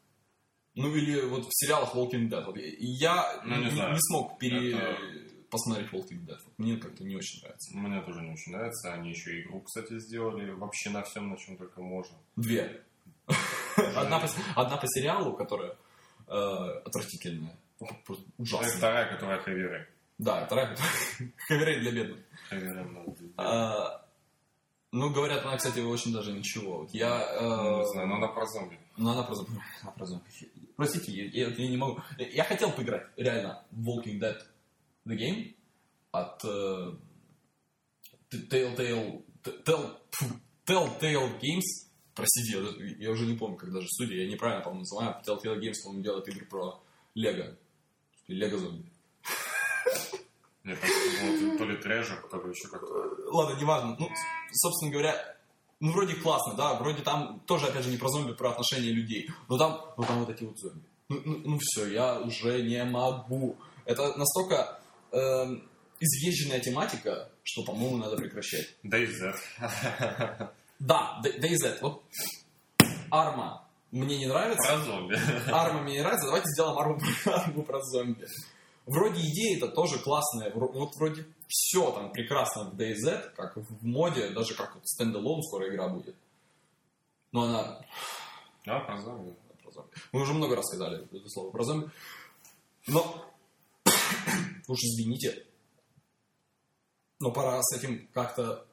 Ну 0.74 0.95
или 0.95 1.22
вот 1.22 1.47
в 1.47 1.51
сериалах 1.53 1.95
Walking 1.95 2.29
Dead. 2.29 2.45
Вот 2.45 2.57
я 2.59 3.41
Ну, 3.45 3.57
не 3.57 3.64
не, 3.66 3.70
знаю. 3.70 3.93
не 3.95 3.99
смог 4.01 4.39
пере... 4.39 4.77
Это- 4.77 5.37
посмотреть 5.49 5.91
Walking 5.93 6.27
Dead. 6.27 6.39
Мне 6.59 6.77
как-то 6.77 7.05
не 7.05 7.14
очень 7.16 7.41
нравится. 7.41 7.74
Мне 7.79 8.03
тоже 8.03 8.20
не 8.20 8.33
очень 8.33 8.53
нравится. 8.53 8.93
Они 8.93 9.11
еще 9.11 9.41
игру, 9.43 9.61
кстати, 9.61 9.99
сделали 10.01 10.51
вообще 10.51 10.91
на 10.91 11.03
всем, 11.05 11.31
на 11.31 11.37
чем 11.39 11.57
только 11.57 11.81
можно. 11.81 12.16
Две. 12.35 12.83
Одна 13.95 14.18
по, 14.18 14.29
одна 14.57 14.77
по 14.77 14.87
сериалу, 14.89 15.35
которая 15.35 15.77
э, 16.27 16.33
отвратительная. 16.85 17.57
Просто 18.05 18.24
Ужасная. 18.39 18.70
вторая, 18.77 19.14
которая 19.14 19.39
Rain. 19.45 19.85
Да, 20.18 20.47
вторая. 20.47 20.77
Хаверей 21.47 21.81
для 21.81 21.93
бедных. 21.93 22.18
Heavy 22.51 22.64
Rain 22.66 22.91
надо 22.93 23.11
сделать. 23.14 23.35
А, 23.37 24.05
Ну, 24.93 25.11
говорят, 25.11 25.45
она, 25.45 25.57
кстати, 25.57 25.80
очень 25.80 26.12
даже 26.12 26.32
ничего. 26.32 26.78
Вот 26.78 26.95
я... 26.95 27.20
э, 27.34 27.41
Ну, 27.41 27.78
не 27.80 27.87
знаю, 27.93 28.09
но 28.09 28.14
она 28.16 28.28
про 28.28 28.47
зомби. 28.47 28.78
Ну, 28.97 29.11
она 29.11 29.22
про 29.24 29.34
зомби. 29.34 29.51
Она 29.82 29.93
про 29.93 30.07
зомби. 30.07 30.24
Простите, 30.76 31.12
я, 31.12 31.24
я- 31.49 31.55
я 31.55 31.68
не 31.68 31.76
могу. 31.76 32.01
Я 32.18 32.45
хотел 32.45 32.70
поиграть, 32.72 33.07
реально, 33.16 33.64
в 33.72 33.89
Walking 33.89 34.18
Dead 34.20 34.37
The 35.07 35.16
Game 35.16 35.55
от 36.12 36.45
э, 36.45 36.95
Telltale, 38.30 39.22
Tell, 39.43 39.97
Telltale 40.66 41.41
Games. 41.41 41.89
Простите, 42.14 42.59
я, 42.59 43.07
я 43.07 43.11
уже 43.11 43.26
не 43.26 43.37
помню, 43.37 43.57
как 43.59 43.72
даже 43.72 43.87
студия, 43.89 44.22
я 44.24 44.30
неправильно, 44.30 44.62
по-моему, 44.62 44.80
называю. 44.80 45.16
Telltale 45.26 45.61
Games, 45.61 45.74
по-моему, 45.82 46.03
делает 46.05 46.28
игры 46.28 46.47
про 46.47 46.82
Лего. 47.14 47.57
Лего 48.28 48.59
зомби. 48.59 48.91
Кажется, 50.74 51.46
было 51.46 51.58
то 51.58 51.64
ли 51.64 51.76
Treasure, 51.76 52.28
то 52.28 52.42
ли 52.42 52.50
еще 52.50 52.68
как-то. 52.68 52.86
Ладно, 53.30 53.58
неважно. 53.58 53.96
Ну, 53.98 54.08
собственно 54.52 54.90
говоря, 54.90 55.36
ну, 55.80 55.92
вроде 55.92 56.14
классно, 56.14 56.54
да, 56.54 56.74
вроде 56.74 57.02
там 57.02 57.40
тоже, 57.46 57.66
опять 57.66 57.84
же, 57.84 57.90
не 57.90 57.98
про 57.98 58.08
зомби, 58.08 58.32
про 58.32 58.50
отношения 58.50 58.90
людей. 58.90 59.30
Но 59.48 59.58
там, 59.58 59.80
но 59.96 60.04
там 60.04 60.20
вот 60.20 60.30
эти 60.30 60.44
вот 60.44 60.58
зомби. 60.58 60.84
Ну, 61.08 61.58
все, 61.60 61.86
я 61.86 62.20
уже 62.20 62.62
не 62.62 62.82
могу. 62.84 63.56
Это 63.84 64.16
настолько 64.16 64.80
эм, 65.12 65.68
изъезженная 66.00 66.60
тематика, 66.60 67.30
что, 67.42 67.62
по-моему, 67.62 67.98
надо 67.98 68.16
прекращать. 68.16 68.74
DayZ. 68.84 69.34
Да, 70.78 71.22
DayZ, 71.24 71.78
вот 71.80 72.02
Арма 73.10 73.66
мне 73.92 74.18
не 74.18 74.26
нравится. 74.26 74.68
Про 74.68 74.84
зомби. 74.84 75.18
Арма 75.50 75.82
мне 75.82 75.94
не 75.94 76.00
нравится, 76.00 76.26
давайте 76.26 76.48
сделаем 76.48 76.78
арму, 76.78 77.00
арму 77.26 77.62
про 77.62 77.80
зомби. 77.82 78.26
Вроде 78.87 79.20
идея 79.20 79.57
это 79.57 79.68
тоже 79.68 79.99
классная, 79.99 80.53
вот 80.55 80.95
вроде 80.97 81.26
все 81.49 81.91
там 81.91 82.12
прекрасно 82.12 82.70
в 82.70 82.74
DayZ, 82.80 83.34
как 83.34 83.57
в 83.57 83.84
моде, 83.84 84.30
даже 84.30 84.55
как 84.55 84.76
вот 84.76 84.87
стендалон 84.87 85.43
скоро 85.43 85.68
игра 85.68 85.89
будет. 85.89 86.14
Но 87.32 87.43
она 87.43 87.80
А, 88.66 88.80
про 88.80 88.97
зомби. 89.03 89.34
про 89.62 89.70
зомби. 89.72 89.91
Мы 90.12 90.20
уже 90.22 90.34
много 90.34 90.55
раз 90.55 90.66
сказали 90.66 91.05
это 91.05 91.28
слово 91.28 91.51
про 91.51 91.64
зомби. 91.64 91.91
Но 92.87 93.24
уж 94.68 94.78
извините, 94.78 95.45
но 97.18 97.32
пора 97.32 97.61
с 97.62 97.76
этим 97.76 98.07
как-то... 98.14 98.66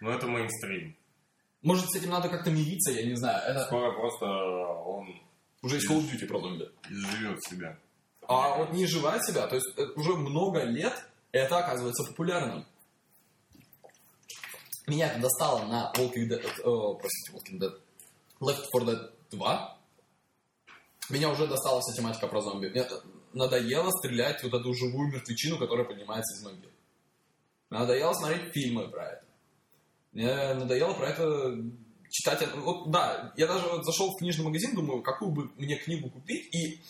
Ну, 0.00 0.10
это 0.10 0.26
мейнстрим. 0.26 0.96
Может, 1.62 1.90
с 1.90 1.96
этим 1.96 2.10
надо 2.10 2.28
как-то 2.28 2.50
мириться, 2.50 2.90
я 2.90 3.06
не 3.06 3.14
знаю. 3.14 3.40
Это 3.50 3.66
Скоро 3.66 3.92
просто 3.92 4.24
он 4.26 5.20
уже 5.62 5.76
из 5.76 5.88
Call 5.88 5.98
of 6.00 6.10
Duty 6.10 6.26
про 6.26 6.40
зомби. 6.40 6.70
изживет 6.88 7.42
себя. 7.44 7.78
А 8.30 8.58
вот 8.58 8.70
не 8.70 8.84
изживает 8.84 9.24
себя, 9.24 9.48
то 9.48 9.56
есть 9.56 9.66
э, 9.76 9.86
уже 9.96 10.14
много 10.14 10.62
лет 10.62 10.94
это 11.32 11.58
оказывается 11.58 12.04
популярным. 12.04 12.64
Меня 14.86 15.08
это 15.08 15.20
достало 15.20 15.66
на 15.66 15.92
Walking 15.96 16.28
Dead, 16.28 16.40
э, 16.40 16.62
о, 16.62 16.94
простите, 16.94 17.36
Walking 17.36 17.58
Dead, 17.58 17.72
Left 18.40 18.66
4 18.72 18.86
Dead 18.86 19.10
2. 19.32 19.78
Меня 21.08 21.30
уже 21.30 21.48
досталась 21.48 21.88
эта 21.88 22.02
тематика 22.02 22.28
про 22.28 22.40
зомби. 22.40 22.68
Мне 22.68 22.86
надоело 23.32 23.90
стрелять 23.90 24.40
вот 24.44 24.54
эту 24.54 24.74
живую 24.74 25.08
мертвечину, 25.08 25.58
которая 25.58 25.84
поднимается 25.84 26.36
из 26.36 26.44
могил. 26.44 26.70
Надоело 27.68 28.12
смотреть 28.12 28.52
фильмы 28.52 28.86
про 28.86 29.06
это. 29.08 29.24
Мне 30.12 30.54
надоело 30.54 30.94
про 30.94 31.08
это 31.08 31.56
читать. 32.10 32.46
Вот, 32.54 32.92
да, 32.92 33.32
я 33.36 33.48
даже 33.48 33.66
вот 33.66 33.84
зашел 33.84 34.12
в 34.12 34.18
книжный 34.18 34.44
магазин, 34.44 34.76
думаю, 34.76 35.02
какую 35.02 35.32
бы 35.32 35.50
мне 35.56 35.74
книгу 35.78 36.10
купить, 36.10 36.54
и 36.54 36.80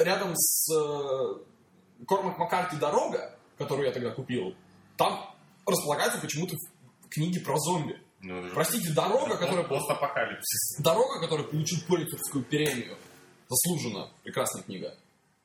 рядом 0.00 0.34
с 0.36 0.72
э, 0.74 2.04
Кормак 2.06 2.38
Маккарти 2.38 2.76
«Дорога», 2.76 3.38
которую 3.58 3.86
я 3.86 3.92
тогда 3.92 4.10
купил, 4.10 4.54
там 4.96 5.34
располагаются 5.66 6.20
почему-то 6.20 6.56
книги 7.10 7.38
про 7.40 7.58
зомби. 7.58 8.00
Ну, 8.20 8.38
это 8.38 8.54
Простите, 8.54 8.92
«Дорога», 8.92 9.36
которая... 9.36 9.64
Постапокалипсис. 9.66 10.78
«Дорога», 10.82 11.20
которая 11.20 11.46
получил 11.46 11.78
Пулитцерскую 11.86 12.44
премию. 12.44 12.96
Заслуженно. 13.48 14.10
Прекрасная 14.24 14.62
книга. 14.62 14.96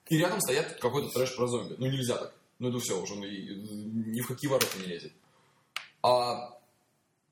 И 0.09 0.17
рядом 0.17 0.41
стоят 0.41 0.77
какой-то 0.79 1.09
трэш 1.09 1.35
про 1.35 1.47
зомби. 1.47 1.75
Ну, 1.77 1.85
нельзя 1.87 2.17
так. 2.17 2.33
Ну, 2.59 2.69
это 2.69 2.79
все 2.79 2.99
уже 2.99 3.15
ну, 3.15 3.25
и- 3.25 3.55
ни 3.55 4.21
в 4.21 4.27
какие 4.27 4.49
ворота 4.49 4.77
не 4.79 4.85
лезет. 4.85 5.13
А 6.03 6.57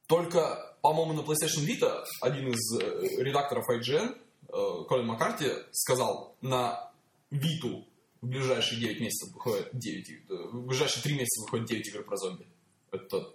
только, 0.07 0.75
по-моему, 0.81 1.13
на 1.13 1.19
PlayStation 1.21 1.65
Vita 1.65 2.03
один 2.21 2.49
из 2.49 2.79
э, 2.79 3.21
редакторов 3.21 3.65
IGN, 3.69 4.15
э, 4.47 4.83
Колин 4.87 5.07
Маккарти, 5.07 5.51
сказал, 5.71 6.35
на 6.41 6.88
Виту 7.31 7.87
в 8.21 8.27
ближайшие 8.27 8.79
9 8.81 8.99
месяцев 9.01 9.33
выходит 9.33 9.69
9, 9.73 10.09
иг- 10.09 10.29
э, 10.31 10.47
в 10.51 10.65
ближайшие 10.67 11.03
3 11.03 11.13
месяца 11.15 11.41
выходит 11.41 11.67
9 11.67 11.87
игр 11.87 12.03
про 12.03 12.17
зомби. 12.17 12.45
Это 12.91 13.33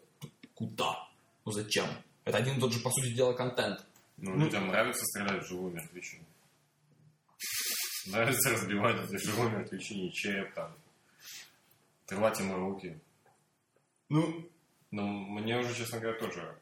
куда? 0.55 1.09
Ну 1.45 1.53
зачем? 1.53 1.87
Это 2.25 2.39
один 2.39 2.57
и 2.57 2.61
тот 2.61 2.73
же, 2.73 2.81
по 2.81 2.91
сути 2.91 3.15
дела, 3.15 3.33
контент. 3.35 3.85
Ну, 4.17 4.37
людям 4.39 4.69
нравится 4.69 5.05
стрелять 5.05 5.45
в 5.45 5.49
живую 5.49 5.73
мертвечину. 5.75 6.25
Нравится 8.07 8.51
разбивать 8.51 8.97
эти 9.11 9.17
живую 9.25 9.51
мертвечине 9.51 10.11
череп 10.13 10.55
там. 10.55 10.75
Отрывать 12.07 12.39
ему 12.39 12.57
руки. 12.57 12.99
Ну, 14.11 14.49
Но 14.91 15.07
мне 15.07 15.59
уже, 15.59 15.75
честно 15.75 15.99
говоря, 16.01 16.19
тоже. 16.19 16.57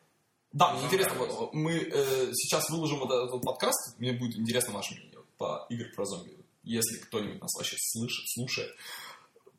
да, 0.53 0.73
мне 0.73 0.81
Ну, 0.81 0.87
интересно, 0.87 1.15
нравится. 1.15 1.39
вот, 1.41 1.55
мы 1.55 1.73
э, 1.73 2.31
сейчас 2.33 2.71
выложим 2.71 3.01
вот 3.01 3.11
этот 3.11 3.31
вот 3.33 3.43
подкаст, 3.45 3.99
мне 3.99 4.13
будет 4.13 4.37
интересно 4.39 4.73
ваше 4.75 4.95
мнение 4.95 5.19
по 5.37 5.67
играм 5.69 5.91
про 5.95 6.05
зомби. 6.07 6.31
Если 6.63 6.99
кто-нибудь 6.99 7.41
нас 7.41 7.53
вообще 7.57 7.77
слышит, 7.79 8.25
слушает, 8.29 8.75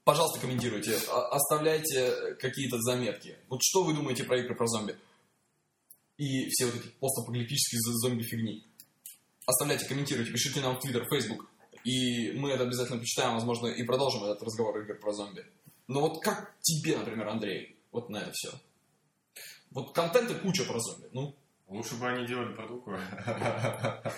пожалуйста, 0.04 0.40
комментируйте, 0.40 0.98
а- 1.10 1.28
оставляйте 1.36 2.36
какие-то 2.36 2.80
заметки. 2.82 3.38
Вот 3.50 3.62
что 3.62 3.84
вы 3.84 3.94
думаете 3.94 4.24
про 4.24 4.40
игры 4.40 4.56
про 4.56 4.68
зомби? 4.68 4.96
И 6.18 6.48
все 6.50 6.66
вот 6.68 6.76
эти 6.76 6.88
постапокалиптические 7.00 7.82
зомби-фигни. 7.82 8.66
Оставляйте, 9.46 9.86
комментируйте, 9.86 10.32
пишите 10.32 10.62
нам 10.62 10.76
в 10.78 10.80
Твиттер, 10.80 11.06
Фейсбук. 11.10 11.50
И 11.84 12.32
мы 12.32 12.52
это 12.52 12.64
обязательно 12.64 13.00
почитаем, 13.00 13.34
возможно, 13.34 13.68
и 13.68 13.84
продолжим 13.84 14.24
этот 14.24 14.42
разговор 14.44 14.80
игр 14.80 14.98
про 15.00 15.12
зомби. 15.12 15.46
Но 15.88 16.00
вот 16.00 16.24
как 16.24 16.56
тебе, 16.62 16.98
например, 16.98 17.28
Андрей, 17.28 17.76
вот 17.92 18.10
на 18.10 18.18
это 18.18 18.32
все? 18.34 18.52
Вот 19.72 19.94
контента 19.94 20.36
куча 20.36 20.64
про 20.64 20.80
зомби. 20.80 21.10
Ну, 21.12 21.36
Лучше 21.68 21.96
бы 21.96 22.08
они 22.08 22.28
делали 22.28 22.54
про. 22.54 22.68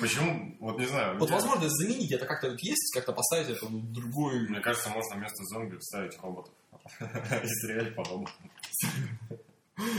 Почему? 0.00 0.56
Вот 0.60 0.78
не 0.78 0.86
знаю. 0.86 1.18
вот 1.18 1.28
мне- 1.28 1.38
возможно 1.38 1.68
заменить 1.68 2.12
это 2.12 2.26
как-то 2.26 2.48
есть, 2.60 2.94
как-то 2.94 3.12
поставить 3.12 3.48
это 3.50 3.66
в 3.66 3.92
другой... 3.92 4.48
Мне 4.48 4.60
кажется, 4.60 4.90
можно 4.90 5.16
вместо 5.16 5.42
зомби 5.44 5.76
вставить 5.76 6.18
роботов. 6.20 6.52
И 7.00 7.46
стрелять 7.46 7.94
по 7.94 8.04
роботам. 8.04 8.34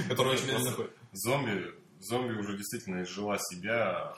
который 0.08 0.34
очень 0.34 0.48
медленно. 0.48 0.90
Зомби, 1.14 1.74
зомби 2.00 2.34
уже 2.34 2.58
действительно 2.58 3.04
изжила 3.04 3.38
себя. 3.38 4.16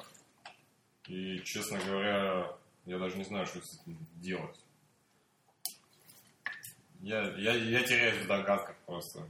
И, 1.07 1.41
честно 1.43 1.79
говоря, 1.85 2.55
я 2.85 2.97
даже 2.99 3.17
не 3.17 3.23
знаю, 3.23 3.45
что 3.45 3.59
с 3.61 3.81
этим 3.81 3.97
делать. 4.15 4.57
Я, 7.01 7.21
я, 7.37 7.53
я 7.55 7.83
теряюсь 7.83 8.23
в 8.23 8.27
догадках 8.27 8.75
просто. 8.85 9.25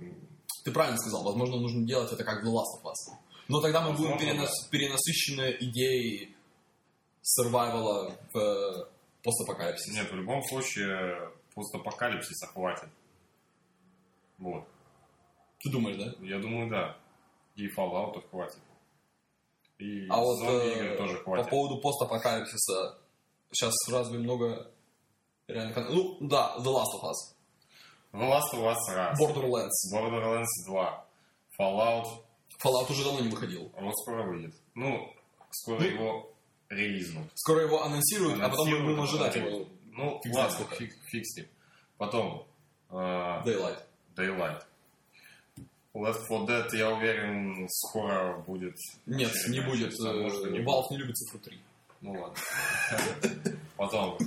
Ты 0.65 0.71
правильно 0.71 0.97
сказал, 0.97 1.23
возможно, 1.23 1.57
нужно 1.57 1.85
делать 1.87 2.11
это 2.11 2.23
как 2.23 2.43
в 2.43 2.47
Last 2.47 2.81
of 2.81 2.83
Us. 2.83 3.15
Но 3.47 3.61
тогда 3.61 3.81
мы 3.81 3.93
будем 3.93 4.11
Возможно, 4.11 4.41
перенас- 4.43 4.69
перенасыщены 4.69 5.55
идеей 5.61 6.35
сервайвала 7.35 8.15
в 8.33 8.37
э, 8.37 8.85
постапокалипсис. 9.23 9.93
Нет, 9.95 10.11
в 10.11 10.15
любом 10.15 10.41
случае 10.43 11.31
постапокалипсиса 11.55 12.47
хватит. 12.47 12.89
Вот. 14.37 14.67
Ты 15.59 15.69
думаешь, 15.71 15.97
да? 15.97 16.13
Я 16.25 16.39
думаю, 16.39 16.69
да. 16.69 16.97
И 17.55 17.67
Fallout 17.67 18.27
хватит. 18.29 18.59
И 19.77 20.07
А 20.09 20.17
вот 20.17 20.41
э, 20.43 20.97
тоже 20.97 21.17
по 21.17 21.23
хватит. 21.23 21.49
поводу 21.49 21.81
постапокалипсиса, 21.81 22.97
сейчас 23.51 23.73
разве 23.89 24.19
много 24.19 24.71
реально... 25.47 25.89
Ну, 25.89 26.17
да, 26.21 26.55
The 26.59 26.65
Last 26.65 26.93
of 26.99 27.03
Us, 27.03 27.35
The 28.13 28.29
Last 28.29 28.53
of 28.53 28.63
Us 28.63 28.93
раз. 28.95 29.19
Borderlands. 29.19 29.93
Borderlands 29.93 30.47
2. 30.67 31.05
Fallout 31.59 32.05
Fallout 32.63 32.91
уже 32.91 33.03
давно 33.03 33.21
не 33.21 33.29
выходил. 33.29 33.71
вот 33.79 33.93
скоро 33.99 34.23
выйдет. 34.23 34.53
Ну, 34.75 35.13
скоро 35.51 35.79
Ну, 35.79 35.85
его 35.85 36.30
релизнут. 36.71 37.27
Скоро 37.35 37.61
его 37.61 37.83
анонсируют, 37.83 38.41
а 38.41 38.49
потом 38.49 38.69
мы 38.69 38.83
будем 38.83 39.01
ожидать 39.01 39.35
его 39.35 39.67
Ну, 39.91 40.19
Фиг 40.23 40.33
ладно, 40.33 40.51
сколько. 40.51 40.75
фиг, 40.75 40.95
фиг 41.07 41.23
с 41.25 41.37
ним. 41.37 41.47
Потом 41.97 42.47
э, 42.89 42.93
Daylight. 42.95 43.79
Daylight. 44.15 44.63
Left 45.93 46.21
4 46.27 46.45
Dead, 46.45 46.75
я 46.77 46.89
уверен, 46.89 47.67
скоро 47.69 48.37
будет. 48.37 48.75
Нет, 49.05 49.31
не 49.49 49.59
будет. 49.59 49.91
может, 49.99 50.49
не 50.51 50.59
э, 50.59 50.61
будет. 50.61 50.67
Valve 50.67 50.85
не 50.91 50.97
любит 50.97 51.17
цифру 51.17 51.39
3. 51.39 51.59
Ну 52.01 52.11
ладно. 52.13 52.35
Потом. 53.77 54.17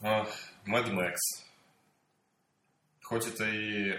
Mad 0.00 0.28
Max. 0.66 1.14
Хоть 3.02 3.26
это 3.28 3.44
и 3.48 3.94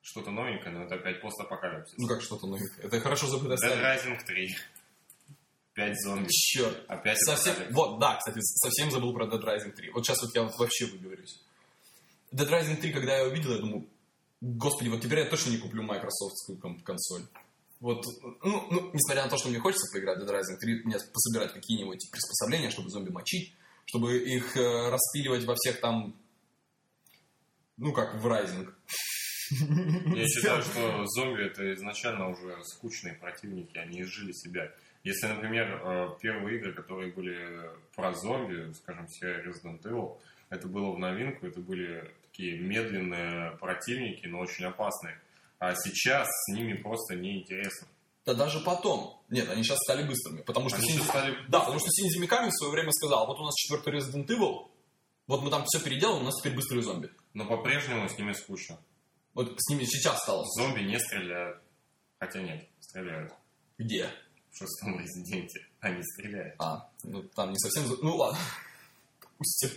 что-то 0.00 0.30
новенькое, 0.30 0.74
но 0.74 0.84
это 0.84 0.94
опять 0.96 1.20
постапокалипсис. 1.20 1.94
Ну 1.98 2.08
как 2.08 2.22
что-то 2.22 2.46
новенькое. 2.46 2.86
Это 2.86 3.00
хорошо 3.00 3.26
забытая 3.26 3.58
Dead. 3.58 3.82
Rising 3.82 4.24
3. 4.26 4.56
5 5.74 6.00
зомби. 6.02 6.28
Черт. 6.30 6.84
Опять 6.88 7.18
Совсем, 7.18 7.54
вот, 7.70 7.98
да, 7.98 8.16
кстати, 8.16 8.38
совсем 8.40 8.90
забыл 8.90 9.12
про 9.12 9.26
Dead 9.26 9.42
Rising 9.42 9.72
3. 9.72 9.90
Вот 9.90 10.04
сейчас 10.06 10.22
вот 10.22 10.34
я 10.34 10.42
вот 10.44 10.54
вообще 10.58 10.86
выговорюсь. 10.86 11.42
Dead 12.32 12.48
Rising 12.48 12.76
3, 12.76 12.92
когда 12.92 13.16
я 13.18 13.24
увидел, 13.24 13.52
я 13.52 13.58
думаю, 13.58 13.88
господи, 14.40 14.88
вот 14.88 15.00
теперь 15.02 15.20
я 15.20 15.24
точно 15.26 15.50
не 15.50 15.58
куплю 15.58 15.82
майкрософтскую 15.82 16.58
кон- 16.58 16.80
консоль. 16.80 17.22
Вот, 17.80 18.04
ну, 18.42 18.66
ну, 18.70 18.90
несмотря 18.92 19.24
на 19.24 19.28
то, 19.28 19.36
что 19.36 19.48
мне 19.48 19.58
хочется 19.58 19.92
поиграть 19.92 20.18
в 20.18 20.22
Dead 20.22 20.30
Rising 20.30 20.58
3, 20.60 20.82
мне 20.84 20.96
пособирать 21.12 21.52
какие-нибудь 21.52 22.08
приспособления, 22.10 22.70
чтобы 22.70 22.88
зомби 22.90 23.10
мочить, 23.10 23.52
чтобы 23.86 24.16
их 24.18 24.56
э, 24.56 24.90
распиливать 24.90 25.44
во 25.44 25.54
всех 25.56 25.80
там, 25.80 26.16
ну, 27.76 27.92
как 27.92 28.14
в 28.14 28.26
Rising. 28.26 28.72
Я 30.16 30.26
считаю, 30.28 30.62
что 30.62 31.04
зомби 31.06 31.46
это 31.46 31.74
изначально 31.74 32.30
уже 32.30 32.56
скучные 32.64 33.14
противники, 33.14 33.76
они 33.76 34.02
изжили 34.02 34.32
себя. 34.32 34.72
Если, 35.04 35.26
например, 35.26 35.80
э, 35.84 36.08
первые 36.20 36.58
игры, 36.58 36.72
которые 36.72 37.12
были 37.12 37.70
про 37.94 38.12
зомби, 38.14 38.72
скажем, 38.72 39.06
серия 39.08 39.44
Resident 39.44 39.82
Evil, 39.82 40.18
это 40.50 40.66
было 40.66 40.92
в 40.92 40.98
новинку, 40.98 41.46
это 41.46 41.60
были 41.60 42.10
такие 42.22 42.58
медленные 42.58 43.52
противники, 43.58 44.26
но 44.26 44.40
очень 44.40 44.64
опасные. 44.64 45.20
А 45.58 45.74
сейчас 45.74 46.26
с 46.28 46.52
ними 46.52 46.74
просто 46.74 47.16
неинтересно. 47.16 47.86
Да 48.24 48.32
даже 48.34 48.60
потом. 48.60 49.22
Нет, 49.28 49.48
они 49.50 49.62
сейчас 49.62 49.78
стали 49.80 50.06
быстрыми, 50.08 50.40
потому 50.40 50.70
что 50.70 50.78
Они 50.78 50.88
Синзи- 50.92 51.04
стали... 51.04 51.36
Да, 51.48 51.60
потому 51.60 51.78
что 51.78 51.88
Синзи 51.90 52.18
Миками 52.18 52.48
в 52.48 52.54
свое 52.54 52.72
время 52.72 52.90
сказал, 52.92 53.26
вот 53.26 53.38
у 53.38 53.44
нас 53.44 53.54
четвертый 53.54 53.94
Resident 53.94 54.26
Evil, 54.26 54.70
вот 55.26 55.42
мы 55.42 55.50
там 55.50 55.64
все 55.66 55.80
переделаем, 55.84 56.22
у 56.22 56.24
нас 56.24 56.34
теперь 56.40 56.54
быстрые 56.54 56.82
зомби. 56.82 57.10
Но 57.34 57.44
по-прежнему 57.46 58.08
с 58.08 58.16
ними 58.16 58.32
скучно. 58.32 58.78
Вот 59.34 59.54
с 59.58 59.68
ними 59.70 59.84
сейчас 59.84 60.22
стало. 60.22 60.44
Зомби 60.46 60.80
не 60.80 60.98
стреляют. 60.98 61.58
Хотя 62.18 62.40
нет, 62.40 62.66
стреляют. 62.80 63.32
Где? 63.76 64.08
В 64.54 64.58
шестом 64.58 65.00
резиденте 65.00 65.66
они 65.80 66.00
стреляют. 66.02 66.54
А, 66.60 66.88
ну 67.02 67.24
там 67.34 67.50
не 67.50 67.58
совсем... 67.58 67.84
Ну 68.02 68.16
ладно. 68.16 68.38
Допустим. 69.20 69.70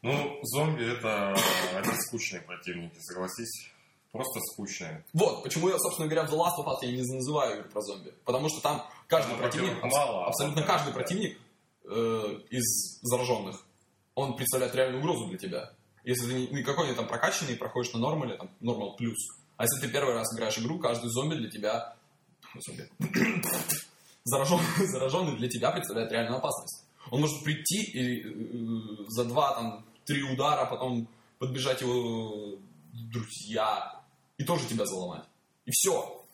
Ну, 0.00 0.40
зомби 0.42 0.90
это, 0.90 1.36
это 1.74 1.94
скучные 2.00 2.40
противники, 2.40 2.98
согласись. 3.00 3.70
Просто 4.10 4.40
скучные. 4.52 5.04
Вот, 5.12 5.42
почему 5.42 5.68
я, 5.68 5.78
собственно 5.78 6.08
говоря, 6.08 6.26
в 6.26 6.32
The 6.32 6.38
Last 6.38 6.58
of 6.58 6.66
Us 6.66 6.78
я 6.82 6.92
не 6.92 7.14
называю 7.14 7.60
игру 7.60 7.70
про 7.70 7.82
зомби. 7.82 8.14
Потому 8.24 8.48
что 8.48 8.62
там 8.62 8.86
каждый 9.06 9.32
Ну, 9.32 9.38
противник, 9.38 9.82
мало, 9.82 10.24
а 10.24 10.28
абсолютно 10.28 10.62
каждый 10.62 10.88
да. 10.88 10.92
противник 10.94 11.38
э, 11.84 12.40
из 12.50 13.00
зараженных, 13.02 13.62
он 14.14 14.34
представляет 14.34 14.74
реальную 14.74 15.00
угрозу 15.00 15.28
для 15.28 15.38
тебя. 15.38 15.72
Если 16.04 16.26
ты 16.26 16.54
никакой 16.54 16.88
не 16.88 16.94
там 16.94 17.06
прокачанный, 17.06 17.56
проходишь 17.56 17.92
на 17.92 18.00
нормале, 18.00 18.36
там, 18.38 18.50
нормал 18.60 18.96
плюс. 18.96 19.18
А 19.56 19.64
если 19.64 19.86
ты 19.86 19.92
первый 19.92 20.14
раз 20.14 20.34
играешь 20.34 20.58
игру, 20.58 20.78
каждый 20.78 21.10
зомби 21.10 21.34
для 21.34 21.50
тебя... 21.50 21.96
Зараженный, 24.24 24.86
зараженный 24.86 25.36
для 25.36 25.48
тебя 25.48 25.70
представляет 25.70 26.12
реальную 26.12 26.38
опасность. 26.38 26.84
Он 27.10 27.20
может 27.20 27.42
прийти 27.42 27.82
и 27.82 28.22
э, 28.22 29.04
за 29.08 29.24
два, 29.24 29.54
там, 29.54 29.84
три 30.04 30.22
удара 30.22 30.66
потом 30.66 31.08
подбежать 31.38 31.80
его 31.80 32.58
друзья 32.92 34.00
и 34.38 34.44
тоже 34.44 34.66
тебя 34.68 34.86
заломать. 34.86 35.24
И 35.64 35.70
все. 35.72 36.24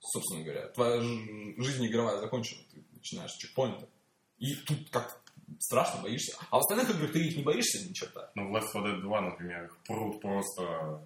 Собственно 0.00 0.44
говоря, 0.44 0.68
твоя 0.68 1.00
жизнь 1.00 1.86
игровая 1.86 2.20
закончена. 2.20 2.62
Ты 2.72 2.84
начинаешь 2.92 3.32
с 3.32 3.36
чекпоинта. 3.36 3.88
И 4.38 4.54
тут 4.54 4.88
как 4.90 5.20
страшно, 5.58 6.02
боишься. 6.02 6.36
А 6.50 6.56
в 6.56 6.60
остальных 6.60 6.90
играх 6.90 7.12
ты 7.12 7.26
их 7.26 7.36
не 7.36 7.42
боишься 7.42 7.88
ни 7.88 7.92
черта. 7.92 8.30
Ну, 8.34 8.50
в 8.50 8.56
Left 8.56 8.72
4 8.72 8.96
Dead 8.96 9.00
2, 9.00 9.20
например, 9.20 9.64
их 9.64 9.76
прут 9.86 10.20
просто 10.20 11.00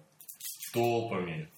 толпами. 0.73 1.49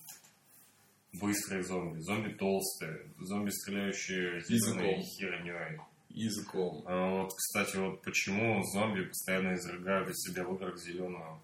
Быстрые 1.13 1.63
зомби, 1.63 1.99
зомби 1.99 2.33
толстые, 2.33 3.05
зомби, 3.19 3.51
стреляющие 3.51 4.41
зеленой 4.41 5.01
херней. 5.03 5.79
Языком. 6.09 6.83
А 6.85 7.21
вот, 7.21 7.31
кстати, 7.33 7.77
вот 7.77 8.01
почему 8.01 8.63
зомби 8.73 9.03
постоянно 9.05 9.55
изрыгают 9.55 10.09
из 10.09 10.17
себя 10.21 10.43
в 10.43 10.55
играх 10.55 10.77
зеленую 10.77 11.41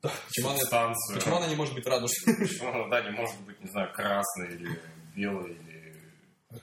Почему 0.00 0.50
она, 0.50 0.94
почему 1.12 1.36
она 1.36 1.48
не 1.48 1.56
может 1.56 1.74
быть 1.74 1.86
радужной? 1.86 2.36
Почему 2.38 2.68
она, 2.68 2.88
да, 2.88 3.02
не 3.02 3.10
может 3.10 3.40
быть, 3.40 3.60
не 3.60 3.68
знаю, 3.68 3.92
красной 3.92 4.54
или 4.54 4.80
белой, 5.14 5.52
или... 5.52 5.94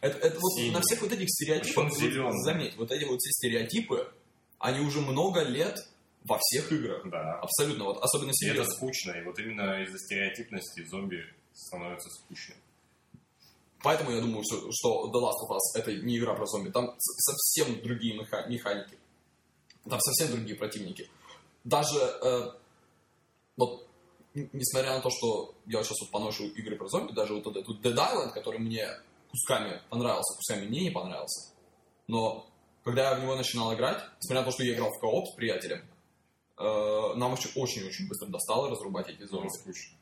Это, 0.01 0.18
это 0.20 0.39
вот 0.39 0.74
на 0.74 0.82
всех 0.82 1.01
вот 1.01 1.12
этих 1.12 1.30
стереотипах, 1.30 1.89
вот 1.91 2.43
заметь, 2.43 2.76
вот 2.78 2.91
эти 2.91 3.03
вот 3.03 3.20
все 3.20 3.32
стереотипы, 3.32 4.10
они 4.58 4.80
уже 4.80 5.01
много 5.01 5.43
лет 5.43 5.86
во 6.24 6.39
всех 6.39 6.72
играх. 6.72 7.08
Да. 7.10 7.39
Абсолютно, 7.39 7.84
вот 7.84 8.01
особенно 8.01 8.30
И 8.30 8.45
это 8.47 8.53
серьезно. 8.53 8.74
скучно, 8.74 9.12
и 9.12 9.24
вот 9.24 9.38
именно 9.38 9.84
из-за 9.84 9.99
стереотипности 9.99 10.86
зомби 10.86 11.26
становятся 11.56 12.10
скучными. 12.10 12.62
Поэтому 13.84 14.12
я 14.12 14.22
думаю, 14.22 14.43
что, 14.43 15.08
The 15.08 15.22
Last 15.22 15.39
of 15.47 15.51
Us 15.56 15.80
это 15.80 15.93
не 15.93 16.18
игра 16.18 16.34
про 16.34 16.45
зомби. 16.45 16.70
Там 16.72 16.95
совсем 16.99 17.82
другие 17.82 18.18
меха- 18.18 18.47
механики. 18.47 18.97
Там 19.88 19.99
совсем 19.99 20.32
другие 20.36 20.58
противники. 20.58 21.10
Даже 21.64 21.97
э, 21.99 22.51
вот 23.58 23.88
несмотря 24.34 24.95
на 24.95 25.01
то, 25.01 25.10
что 25.10 25.53
я 25.66 25.84
сейчас 25.84 25.99
вот 26.01 26.12
поношу 26.12 26.45
игры 26.45 26.76
про 26.78 26.88
зомби, 26.88 27.14
даже 27.14 27.36
вот 27.36 27.47
этот 27.47 27.68
Dead 27.82 27.95
Island, 27.95 28.32
который 28.34 28.60
мне 28.60 28.88
кусками 29.32 29.82
понравился, 29.89 30.36
кусками 30.36 30.66
мне 30.68 30.82
не 30.82 30.89
понравился. 30.91 31.53
Но 32.08 32.47
когда 32.84 33.12
я 33.12 33.16
в 33.18 33.22
него 33.22 33.36
начинал 33.36 33.74
играть, 33.74 34.03
несмотря 34.22 34.41
на 34.41 34.45
то, 34.45 34.51
что 34.51 34.64
я 34.64 34.74
играл 34.74 34.91
в 34.91 34.99
кооп 34.99 35.28
с 35.28 35.36
приятелем, 35.36 35.86
э, 36.58 37.14
нам 37.16 37.34
очень- 37.34 37.51
очень-очень 37.56 38.08
быстро 38.08 38.28
достало 38.28 38.70
разрубать 38.70 39.10
эти 39.10 39.24
зомби. 39.26 39.47
Зомби 39.49 39.62
скучно. 39.62 39.97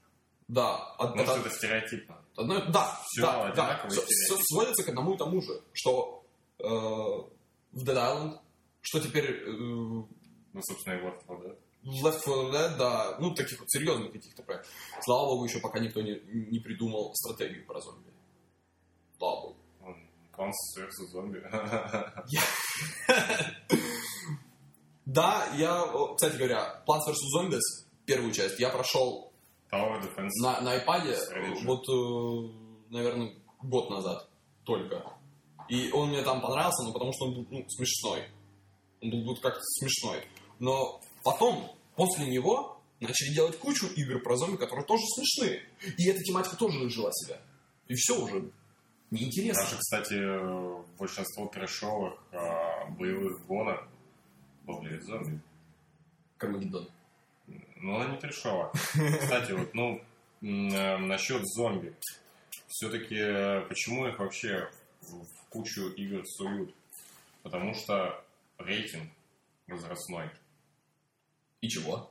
Да, 0.53 0.75
от- 0.99 1.15
Может, 1.15 1.29
от- 1.29 1.45
это 1.45 1.49
стереотипно. 1.55 2.15
Одно- 2.35 2.59
да, 2.71 2.99
Всё 3.07 3.21
да, 3.21 3.51
да. 3.55 3.87
всё 3.89 4.35
сводится 4.51 4.83
к 4.83 4.89
одному 4.89 5.15
и 5.15 5.17
тому 5.17 5.41
же, 5.41 5.61
что 5.73 6.23
э, 6.59 6.67
в 6.67 7.83
Dead 7.83 7.95
Island, 7.95 8.39
что 8.81 8.99
теперь 8.99 9.25
э, 9.31 9.51
Ну, 9.51 10.07
собственно, 10.61 10.95
и 10.95 11.01
Left 11.03 11.19
4 11.21 11.39
Dead. 11.39 11.57
Left 12.03 12.19
4 12.23 12.51
Dead, 12.51 12.77
да, 12.77 13.17
ну, 13.19 13.33
таких 13.33 13.59
вот 13.59 13.69
серьезных 13.71 14.11
каких-то 14.11 14.43
проектов. 14.43 14.69
Слава 15.01 15.25
богу, 15.25 15.45
еще 15.45 15.59
пока 15.59 15.79
никто 15.79 16.01
не, 16.01 16.19
не 16.51 16.59
придумал 16.59 17.11
стратегию 17.15 17.65
про 17.65 17.79
зомби. 17.81 18.11
Слава 19.17 19.41
богу. 19.41 19.57
Plants 20.37 20.77
vs. 20.77 21.07
зомби. 21.11 21.39
Да, 25.05 25.47
я, 25.55 25.85
кстати 26.15 26.37
говоря, 26.37 26.81
Plants 26.87 27.07
vs. 27.09 27.15
Zombies, 27.37 27.59
первую 28.05 28.31
часть, 28.31 28.59
я 28.59 28.69
прошел 28.69 29.32
Tower 29.73 29.99
Defense. 30.01 30.29
на, 30.41 30.61
на 30.61 30.77
iPad, 30.77 31.15
Strategy. 31.15 31.65
вот, 31.65 31.83
э, 31.89 32.53
наверное, 32.89 33.33
год 33.61 33.89
назад 33.89 34.29
только. 34.63 35.03
И 35.67 35.91
он 35.91 36.09
мне 36.09 36.21
там 36.21 36.41
понравился, 36.41 36.83
ну, 36.83 36.93
потому 36.93 37.11
что 37.13 37.25
он 37.25 37.33
был 37.33 37.47
ну, 37.49 37.65
смешной. 37.69 38.27
Он 39.01 39.09
был 39.09 39.25
вот 39.25 39.41
как-то 39.41 39.61
смешной. 39.61 40.23
Но 40.59 41.01
потом, 41.23 41.71
после 41.95 42.29
него, 42.29 42.79
начали 42.99 43.33
делать 43.33 43.57
кучу 43.57 43.87
игр 43.87 44.21
про 44.21 44.37
зомби, 44.37 44.57
которые 44.57 44.85
тоже 44.85 45.03
смешные. 45.15 45.63
И 45.97 46.07
эта 46.07 46.21
тематика 46.21 46.55
тоже 46.55 46.85
изжила 46.87 47.11
себя. 47.11 47.41
И 47.87 47.95
все 47.95 48.21
уже 48.21 48.51
неинтересно. 49.11 49.63
Даже, 49.63 49.77
кстати, 49.77 50.13
э, 50.13 50.83
большинство 50.97 51.47
трэшовых 51.47 52.13
а, 52.31 52.89
боевых 52.91 53.45
гонок 53.47 53.87
были 54.65 54.99
зомби. 54.99 55.41
Кармагеддон. 56.37 56.89
Ну, 57.83 57.97
она 57.97 58.11
не 58.13 58.17
трешовая. 58.17 58.71
Кстати, 59.19 59.51
вот, 59.51 59.73
ну, 59.73 60.01
э, 60.41 60.97
насчет 60.97 61.45
зомби. 61.45 61.93
Все-таки 62.69 63.67
почему 63.67 64.07
их 64.07 64.19
вообще 64.19 64.69
в, 65.01 65.25
кучу 65.49 65.89
игр 65.89 66.25
суют? 66.25 66.73
Потому 67.41 67.73
что 67.73 68.23
рейтинг 68.57 69.11
возрастной. 69.67 70.29
И 71.59 71.67
чего? 71.67 72.09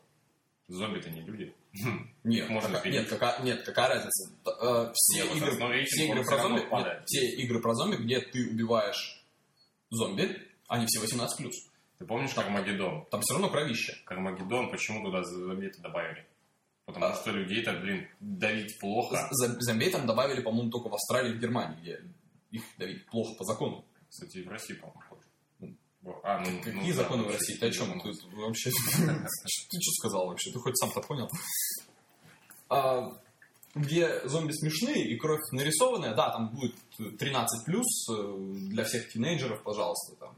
Зомби-то 0.69 1.09
не 1.09 1.23
люди. 1.23 1.55
Нет, 2.23 2.51
можно 2.51 2.77
какая, 2.77 2.93
нет, 2.93 3.09
какая, 3.09 3.43
нет, 3.43 3.65
какая 3.65 3.89
разница? 3.89 4.31
Э, 4.45 4.93
все, 4.95 5.25
Нет, 5.25 5.37
игры, 5.37 5.85
все, 5.87 6.07
игры 6.07 6.23
про 6.23 6.37
зомби, 6.37 6.61
нет, 6.71 7.03
все 7.07 7.31
игры 7.37 7.63
про 7.63 7.75
зомби, 7.75 7.97
где 7.97 8.21
ты 8.21 8.47
убиваешь 8.47 9.25
зомби, 9.89 10.39
они 10.69 10.85
все 10.87 11.03
18+. 11.03 11.51
Ты 12.03 12.09
помнишь 12.09 12.35
Кармагеддон? 12.35 13.07
Там 13.13 13.21
все 13.21 13.35
равно 13.35 13.49
кровище. 13.49 13.97
Кармагеддон, 14.05 14.73
почему 14.73 15.05
туда 15.05 15.23
зомби-то 15.23 15.81
добавили? 15.83 16.27
Потому 16.85 17.07
А. 17.07 17.15
что 17.15 17.31
людей-то, 17.31 17.75
блин, 17.75 18.09
давить 18.19 18.77
плохо. 18.81 19.29
Зомби 19.31 19.89
там 19.89 20.05
добавили, 20.05 20.41
по-моему, 20.43 20.69
только 20.69 20.89
в 20.89 20.95
Австралии 20.95 21.31
и 21.31 21.37
в 21.37 21.41
Германии, 21.41 21.79
где 21.81 22.01
их 22.51 22.65
давить 22.77 23.07
плохо 23.07 23.37
по 23.39 23.45
закону. 23.45 23.85
Кстати, 24.11 24.39
и 24.39 24.43
в 24.43 24.49
России, 24.49 24.75
по-моему, 24.75 25.01
тоже. 25.11 25.77
А, 26.25 26.41
ну, 26.41 26.59
Какие 26.59 26.73
ну, 26.73 26.89
да, 26.89 26.93
законы 26.95 27.23
в 27.23 27.27
вообще, 27.27 27.39
России? 27.39 27.55
Ты 27.61 27.67
о 27.67 27.71
чем? 27.71 27.89
ну, 27.91 28.01
Ты 28.01 28.37
вообще... 28.37 28.71
Ты 29.05 29.81
что 29.81 29.93
сказал 30.01 30.27
вообще? 30.27 30.51
Ты 30.51 30.59
хоть 30.59 30.77
сам-то 30.77 31.03
понял? 31.03 31.31
А, 32.69 33.17
Где 33.77 34.27
зомби 34.27 34.51
смешные 34.51 35.07
и 35.09 35.17
кровь 35.17 35.41
нарисованная, 35.53 36.17
да, 36.17 36.31
там 36.31 36.49
будет 36.49 36.75
13 37.17 37.65
плюс 37.65 37.87
для 38.09 38.83
всех 38.83 39.09
тинейджеров, 39.13 39.63
пожалуйста, 39.63 40.17
там. 40.17 40.37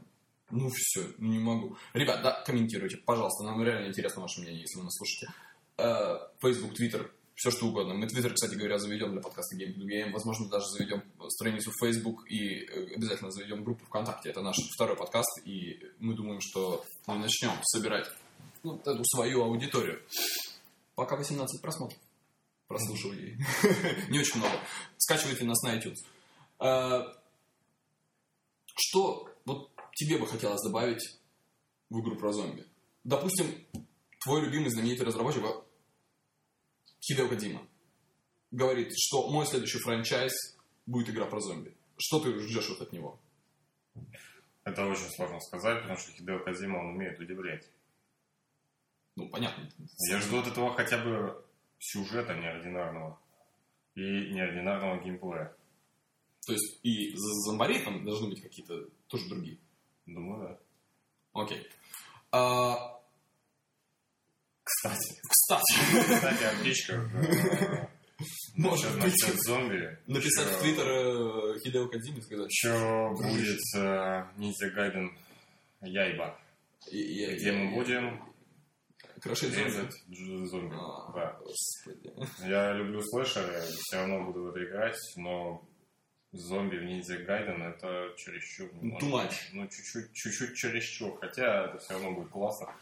Ну 0.51 0.69
все, 0.73 1.07
не 1.17 1.39
могу. 1.39 1.77
Ребят, 1.93 2.21
да, 2.21 2.43
комментируйте, 2.45 2.97
пожалуйста, 2.97 3.43
нам 3.43 3.63
реально 3.63 3.87
интересно 3.87 4.21
ваше 4.21 4.41
мнение, 4.41 4.61
если 4.61 4.77
вы 4.77 4.83
нас 4.83 4.93
слушаете. 4.95 5.33
Э, 5.77 6.17
Facebook, 6.39 6.79
Twitter, 6.79 7.09
все 7.35 7.51
что 7.51 7.67
угодно. 7.67 7.93
Мы 7.93 8.05
Twitter, 8.05 8.33
кстати 8.33 8.55
говоря, 8.55 8.77
заведем 8.77 9.11
для 9.11 9.21
подкаста 9.21 9.57
Game 9.57 9.75
to 9.75 9.85
Game. 9.85 10.11
Возможно, 10.11 10.47
даже 10.47 10.67
заведем 10.67 11.03
страницу 11.29 11.71
в 11.71 11.85
Facebook 11.85 12.29
и 12.29 12.59
э, 12.59 12.95
обязательно 12.95 13.31
заведем 13.31 13.63
группу 13.63 13.85
ВКонтакте. 13.85 14.29
Это 14.29 14.41
наш 14.41 14.55
второй 14.73 14.95
подкаст, 14.95 15.41
и 15.45 15.79
мы 15.99 16.13
думаем, 16.13 16.39
что 16.41 16.85
мы 17.07 17.17
начнем 17.17 17.51
собирать 17.63 18.09
ну, 18.63 18.79
эту 18.85 19.03
свою 19.03 19.43
аудиторию. 19.43 20.01
Пока 20.95 21.17
18 21.17 21.61
просмотров. 21.61 21.99
Прослушиваний. 22.67 23.37
Не 24.09 24.19
очень 24.19 24.37
много. 24.39 24.55
Скачивайте 24.97 25.43
нас 25.43 25.61
на 25.61 25.77
iTunes. 25.77 25.97
Э, 26.59 27.03
Что 28.75 29.29
вот 29.45 29.74
тебе 29.95 30.19
бы 30.19 30.27
хотелось 30.27 30.61
добавить 30.61 31.19
в 31.89 31.99
игру 31.99 32.15
про 32.17 32.31
зомби? 32.31 32.65
Допустим, 33.03 33.47
твой 34.23 34.41
любимый 34.45 34.69
знаменитый 34.69 35.05
разработчик 35.05 35.43
Хидео 37.01 37.27
Кодзима 37.27 37.67
говорит, 38.51 38.91
что 38.95 39.29
мой 39.29 39.45
следующий 39.45 39.79
франчайз 39.79 40.33
будет 40.85 41.09
игра 41.09 41.25
про 41.25 41.39
зомби. 41.39 41.75
Что 41.97 42.19
ты 42.19 42.37
ждешь 42.39 42.69
вот 42.69 42.81
от 42.81 42.93
него? 42.93 43.19
Это 44.63 44.85
очень 44.85 45.09
сложно 45.15 45.39
сказать, 45.39 45.81
потому 45.81 45.97
что 45.99 46.11
Хидео 46.11 46.39
Казима, 46.43 46.77
он 46.77 46.95
умеет 46.95 47.19
удивлять. 47.19 47.69
Ну, 49.15 49.29
понятно. 49.29 49.69
Я 50.09 50.19
жду 50.19 50.39
от 50.39 50.47
этого 50.47 50.73
хотя 50.75 50.97
бы 51.03 51.45
сюжета 51.79 52.33
неординарного 52.33 53.19
и 53.95 54.01
неординарного 54.01 55.01
геймплея. 55.03 55.55
То 56.45 56.53
есть 56.53 56.79
и 56.83 57.15
з- 57.15 57.45
зомбари 57.45 57.79
там 57.79 58.03
должны 58.03 58.29
быть 58.29 58.41
какие-то 58.41 58.89
тоже 59.07 59.29
другие. 59.29 59.57
Думаю, 60.05 60.49
да. 60.49 61.41
Окей. 61.41 61.67
А, 62.31 62.99
Кстати, 64.63 65.19
кстати, 65.29 65.73
кстати, 66.15 66.43
о 66.43 66.59
птичках. 66.59 67.13
э, 67.13 67.87
Может 68.55 68.99
быть. 68.99 69.15
зомби. 69.45 69.97
Написать 70.07 70.47
в 70.47 70.61
Твиттер 70.61 70.87
э, 70.87 71.59
Хидео 71.59 71.87
Кадзиме 71.87 72.17
и 72.19 72.21
сказать... 72.21 72.51
Дружище. 72.63 73.15
будет 73.15 73.61
э, 73.75 74.25
Ниндзя 74.37 74.69
Гайден 74.71 75.17
Яйба? 75.81 76.39
Где 76.87 77.51
мы 77.51 77.75
будем 77.75 78.33
Крошить 79.21 79.53
зомби. 79.53 80.45
зомби? 80.47 80.75
А, 80.75 81.11
Да. 81.13 81.39
Господи. 81.41 82.13
Я 82.47 82.73
люблю 82.73 83.01
слэшеры, 83.01 83.61
все 83.61 83.97
равно 83.97 84.25
буду 84.25 84.43
в 84.43 84.47
это 84.49 84.63
играть, 84.65 84.97
но 85.17 85.67
зомби 86.37 86.77
в 86.77 86.83
Ниндзя 86.83 87.17
Гайден 87.17 87.63
это 87.63 88.13
чересчур. 88.17 88.69
Ну, 88.81 88.97
too 88.97 89.11
much. 89.11 89.33
Ну, 89.53 89.67
чуть-чуть, 89.67 90.13
чуть-чуть 90.13 90.55
чересчур. 90.55 91.17
Хотя 91.19 91.65
это 91.65 91.79
все 91.79 91.93
равно 91.93 92.11
будет 92.11 92.29
классно. 92.29 92.73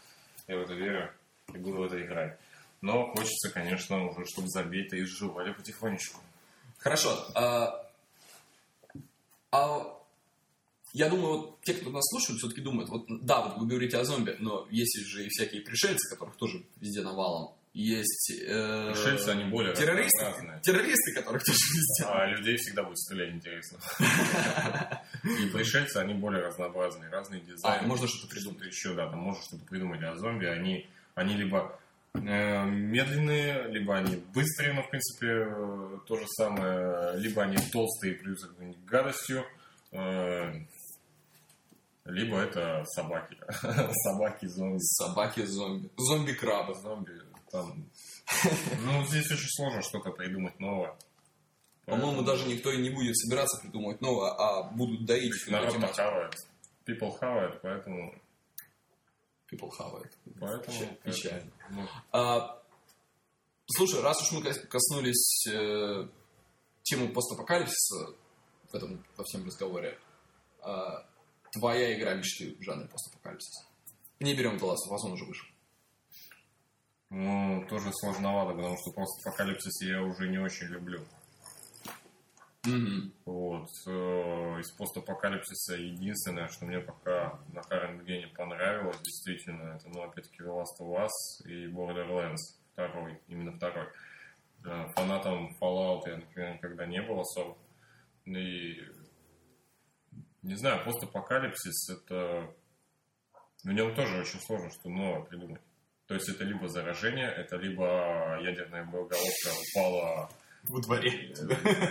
Я 0.46 0.58
в 0.58 0.62
это 0.62 0.74
верю 0.74 1.10
и 1.52 1.58
буду 1.58 1.78
в 1.78 1.82
это 1.84 2.00
играть. 2.04 2.38
Но 2.80 3.06
хочется, 3.06 3.50
конечно, 3.50 4.06
уже, 4.06 4.26
чтобы 4.26 4.48
зомби-то 4.48 5.02
изживали 5.02 5.52
потихонечку. 5.52 6.20
Хорошо. 6.78 7.16
А, 7.34 7.90
а 9.50 9.98
я 10.92 11.08
думаю, 11.08 11.38
вот 11.38 11.60
те, 11.62 11.74
кто 11.74 11.90
нас 11.90 12.04
слушают, 12.10 12.38
все-таки 12.38 12.60
думают, 12.60 12.90
вот 12.90 13.06
да, 13.08 13.42
вот 13.42 13.58
вы 13.58 13.66
говорите 13.66 13.96
о 13.96 14.04
зомби, 14.04 14.36
но 14.38 14.66
есть 14.70 14.96
же 15.06 15.24
и 15.24 15.28
всякие 15.28 15.62
пришельцы, 15.62 16.08
которых 16.10 16.36
тоже 16.36 16.62
везде 16.76 17.02
навалом. 17.02 17.54
Есть 17.74 18.30
э, 18.30 18.92
Пришельцы, 18.92 19.30
они 19.30 19.50
более 19.50 19.74
террористы, 19.74 20.24
разнообразные. 20.24 20.60
террористы, 20.60 21.12
которых 21.12 21.42
тоже 21.42 21.58
везде. 21.58 22.04
А 22.06 22.26
людей 22.26 22.56
всегда 22.56 22.84
будет 22.84 22.98
стрелять 22.98 23.34
интересно. 23.34 23.78
И 25.24 25.46
пришельцы, 25.48 25.96
они 25.96 26.14
более 26.14 26.40
разнообразные, 26.44 27.10
разные 27.10 27.40
дизайны. 27.40 27.84
А, 27.84 27.88
можно 27.88 28.06
что-то 28.06 28.32
придумать. 28.32 28.64
Еще, 28.64 28.94
да, 28.94 29.10
там 29.10 29.18
можно 29.18 29.42
что-то 29.42 29.64
придумать. 29.64 30.00
А 30.04 30.14
зомби, 30.14 30.46
они, 30.46 30.88
они 31.16 31.34
либо 31.34 31.76
э, 32.14 32.64
медленные, 32.64 33.66
либо 33.66 33.96
они 33.96 34.22
быстрые, 34.32 34.74
но, 34.74 34.84
в 34.84 34.90
принципе, 34.90 35.26
э, 35.26 35.98
то 36.06 36.16
же 36.16 36.26
самое. 36.28 37.18
Либо 37.18 37.42
они 37.42 37.56
толстые, 37.72 38.14
плюс 38.14 38.40
какой-нибудь 38.46 38.84
гадостью. 38.84 39.44
либо 42.04 42.38
это 42.38 42.84
собаки. 42.86 43.36
Собаки, 44.04 44.46
зомби. 44.46 44.78
Собаки-зомби. 44.78 45.90
Зомби-крабы. 45.96 46.74
Зомби, 46.74 47.10
там... 47.54 47.88
Ну, 48.82 49.04
здесь 49.06 49.30
очень 49.30 49.48
сложно 49.48 49.80
что-то 49.82 50.10
придумать 50.10 50.58
новое. 50.58 50.96
По-моему, 51.84 52.16
Поэтому- 52.22 52.26
даже 52.26 52.48
никто 52.48 52.72
и 52.72 52.82
не 52.82 52.90
будет 52.90 53.16
собираться 53.16 53.60
придумывать 53.60 54.00
новое, 54.00 54.30
а 54.32 54.62
будут 54.64 55.04
доить 55.04 55.32
Народ 55.46 55.72
хавает. 55.94 56.34
People 56.86 57.16
хавает, 57.16 57.60
поэтому... 57.62 58.14
People 59.52 59.70
хавает. 59.70 60.12
поэтому 60.40 60.76
Печаль- 60.76 60.98
Печально. 61.04 61.52
ну, 61.70 61.88
А, 62.12 62.62
слушай, 63.66 64.00
раз 64.00 64.20
уж 64.22 64.32
мы 64.32 64.42
кос- 64.42 64.66
коснулись 64.68 65.46
э, 65.46 66.08
темы 66.82 67.08
постапокалипсиса 67.12 68.14
в 68.70 68.74
этом 68.74 69.04
во 69.16 69.24
всем 69.24 69.44
разговоре, 69.46 69.98
а, 70.60 71.06
твоя 71.52 71.96
игра 71.96 72.14
мечты 72.14 72.56
в 72.58 72.62
жанре 72.62 72.88
постапокалипсиса. 72.88 73.64
Не 74.20 74.34
берем 74.34 74.56
The 74.56 74.60
Last 74.62 74.88
of 74.88 74.92
Us, 74.94 75.04
он 75.04 75.12
уже 75.12 75.24
вышел. 75.26 75.46
Ну, 77.14 77.64
тоже 77.68 77.92
сложновато, 77.92 78.54
потому 78.54 78.76
что 78.76 78.90
просто 78.90 79.28
апокалипсис 79.28 79.82
я 79.82 80.02
уже 80.02 80.28
не 80.28 80.38
очень 80.38 80.66
люблю. 80.66 81.00
Мгм. 82.64 83.12
Вот. 83.24 83.68
э, 83.86 84.60
Из 84.60 84.72
постапокалипсиса 84.72 85.76
единственное, 85.76 86.48
что 86.48 86.64
мне 86.64 86.80
пока 86.80 87.38
на 87.52 87.60
Gen 87.60 88.34
понравилось, 88.34 89.00
действительно, 89.02 89.76
это, 89.76 89.88
ну, 89.90 90.02
опять-таки, 90.02 90.42
The 90.42 90.48
Last 90.48 90.80
of 90.80 91.06
Us 91.06 91.46
и 91.48 91.66
Borderlands 91.70 92.58
второй, 92.72 93.20
именно 93.28 93.52
второй. 93.52 93.86
Э, 94.64 94.88
Фанатом 94.96 95.56
Fallout 95.60 96.02
я, 96.06 96.16
например, 96.16 96.54
никогда 96.54 96.86
не 96.86 97.00
был 97.02 97.20
особо. 97.20 97.56
И 98.24 98.82
не 100.42 100.56
знаю, 100.56 100.84
постапокалипсис 100.84 101.90
это... 101.90 102.52
В 103.62 103.72
нем 103.72 103.94
тоже 103.94 104.20
очень 104.20 104.40
сложно 104.40 104.70
что 104.70 104.88
новое 104.88 105.22
придумать. 105.22 105.60
То 106.06 106.14
есть 106.14 106.28
это 106.28 106.44
либо 106.44 106.68
заражение, 106.68 107.28
это 107.28 107.56
либо 107.56 108.38
ядерная 108.42 108.84
боеголовка 108.84 109.50
упала 109.72 110.30
Во 110.64 110.80
дворе. 110.80 111.34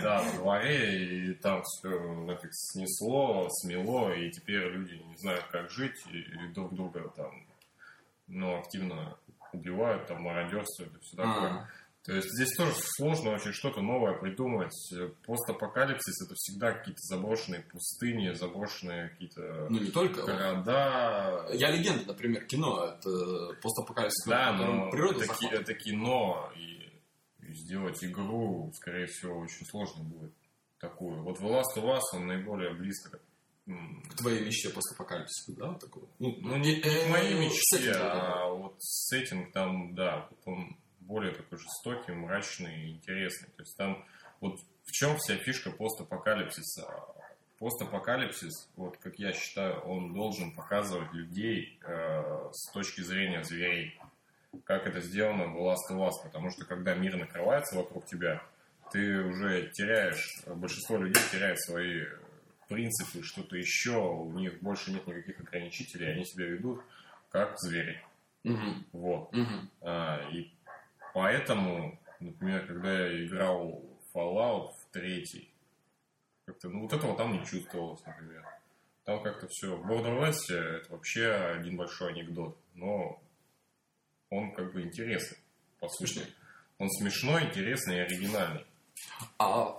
да, 0.02 0.22
во 0.22 0.32
дворе, 0.38 1.30
и 1.30 1.34
там 1.34 1.62
все 1.64 1.88
нафиг 2.24 2.50
снесло, 2.52 3.48
смело, 3.50 4.12
и 4.12 4.30
теперь 4.30 4.68
люди 4.68 4.94
не 4.94 5.16
знают, 5.16 5.44
как 5.50 5.70
жить, 5.70 6.00
и, 6.12 6.22
друг 6.54 6.74
друга 6.74 7.08
там, 7.16 7.46
ну, 8.28 8.58
активно 8.58 9.16
убивают, 9.52 10.06
там, 10.06 10.22
мародерствуют 10.22 10.94
и 10.96 11.00
все 11.00 11.16
такое. 11.16 11.50
А, 11.50 11.68
То 12.04 12.12
есть 12.14 12.28
здесь 12.32 12.50
тоже 12.56 12.74
сложно 12.98 13.30
очень 13.32 13.52
что-то 13.52 13.80
новое 13.80 14.12
придумать. 14.18 14.74
Постапокалипсис 15.26 16.26
это 16.26 16.34
всегда 16.34 16.72
какие-то 16.72 17.00
заброшенные 17.02 17.62
пустыни, 17.62 18.32
заброшенные 18.34 19.08
какие-то 19.08 19.68
Ну, 19.70 19.78
не 19.80 19.90
только. 19.90 20.22
города. 20.22 21.48
Я 21.52 21.70
легенда, 21.70 22.06
например, 22.08 22.44
кино. 22.46 22.84
Это 22.84 23.54
постапокалипсис, 23.62 24.26
Да, 24.26 24.52
в 24.52 24.56
но 24.58 24.90
природа 24.90 25.24
это, 25.24 25.34
ки- 25.34 25.46
это 25.52 25.74
кино, 25.74 26.52
и, 26.56 26.92
и 27.42 27.52
сделать 27.54 28.04
игру, 28.04 28.70
скорее 28.74 29.06
всего, 29.06 29.38
очень 29.38 29.64
сложно 29.66 30.04
будет 30.04 30.32
такую. 30.78 31.22
Вот 31.22 31.38
The 31.40 31.48
Last 31.48 31.76
of 31.82 31.84
Us, 31.84 32.00
он 32.12 32.26
наиболее 32.26 32.74
близко 32.74 33.18
к 33.66 34.16
твоей 34.18 34.44
мечте 34.44 34.68
постапокалипсиса, 34.68 35.56
да, 35.56 35.68
вот 35.68 35.80
такого? 35.80 36.06
Ну, 36.18 36.36
Ну, 36.42 36.56
не, 36.58 36.74
не 36.76 36.80
к 36.82 37.08
моей 37.08 37.32
э, 37.32 37.40
мечте, 37.40 37.60
сеттинг 37.78 37.94
такой. 37.94 38.20
а 38.20 38.48
вот 38.50 38.74
сеттинг 38.78 39.52
там, 39.52 39.94
да, 39.94 40.28
он 40.44 40.76
более 41.06 41.32
такой 41.32 41.58
жестокий, 41.58 42.12
мрачный 42.12 42.84
и 42.84 42.90
интересный. 42.92 43.48
То 43.56 43.62
есть 43.62 43.76
там 43.76 44.04
вот 44.40 44.60
в 44.84 44.92
чем 44.92 45.16
вся 45.18 45.36
фишка 45.36 45.70
постапокалипсиса? 45.70 46.86
Постапокалипсис, 47.58 48.68
вот 48.76 48.96
как 48.98 49.18
я 49.18 49.32
считаю, 49.32 49.80
он 49.80 50.12
должен 50.12 50.54
показывать 50.54 51.12
людей 51.12 51.78
э, 51.82 52.50
с 52.52 52.72
точки 52.72 53.00
зрения 53.00 53.42
зверей. 53.44 53.98
Как 54.64 54.86
это 54.86 55.00
сделано 55.00 55.46
в 55.46 55.56
Last 55.56 55.90
of 55.90 55.98
Us, 55.98 56.12
потому 56.22 56.50
что 56.50 56.64
когда 56.64 56.94
мир 56.94 57.16
накрывается 57.16 57.76
вокруг 57.76 58.06
тебя, 58.06 58.42
ты 58.92 59.20
уже 59.22 59.70
теряешь, 59.72 60.42
большинство 60.46 60.98
людей 60.98 61.22
теряет 61.32 61.60
свои 61.60 62.02
принципы, 62.68 63.22
что-то 63.22 63.56
еще, 63.56 63.96
у 63.96 64.30
них 64.32 64.60
больше 64.60 64.92
нет 64.92 65.06
никаких 65.06 65.40
ограничителей, 65.40 66.12
они 66.12 66.24
себя 66.24 66.46
ведут 66.46 66.82
как 67.30 67.58
звери. 67.58 68.02
Мгм, 68.44 68.84
Вот. 68.92 69.32
мгм. 69.32 69.70
А, 69.80 70.28
и 70.30 70.50
поэтому, 71.14 71.98
например, 72.20 72.66
когда 72.66 73.06
я 73.06 73.26
играл 73.26 73.80
в 73.80 74.16
Fallout 74.16 74.72
в 74.72 74.92
третий, 74.92 75.50
как-то, 76.44 76.68
ну, 76.68 76.82
вот 76.82 76.92
этого 76.92 77.16
там 77.16 77.32
не 77.32 77.46
чувствовалось, 77.46 78.04
например. 78.04 78.44
Там 79.04 79.22
как-то 79.22 79.46
все. 79.48 79.76
В 79.76 79.90
Borderlands 79.90 80.50
это 80.50 80.92
вообще 80.92 81.28
один 81.28 81.76
большой 81.76 82.12
анекдот, 82.12 82.58
но 82.74 83.22
он 84.30 84.52
как 84.54 84.72
бы 84.72 84.82
интересный, 84.82 85.38
по 85.78 85.88
сути. 85.88 86.26
Он 86.78 86.90
смешной, 86.90 87.44
интересный 87.44 87.96
и 87.96 88.00
оригинальный. 88.00 88.66
А 89.38 89.78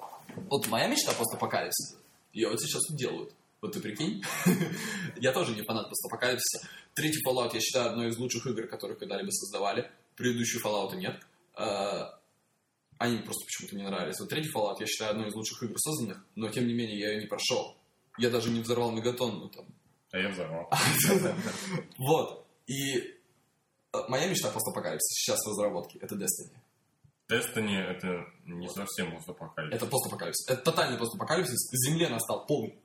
вот 0.50 0.68
моя 0.68 0.88
мечта 0.88 1.12
постапокалипсиса, 1.14 2.00
ее 2.34 2.50
вот 2.50 2.62
сейчас 2.62 2.82
делают. 2.92 3.34
Вот 3.62 3.74
ты 3.74 3.82
прикинь, 3.82 4.24
я 5.18 5.32
тоже 5.34 5.56
не 5.56 5.64
фанат 5.64 5.90
постапокалипсиса. 5.90 6.68
Третий 6.94 7.22
Fallout 7.28 7.52
я 7.54 7.60
считаю 7.60 7.90
одной 7.90 8.10
из 8.10 8.18
лучших 8.18 8.46
игр, 8.48 8.68
которые 8.68 8.98
когда-либо 8.98 9.32
создавали. 9.32 9.92
Предыдущую 10.16 10.61
Fallout 10.63 10.95
нет. 10.95 11.22
А, 11.53 12.20
Они 12.97 13.16
мне 13.16 13.24
просто 13.24 13.45
почему-то 13.45 13.76
не 13.76 13.84
нравились. 13.84 14.20
Вот 14.20 14.30
третий 14.30 14.51
Fallout 14.51 14.78
я 14.80 14.86
считаю 14.86 15.11
одной 15.11 15.28
из 15.30 15.34
лучших 15.36 15.63
игр 15.63 15.76
созданных, 15.78 16.26
но 16.36 16.49
тем 16.49 16.68
не 16.68 16.74
менее 16.74 16.99
я 16.99 17.11
ее 17.11 17.22
не 17.22 17.28
прошел. 17.28 17.78
Я 18.18 18.30
даже 18.30 18.49
не 18.49 18.61
взорвал 18.61 18.91
мегатон, 18.91 19.39
ну 19.39 19.49
там. 19.49 19.66
А 20.11 20.18
я 20.18 20.30
взорвал. 20.30 20.70
Вот. 21.97 22.47
И 22.68 22.97
э, 22.97 23.97
моя 24.07 24.28
мечта 24.28 24.49
постапокалипсиса 24.49 25.13
сейчас 25.13 25.39
в 25.45 25.49
разработке. 25.49 25.99
Это 25.99 26.16
Destiny. 26.16 26.55
Destiny 27.30 27.76
это 27.78 28.26
не 28.45 28.70
совсем 28.70 29.16
постапокалипсис. 29.16 29.76
Это 29.82 29.86
постапокалипсис. 29.91 30.49
Это 30.49 30.61
тотальный 30.61 30.97
постапокалипсис. 30.97 31.70
Земле 31.88 32.07
настал 32.09 32.45
полный 32.45 32.78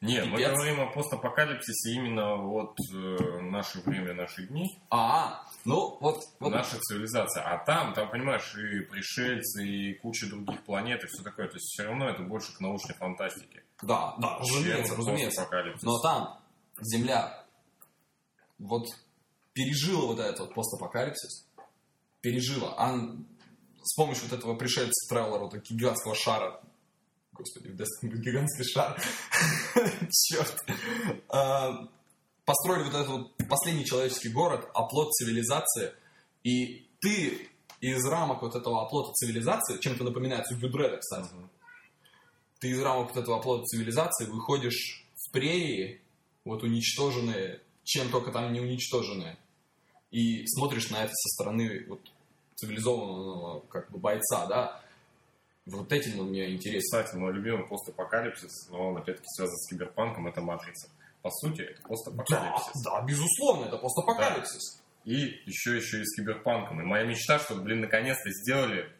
Нет, 0.00 0.26
мы 0.26 0.38
говорим 0.40 0.80
о 0.80 0.86
постапокалипсисе 0.86 1.94
именно 1.94 2.36
вот 2.36 2.76
э, 2.94 3.40
наше 3.40 3.80
время, 3.80 4.14
наши 4.14 4.46
дни, 4.46 4.78
А, 4.90 5.44
ну 5.64 5.98
вот, 6.00 6.22
вот 6.38 6.50
наша 6.50 6.78
цивилизация. 6.80 7.42
А 7.42 7.58
там, 7.64 7.92
там, 7.94 8.10
понимаешь, 8.10 8.54
и 8.56 8.80
пришельцы, 8.80 9.66
и 9.66 9.94
куча 9.94 10.26
других 10.28 10.64
планет, 10.64 11.04
и 11.04 11.06
все 11.06 11.22
такое. 11.22 11.48
То 11.48 11.54
есть 11.54 11.66
все 11.66 11.84
равно 11.84 12.08
это 12.08 12.22
больше 12.22 12.56
к 12.56 12.60
научной 12.60 12.94
фантастике. 12.94 13.62
да, 13.82 14.14
да, 14.18 14.38
разумеется, 14.38 14.96
разумеется. 14.96 15.46
Но 15.82 15.98
там 16.00 16.40
Земля 16.80 17.44
вот 18.58 18.86
пережила 19.52 20.06
вот 20.06 20.20
этот 20.20 20.40
вот 20.40 20.54
постапокалипсис, 20.54 21.46
пережила. 22.20 22.74
А 22.78 22.96
с 23.82 23.94
помощью 23.96 24.28
вот 24.28 24.38
этого 24.38 24.54
пришельца 24.54 25.08
Тревелера, 25.08 25.44
вот 25.44 25.54
гигантского 25.68 26.14
шара, 26.14 26.60
господи, 27.40 27.68
в 27.68 27.74
Destiny 27.74 28.10
был 28.10 28.20
гигантский 28.20 28.64
шар, 28.64 29.00
черт, 30.10 30.64
А, 31.28 31.88
построили 32.44 32.84
вот 32.84 32.94
этот 32.94 33.48
последний 33.48 33.84
человеческий 33.84 34.28
город, 34.28 34.68
оплот 34.74 35.12
цивилизации, 35.12 35.92
и 36.44 36.86
ты 37.00 37.48
из 37.80 38.04
рамок 38.06 38.42
вот 38.42 38.54
этого 38.54 38.84
оплота 38.84 39.12
цивилизации, 39.14 39.78
чем-то 39.78 40.04
напоминает 40.04 40.46
судью 40.46 40.70
Дреда, 40.70 40.98
кстати, 40.98 41.28
ты 42.60 42.68
из 42.68 42.80
рамок 42.82 43.14
вот 43.14 43.22
этого 43.22 43.38
оплота 43.38 43.64
цивилизации 43.64 44.26
выходишь 44.26 45.06
в 45.16 45.32
прерии, 45.32 46.00
вот 46.44 46.62
уничтоженные, 46.62 47.60
чем 47.84 48.10
только 48.10 48.32
там 48.32 48.52
не 48.52 48.60
уничтоженные, 48.60 49.38
и 50.10 50.46
смотришь 50.46 50.90
на 50.90 51.04
это 51.04 51.12
со 51.14 51.28
стороны 51.30 51.86
вот 51.88 52.00
цивилизованного 52.56 53.60
как 53.60 53.90
бы 53.90 53.98
бойца, 53.98 54.46
да, 54.46 54.82
вот 55.66 55.92
этим 55.92 56.20
он 56.20 56.28
мне 56.30 56.50
интересен. 56.54 56.80
Кстати, 56.80 57.16
мой 57.16 57.32
любимый 57.32 57.66
постапокалипсис, 57.68 58.68
но 58.70 58.88
он 58.88 58.96
опять-таки 58.96 59.28
связан 59.28 59.56
с 59.56 59.68
киберпанком, 59.70 60.26
это 60.26 60.40
Матрица. 60.40 60.88
По 61.22 61.30
сути, 61.30 61.62
это 61.62 61.80
Да, 61.82 61.88
постапокалипсис. 61.88 62.82
да, 62.82 63.02
безусловно, 63.02 63.66
это 63.66 63.76
постапокалипсис. 63.76 64.82
И 65.04 65.14
еще, 65.46 65.76
еще 65.76 66.00
и 66.00 66.04
с 66.04 66.16
киберпанком. 66.16 66.80
И 66.80 66.84
моя 66.84 67.04
мечта, 67.04 67.38
чтобы, 67.38 67.62
блин, 67.62 67.80
наконец-то 67.80 68.30
сделали 68.30 68.90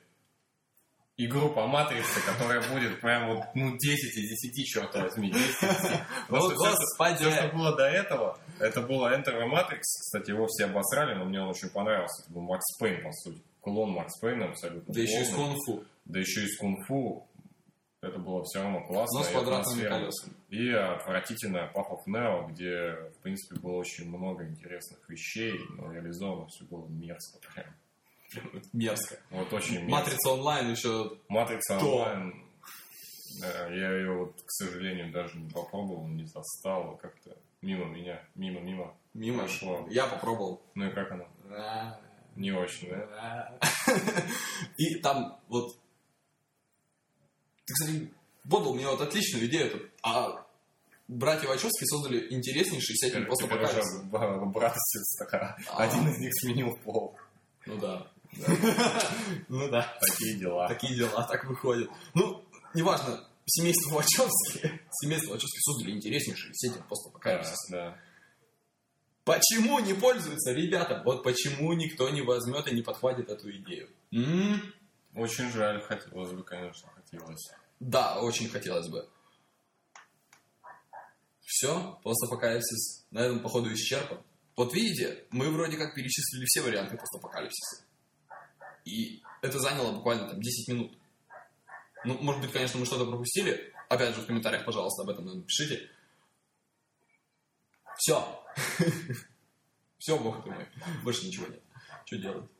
игру 1.16 1.50
по 1.50 1.66
Матрице, 1.66 2.20
которая 2.24 2.62
будет 2.72 3.00
прям 3.02 3.28
вот, 3.34 3.44
ну, 3.54 3.76
10 3.76 4.16
из 4.16 4.28
10, 4.42 4.64
черт 4.66 4.94
возьми, 4.94 5.30
10 5.30 5.44
из 5.48 5.60
10. 5.60 5.60
О, 6.28 6.28
Просто 6.28 6.54
всё, 6.54 6.64
что- 6.66 6.76
господи! 6.76 7.16
Все, 7.16 7.30
что 7.32 7.48
было 7.56 7.76
до 7.76 7.84
этого, 7.88 8.38
это 8.58 8.80
было 8.80 9.14
Enter 9.14 9.34
the 9.38 9.46
Matrix. 9.50 9.80
Кстати, 9.82 10.30
его 10.30 10.46
все 10.46 10.64
обосрали, 10.66 11.14
но 11.14 11.26
мне 11.26 11.40
он 11.42 11.48
очень 11.48 11.68
понравился. 11.68 12.22
Это 12.22 12.32
был 12.32 12.42
Макс 12.42 12.64
Пейн, 12.78 13.02
по 13.02 13.12
сути. 13.12 13.42
Клон 13.60 13.90
Макс 13.92 14.18
Пейна 14.20 14.46
абсолютно. 14.46 14.92
Да 14.94 15.00
еще 15.00 15.20
и 15.20 15.24
с 15.24 15.30
полный. 15.30 15.54
кунг-фу, 15.54 15.84
Да 16.06 16.18
еще 16.20 16.44
и 16.44 16.48
с 16.48 16.58
кунг-фу. 16.58 17.26
Это 18.02 18.18
было 18.18 18.42
все 18.44 18.62
равно 18.62 18.82
классно. 18.86 19.18
но 19.18 19.24
с 19.24 19.28
квадратными 19.28 19.86
колесами. 19.86 20.34
И 20.48 20.70
отвратительная 20.70 21.70
Path 21.72 21.90
of 21.90 22.00
Neo, 22.08 22.48
где, 22.50 22.94
в 23.18 23.22
принципе, 23.22 23.60
было 23.60 23.76
очень 23.76 24.08
много 24.08 24.46
интересных 24.46 25.06
вещей, 25.08 25.52
но 25.76 25.92
реализовано 25.92 26.46
все 26.48 26.64
было 26.64 26.86
мерзко 26.88 27.38
прям. 27.54 27.66
Мерзко. 28.72 29.16
Вот 29.30 29.52
очень 29.52 29.74
мерзко. 29.80 29.90
Матрица 29.90 30.30
онлайн 30.30 30.70
еще 30.70 31.18
Матрица 31.28 31.78
То. 31.78 31.96
онлайн. 31.96 32.44
да, 33.40 33.68
я 33.74 33.92
ее, 33.92 34.16
вот, 34.16 34.34
к 34.40 34.50
сожалению, 34.50 35.12
даже 35.12 35.38
не 35.38 35.50
попробовал, 35.50 36.06
не 36.08 36.24
застал. 36.24 36.96
Как-то 37.02 37.36
мимо 37.60 37.84
меня, 37.84 38.22
мимо-мимо. 38.34 38.94
мимо. 39.12 39.40
Прошло. 39.40 39.86
Я 39.90 40.06
попробовал. 40.06 40.62
Ну 40.74 40.86
и 40.86 40.90
как 40.90 41.12
она? 41.12 41.26
Да. 41.50 42.00
Не 42.36 42.52
очень, 42.52 42.88
да? 42.90 43.58
И 44.76 44.94
там 45.00 45.38
вот... 45.48 45.76
Ты, 47.66 47.72
кстати, 47.74 48.10
подал 48.48 48.74
мне 48.74 48.86
вот 48.88 49.00
отличную 49.00 49.46
идею. 49.46 49.70
тут. 49.70 49.82
А 50.02 50.46
братья 51.08 51.48
Вачовски 51.48 51.84
создали 51.84 52.32
интереснейший 52.32 52.94
уже 52.94 53.26
постапокалипсис. 53.26 54.02
б- 54.04 54.46
брат 54.46 54.74
и 54.76 54.78
сестра. 54.78 55.56
Один 55.76 56.08
из 56.08 56.18
них 56.18 56.32
сменил 56.40 56.76
пол. 56.84 57.16
Ну 57.66 57.76
да. 57.78 58.06
Ну 59.48 59.68
да. 59.68 59.96
Такие 60.00 60.38
дела. 60.38 60.68
Такие 60.68 60.94
дела, 60.96 61.24
так 61.24 61.44
выходит. 61.46 61.90
Ну, 62.14 62.44
неважно, 62.74 63.24
семейство 63.46 63.96
Вачовски, 63.96 64.80
семейство 65.02 65.32
Вачовски 65.32 65.58
создали 65.60 65.96
интереснейший 65.96 66.54
сеттинг 66.54 66.82
Да, 66.82 66.88
постапокалипсис. 66.88 67.68
да. 67.70 67.96
Почему 69.30 69.78
не 69.78 69.94
пользуются 69.94 70.50
ребята? 70.50 71.02
Вот 71.04 71.22
почему 71.22 71.72
никто 71.74 72.10
не 72.10 72.20
возьмет 72.20 72.66
и 72.66 72.74
не 72.74 72.82
подхватит 72.82 73.28
эту 73.28 73.48
идею? 73.58 73.88
М? 74.10 74.74
Очень 75.14 75.52
жаль, 75.52 75.80
хотелось 75.80 76.32
бы, 76.32 76.42
конечно, 76.42 76.90
хотелось. 76.96 77.48
Да, 77.78 78.20
очень 78.20 78.48
хотелось 78.48 78.88
бы. 78.88 79.08
Все, 81.42 82.00
постапокалипсис 82.02 83.06
на 83.12 83.20
этом, 83.20 83.38
походу, 83.38 83.72
исчерпан. 83.72 84.18
Вот 84.56 84.74
видите, 84.74 85.24
мы 85.30 85.48
вроде 85.50 85.76
как 85.76 85.94
перечислили 85.94 86.44
все 86.46 86.62
варианты 86.62 86.96
постапокалипсиса. 86.96 87.84
И 88.84 89.22
это 89.42 89.60
заняло 89.60 89.92
буквально 89.92 90.28
там 90.28 90.40
10 90.40 90.68
минут. 90.68 90.98
Ну, 92.04 92.18
может 92.20 92.42
быть, 92.42 92.50
конечно, 92.50 92.80
мы 92.80 92.86
что-то 92.86 93.06
пропустили. 93.06 93.72
Опять 93.88 94.16
же, 94.16 94.22
в 94.22 94.26
комментариях, 94.26 94.64
пожалуйста, 94.64 95.02
об 95.02 95.10
этом 95.10 95.24
напишите. 95.26 95.88
Все. 97.96 98.39
Все, 99.98 100.18
бог 100.18 100.44
ты 100.44 100.50
мой. 100.50 100.66
Больше 101.04 101.26
ничего 101.26 101.46
нет. 101.46 101.62
Что 102.04 102.16
делать? 102.16 102.50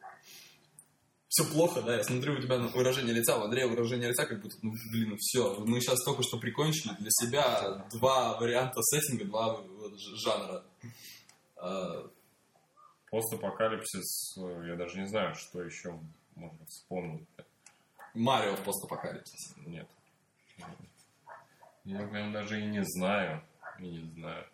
Все 1.29 1.45
плохо, 1.45 1.81
да? 1.81 1.97
Я 1.97 2.05
смотрю, 2.05 2.35
у 2.35 2.43
тебя 2.43 2.59
выражение 2.59 3.15
лица, 3.15 3.39
у 3.39 3.45
Андрея 3.45 3.69
выражение 3.69 4.09
лица, 4.09 4.27
как 4.27 4.43
будто, 4.43 4.57
ну, 4.63 4.73
блин, 4.91 5.17
все. 5.19 5.61
Мы 5.61 5.81
сейчас 5.81 6.03
только 6.03 6.23
что 6.23 6.39
прикончили 6.39 6.93
для 6.99 7.11
себя 7.11 7.87
два 7.93 8.37
варианта 8.39 8.83
сеттинга, 8.83 9.25
два 9.27 9.61
жанра. 10.17 10.65
А, 11.57 12.11
Постапокалипсис, 13.11 14.39
э, 14.39 14.65
я 14.69 14.77
даже 14.77 15.01
не 15.01 15.07
знаю, 15.07 15.35
что 15.35 15.63
еще 15.63 15.99
можно 16.37 16.65
вспомнить. 16.67 17.27
Марио 18.15 18.55
в 18.57 18.63
постапокалипсисе. 18.63 19.55
Нет. 19.67 19.89
Я 21.85 22.07
прям 22.07 22.33
даже 22.33 22.61
и 22.61 22.67
не 22.67 22.85
знаю. 22.85 23.43
И 23.81 23.83
не 23.83 24.11
знаю. 24.15 24.47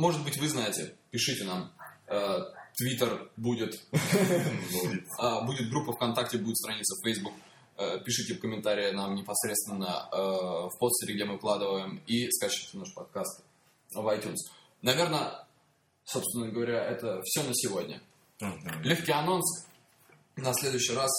Может 0.00 0.24
быть, 0.24 0.38
вы 0.38 0.48
знаете, 0.48 0.94
пишите 1.10 1.44
нам. 1.44 1.70
Э, 2.06 2.38
Твиттер 2.74 3.30
будет, 3.36 3.82
Будет. 3.92 5.04
а, 5.18 5.42
будет 5.42 5.68
группа 5.68 5.92
ВКонтакте, 5.92 6.38
будет 6.38 6.56
страница 6.56 6.94
в 6.94 7.04
Facebook. 7.06 7.34
Э, 7.76 7.98
Пишите 8.02 8.32
в 8.32 8.40
комментарии 8.40 8.92
нам 8.92 9.14
непосредственно 9.14 10.08
э, 10.10 10.16
в 10.16 10.70
постере, 10.78 11.16
где 11.16 11.26
мы 11.26 11.34
выкладываем, 11.34 12.00
и 12.06 12.30
скачивайте 12.30 12.78
наш 12.78 12.94
подкаст 12.94 13.44
в 13.92 14.08
iTunes. 14.08 14.38
Наверное, 14.80 15.46
собственно 16.04 16.48
говоря, 16.48 16.82
это 16.82 17.20
все 17.24 17.42
на 17.42 17.52
сегодня. 17.52 18.00
Мгм. 18.40 18.80
Легкий 18.82 19.12
анонс. 19.12 19.66
На 20.36 20.54
следующий 20.54 20.94
раз 20.94 21.10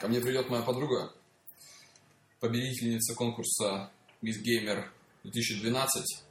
ко 0.00 0.08
мне 0.08 0.20
придет 0.20 0.50
моя 0.50 0.64
подруга, 0.64 1.12
победительница 2.40 3.14
конкурса 3.14 3.92
Miss 4.22 4.42
Gamer 4.44 4.86
2012. 5.22 6.25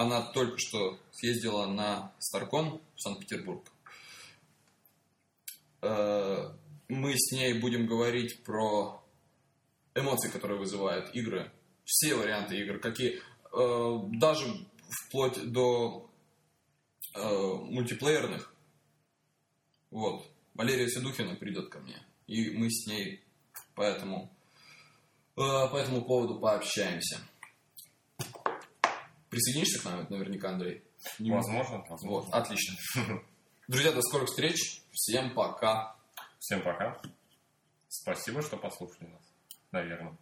Она 0.00 0.22
только 0.22 0.56
что 0.58 0.98
съездила 1.12 1.66
на 1.66 2.10
Старкон 2.20 2.80
в 2.94 3.00
Санкт-Петербург. 3.02 3.70
Э, 5.82 6.48
Мы 6.88 7.12
с 7.18 7.32
ней 7.32 7.60
будем 7.60 7.86
говорить 7.86 8.42
про 8.42 9.04
эмоции, 9.94 10.30
которые 10.30 10.58
вызывают 10.58 11.14
игры. 11.14 11.52
Все 11.84 12.14
варианты 12.14 12.56
игр, 12.56 12.78
какие... 12.78 13.20
э, 13.52 13.98
Даже 14.18 14.46
вплоть 14.88 15.52
до 15.52 16.10
э, 17.14 17.20
мультиплеерных. 17.22 18.54
Вот. 19.90 20.26
Валерия 20.54 20.88
Седухина 20.88 21.36
придет 21.36 21.68
ко 21.68 21.78
мне. 21.78 22.02
И 22.26 22.56
мы 22.56 22.70
с 22.70 22.86
ней 22.86 23.22
по 23.74 23.82
этому, 23.82 24.34
э, 25.36 25.40
по 25.70 25.76
этому 25.76 26.02
поводу 26.06 26.40
пообщаемся. 26.40 27.20
Присоединишься 29.30 29.80
к 29.80 29.84
нам 29.84 30.06
наверняка, 30.10 30.50
Андрей? 30.50 30.82
Не- 31.18 31.30
Возможно, 31.30 31.78
возможно. 31.88 32.10
Вот, 32.10 32.34
отлично. 32.34 32.74
Друзья, 33.68 33.92
до 33.92 34.02
скорых 34.02 34.28
встреч. 34.28 34.82
Всем 34.92 35.32
пока. 35.34 35.96
Всем 36.40 36.62
пока. 36.62 37.00
Спасибо, 37.88 38.42
что 38.42 38.56
послушали 38.56 39.06
нас. 39.08 39.22
Наверное. 39.70 40.16